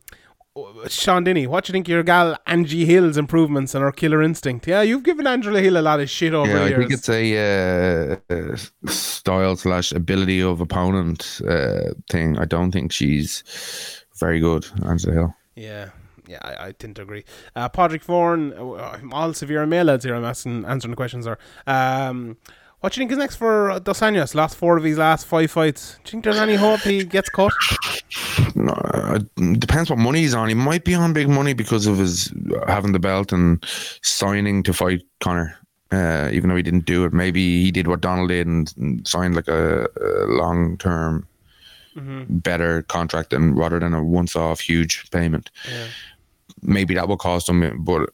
[0.88, 4.22] Sean Dinney, what do you think of your gal Angie Hill's improvements and her killer
[4.22, 4.68] instinct?
[4.68, 6.80] Yeah, you've given Angela Hill a lot of shit over Yeah, the I years.
[6.80, 8.56] think it's a uh, uh,
[8.92, 12.38] style slash ability of opponent uh, thing.
[12.38, 13.44] I don't think she's
[14.20, 15.36] very good, Angela Hill.
[15.56, 15.90] Yeah,
[16.34, 17.24] yeah, I, I tend to agree.
[17.56, 20.16] Uh, Patrick Vaughan, uh, all severe male lads here.
[20.16, 21.38] I'm asking, answering the questions are.
[21.66, 22.38] Um,
[22.80, 24.36] what do you think is next for Dos Anjos?
[24.36, 25.94] Last four of his last five fights.
[26.04, 27.54] Do you think there's any hope he gets cut?
[28.56, 29.20] No, uh,
[29.58, 30.50] depends what money he's on.
[30.50, 32.34] He might be on big money because of his
[32.68, 33.64] having the belt and
[34.02, 35.58] signing to fight Conor.
[35.94, 39.08] Uh, even though he didn't do it, maybe he did what Donald did and, and
[39.08, 41.26] signed like a, a long term,
[41.96, 45.52] better contract than rather than a once off huge payment.
[45.70, 45.88] Yeah.
[46.64, 48.10] Maybe that will cost him, but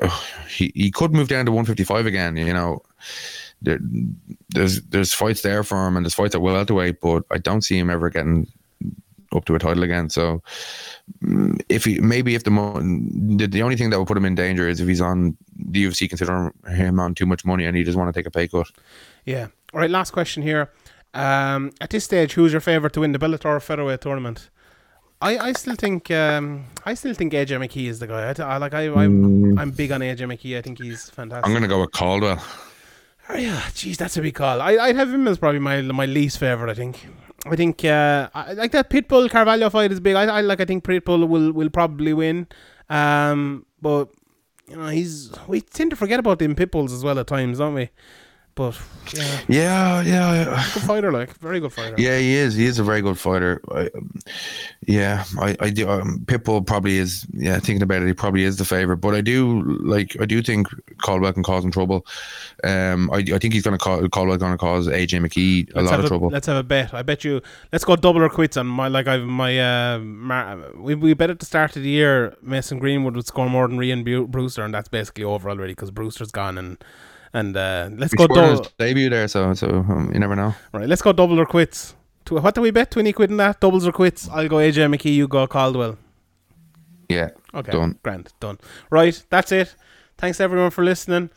[0.00, 2.36] uh, he he could move down to 155 again.
[2.36, 2.82] You know,
[3.62, 3.78] there,
[4.50, 7.78] there's there's fights there for him and there's fights at welterweight, but I don't see
[7.78, 8.46] him ever getting
[9.34, 10.08] up to a title again.
[10.10, 10.42] So
[11.68, 14.34] if he maybe if the mo- the, the only thing that would put him in
[14.34, 17.82] danger is if he's on the UFC considering him on too much money and he
[17.82, 18.70] just want to take a pay cut.
[19.24, 19.48] Yeah.
[19.72, 19.90] All right.
[19.90, 20.70] Last question here.
[21.14, 24.50] Um, at this stage, who's your favorite to win the Bellator featherweight tournament?
[25.20, 28.32] I, I still think um, I still think AJ McKee is the guy.
[28.36, 30.58] I, I like I I'm, I'm big on AJ McKee.
[30.58, 31.46] I think he's fantastic.
[31.46, 32.42] I'm gonna go with Caldwell.
[33.26, 34.60] Oh, yeah, jeez, that's a big call.
[34.60, 36.70] I, I'd have him as probably my my least favorite.
[36.70, 37.06] I think.
[37.46, 40.14] I think uh, I, like that Pitbull Carvalho fight is big.
[40.14, 40.60] I, I like.
[40.60, 42.46] I think Pitbull will will probably win.
[42.90, 44.10] Um, but
[44.68, 47.74] you know, he's we tend to forget about them Pitbulls as well at times, don't
[47.74, 47.90] we?
[48.56, 48.80] But
[49.12, 51.96] yeah, Yeah, yeah, good fighter, like very good fighter.
[51.98, 52.18] yeah.
[52.18, 52.54] He is.
[52.54, 53.60] He is a very good fighter.
[53.72, 54.10] I, um,
[54.86, 55.88] yeah, I, I do.
[55.90, 57.26] Um, Pitbull probably is.
[57.32, 58.98] Yeah, thinking about it, he probably is the favorite.
[58.98, 60.16] But I do like.
[60.20, 60.68] I do think
[60.98, 62.06] Caldwell can cause him trouble.
[62.62, 65.98] Um, I, I think he's gonna cause Caldwell gonna cause AJ McKee a Let's lot
[65.98, 66.28] of a, trouble.
[66.30, 66.94] Let's have a bet.
[66.94, 67.40] I bet you.
[67.72, 69.08] Let's go double or quits on my like.
[69.08, 69.58] I've my.
[69.58, 73.50] Uh, mar- we we bet at the start of the year Mason Greenwood would score
[73.50, 76.78] more than Rhian Bu- Brewster, and that's basically over already because Brewster's gone and
[77.34, 78.66] and uh, let's go double.
[78.78, 80.54] debut there, so so um, you never know.
[80.72, 81.94] Right, let's go double or quits.
[82.30, 82.90] What do we bet?
[82.90, 83.60] Twenty quid in that.
[83.60, 84.28] Doubles or quits?
[84.30, 85.14] I'll go AJ McKee.
[85.14, 85.98] You go Caldwell.
[87.10, 87.98] Yeah, Okay, Done.
[88.02, 88.58] Grand, done.
[88.88, 89.74] Right, that's it.
[90.16, 91.28] Thanks everyone for listening.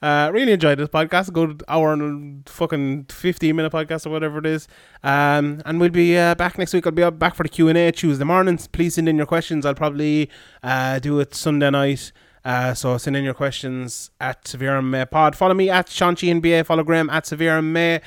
[0.00, 1.32] Uh, really enjoyed this podcast.
[1.32, 4.68] Good hour and fucking fifteen minute podcast or whatever it is.
[5.02, 6.86] Um, and we'll be uh, back next week.
[6.86, 8.68] I'll be back for the Q and A Tuesday mornings.
[8.68, 9.64] Please send in your questions.
[9.66, 10.30] I'll probably
[10.62, 12.12] uh, do it Sunday night.
[12.46, 15.34] Uh, so send in your questions at Severe May Pod.
[15.34, 16.64] Follow me at Shanchi NBA.
[16.64, 18.00] Follow Graham at Severe May.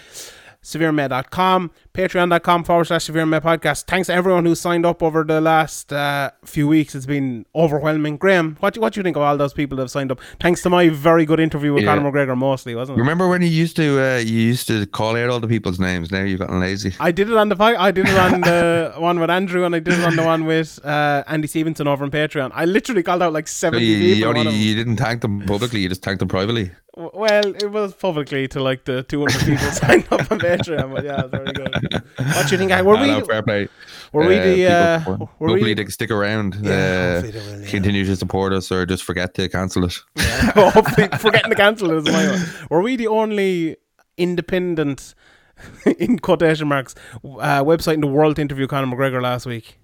[0.62, 3.86] severemed.com, patreon.com forward slash severe med podcast.
[3.88, 6.96] Thanks to everyone who signed up over the last uh, few weeks.
[6.96, 8.18] It's been overwhelming.
[8.18, 10.20] Graham, what do, what do you think of all those people that have signed up?
[10.40, 11.96] Thanks to my very good interview with Yeah.
[11.96, 13.02] Conor McGregor, mostly, wasn't it?
[13.02, 16.12] Remember when you used to uh, you used to call out all the people's names?
[16.12, 16.94] Now you've gotten lazy.
[17.00, 19.80] I did it on the I did it on the one with Andrew, and I
[19.80, 22.52] did it on the one with uh, Andy Stevenson over on Patreon.
[22.54, 24.34] I literally called out like So seventy you, people.
[24.36, 25.80] you, only, you didn't thank them publicly.
[25.82, 26.72] You just thanked them privately.
[26.98, 31.28] Well, it was publicly to like the 200 people signed up on Patreon, but yeah,
[31.28, 31.72] very good.
[32.18, 32.72] What do you think?
[32.86, 33.08] Were Ah, we?
[33.08, 33.70] no, fair play.
[34.12, 34.56] Were we the?
[34.56, 35.74] people- Uh, were hopefully we?
[35.76, 36.56] they can stick around.
[36.62, 37.70] Yeah, uh, will, yeah.
[37.70, 39.94] Continue to support us, or just forget to cancel it.
[40.56, 42.42] hopefully, forgetting to cancel it is my one.
[42.72, 43.78] Were we the only
[44.18, 45.14] independent,
[46.00, 49.78] in quotation marks, uh, website in the world to interview Conor McGregor last week?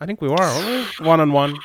[0.00, 0.36] I think we were,
[0.98, 1.06] we?
[1.06, 1.56] One on one.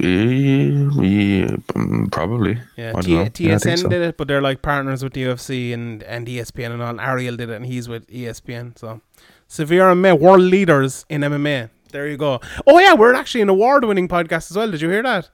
[0.00, 2.58] Yeah, um, probably.
[2.76, 3.22] Yeah, T- know.
[3.22, 3.88] Yeah, TSN so.
[3.88, 7.00] did it, but they're like partners with the UFC and, and ESPN and all.
[7.00, 8.78] Ariel did it, and he's with ESPN.
[8.78, 9.00] So,
[9.46, 11.70] Severe MMA, world leaders in MMA.
[11.90, 12.40] There you go.
[12.66, 14.70] Oh yeah, we're actually an award-winning podcast as well.
[14.70, 15.28] Did you hear that?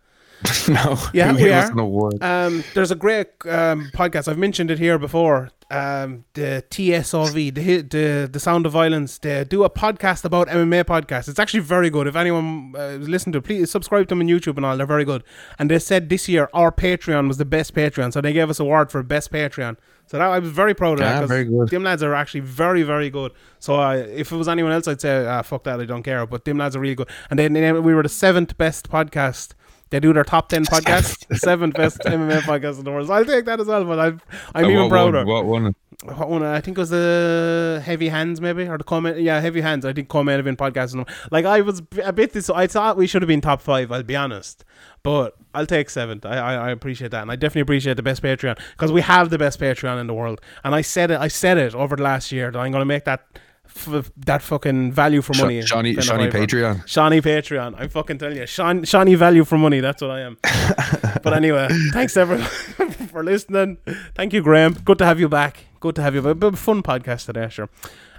[0.69, 1.71] no, Yeah, we are.
[1.71, 2.23] an award?
[2.23, 4.29] Um, there's a great um, podcast.
[4.29, 5.51] I've mentioned it here before.
[5.69, 9.19] Um, the TSOV, the, the the Sound of Violence.
[9.19, 11.29] They do a podcast about MMA podcast.
[11.29, 12.07] It's actually very good.
[12.07, 14.77] If anyone uh, listen to, it, please subscribe to them on YouTube and all.
[14.77, 15.25] They're very good.
[15.59, 18.61] And they said this year our Patreon was the best Patreon, so they gave us
[18.61, 19.77] a award for best Patreon.
[20.07, 21.25] So that I was very proud of that.
[21.25, 21.69] Ah, very good.
[21.71, 23.33] Them lads are actually very very good.
[23.59, 26.25] So uh, if it was anyone else, I'd say ah, fuck that, I don't care.
[26.27, 27.09] But them lads are really good.
[27.29, 29.55] And then then we were the seventh best podcast.
[29.91, 33.07] They do their top ten podcasts, seventh best MMA podcast in the world.
[33.07, 33.85] So I'll take that as well.
[33.85, 35.25] But I've, I'm Uh, even what prouder.
[35.25, 35.75] One, what one?
[36.05, 36.43] What one?
[36.43, 39.19] I think it was the Heavy Hands, maybe, or the comment.
[39.21, 39.85] Yeah, Heavy Hands.
[39.85, 41.09] I think comment have been podcasting.
[41.31, 42.51] Like I was a bit this.
[42.51, 43.91] I thought we should have been top five.
[43.91, 44.65] I'll be honest,
[45.03, 46.27] but I'll take seventh.
[46.27, 49.31] I, I, I appreciate that, and I definitely appreciate the best Patreon because we have
[49.31, 50.41] the best Patreon in the world.
[50.65, 51.19] And I said it.
[51.19, 53.25] I said it over the last year that I'm going to make that.
[53.69, 55.63] F- that fucking value for money.
[55.63, 56.29] Shawnee, Shawnee.
[56.29, 56.87] Patreon.
[56.87, 57.75] Shawnee Patreon.
[57.79, 59.81] I'm fucking telling you, Shawn, Shawnee value for money.
[59.81, 60.39] That's what I am.
[61.23, 62.47] but anyway, thanks everyone
[63.11, 63.79] for listening.
[64.15, 64.75] Thank you, Graham.
[64.75, 65.67] Good to have you back.
[65.81, 66.23] Good to have you.
[66.23, 66.33] back.
[66.33, 67.69] A bit of a fun podcast today, sure.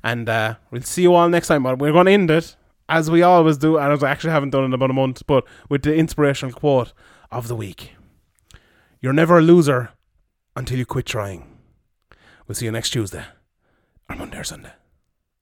[0.03, 1.63] And uh, we'll see you all next time.
[1.63, 2.55] But we're going to end it
[2.89, 5.45] as we always do, and as I actually haven't done in about a month, but
[5.69, 6.93] with the inspirational quote
[7.31, 7.93] of the week:
[9.01, 9.89] "You're never a loser
[10.55, 11.57] until you quit trying."
[12.47, 13.25] We'll see you next Tuesday,
[14.09, 14.71] or Monday or Sunday.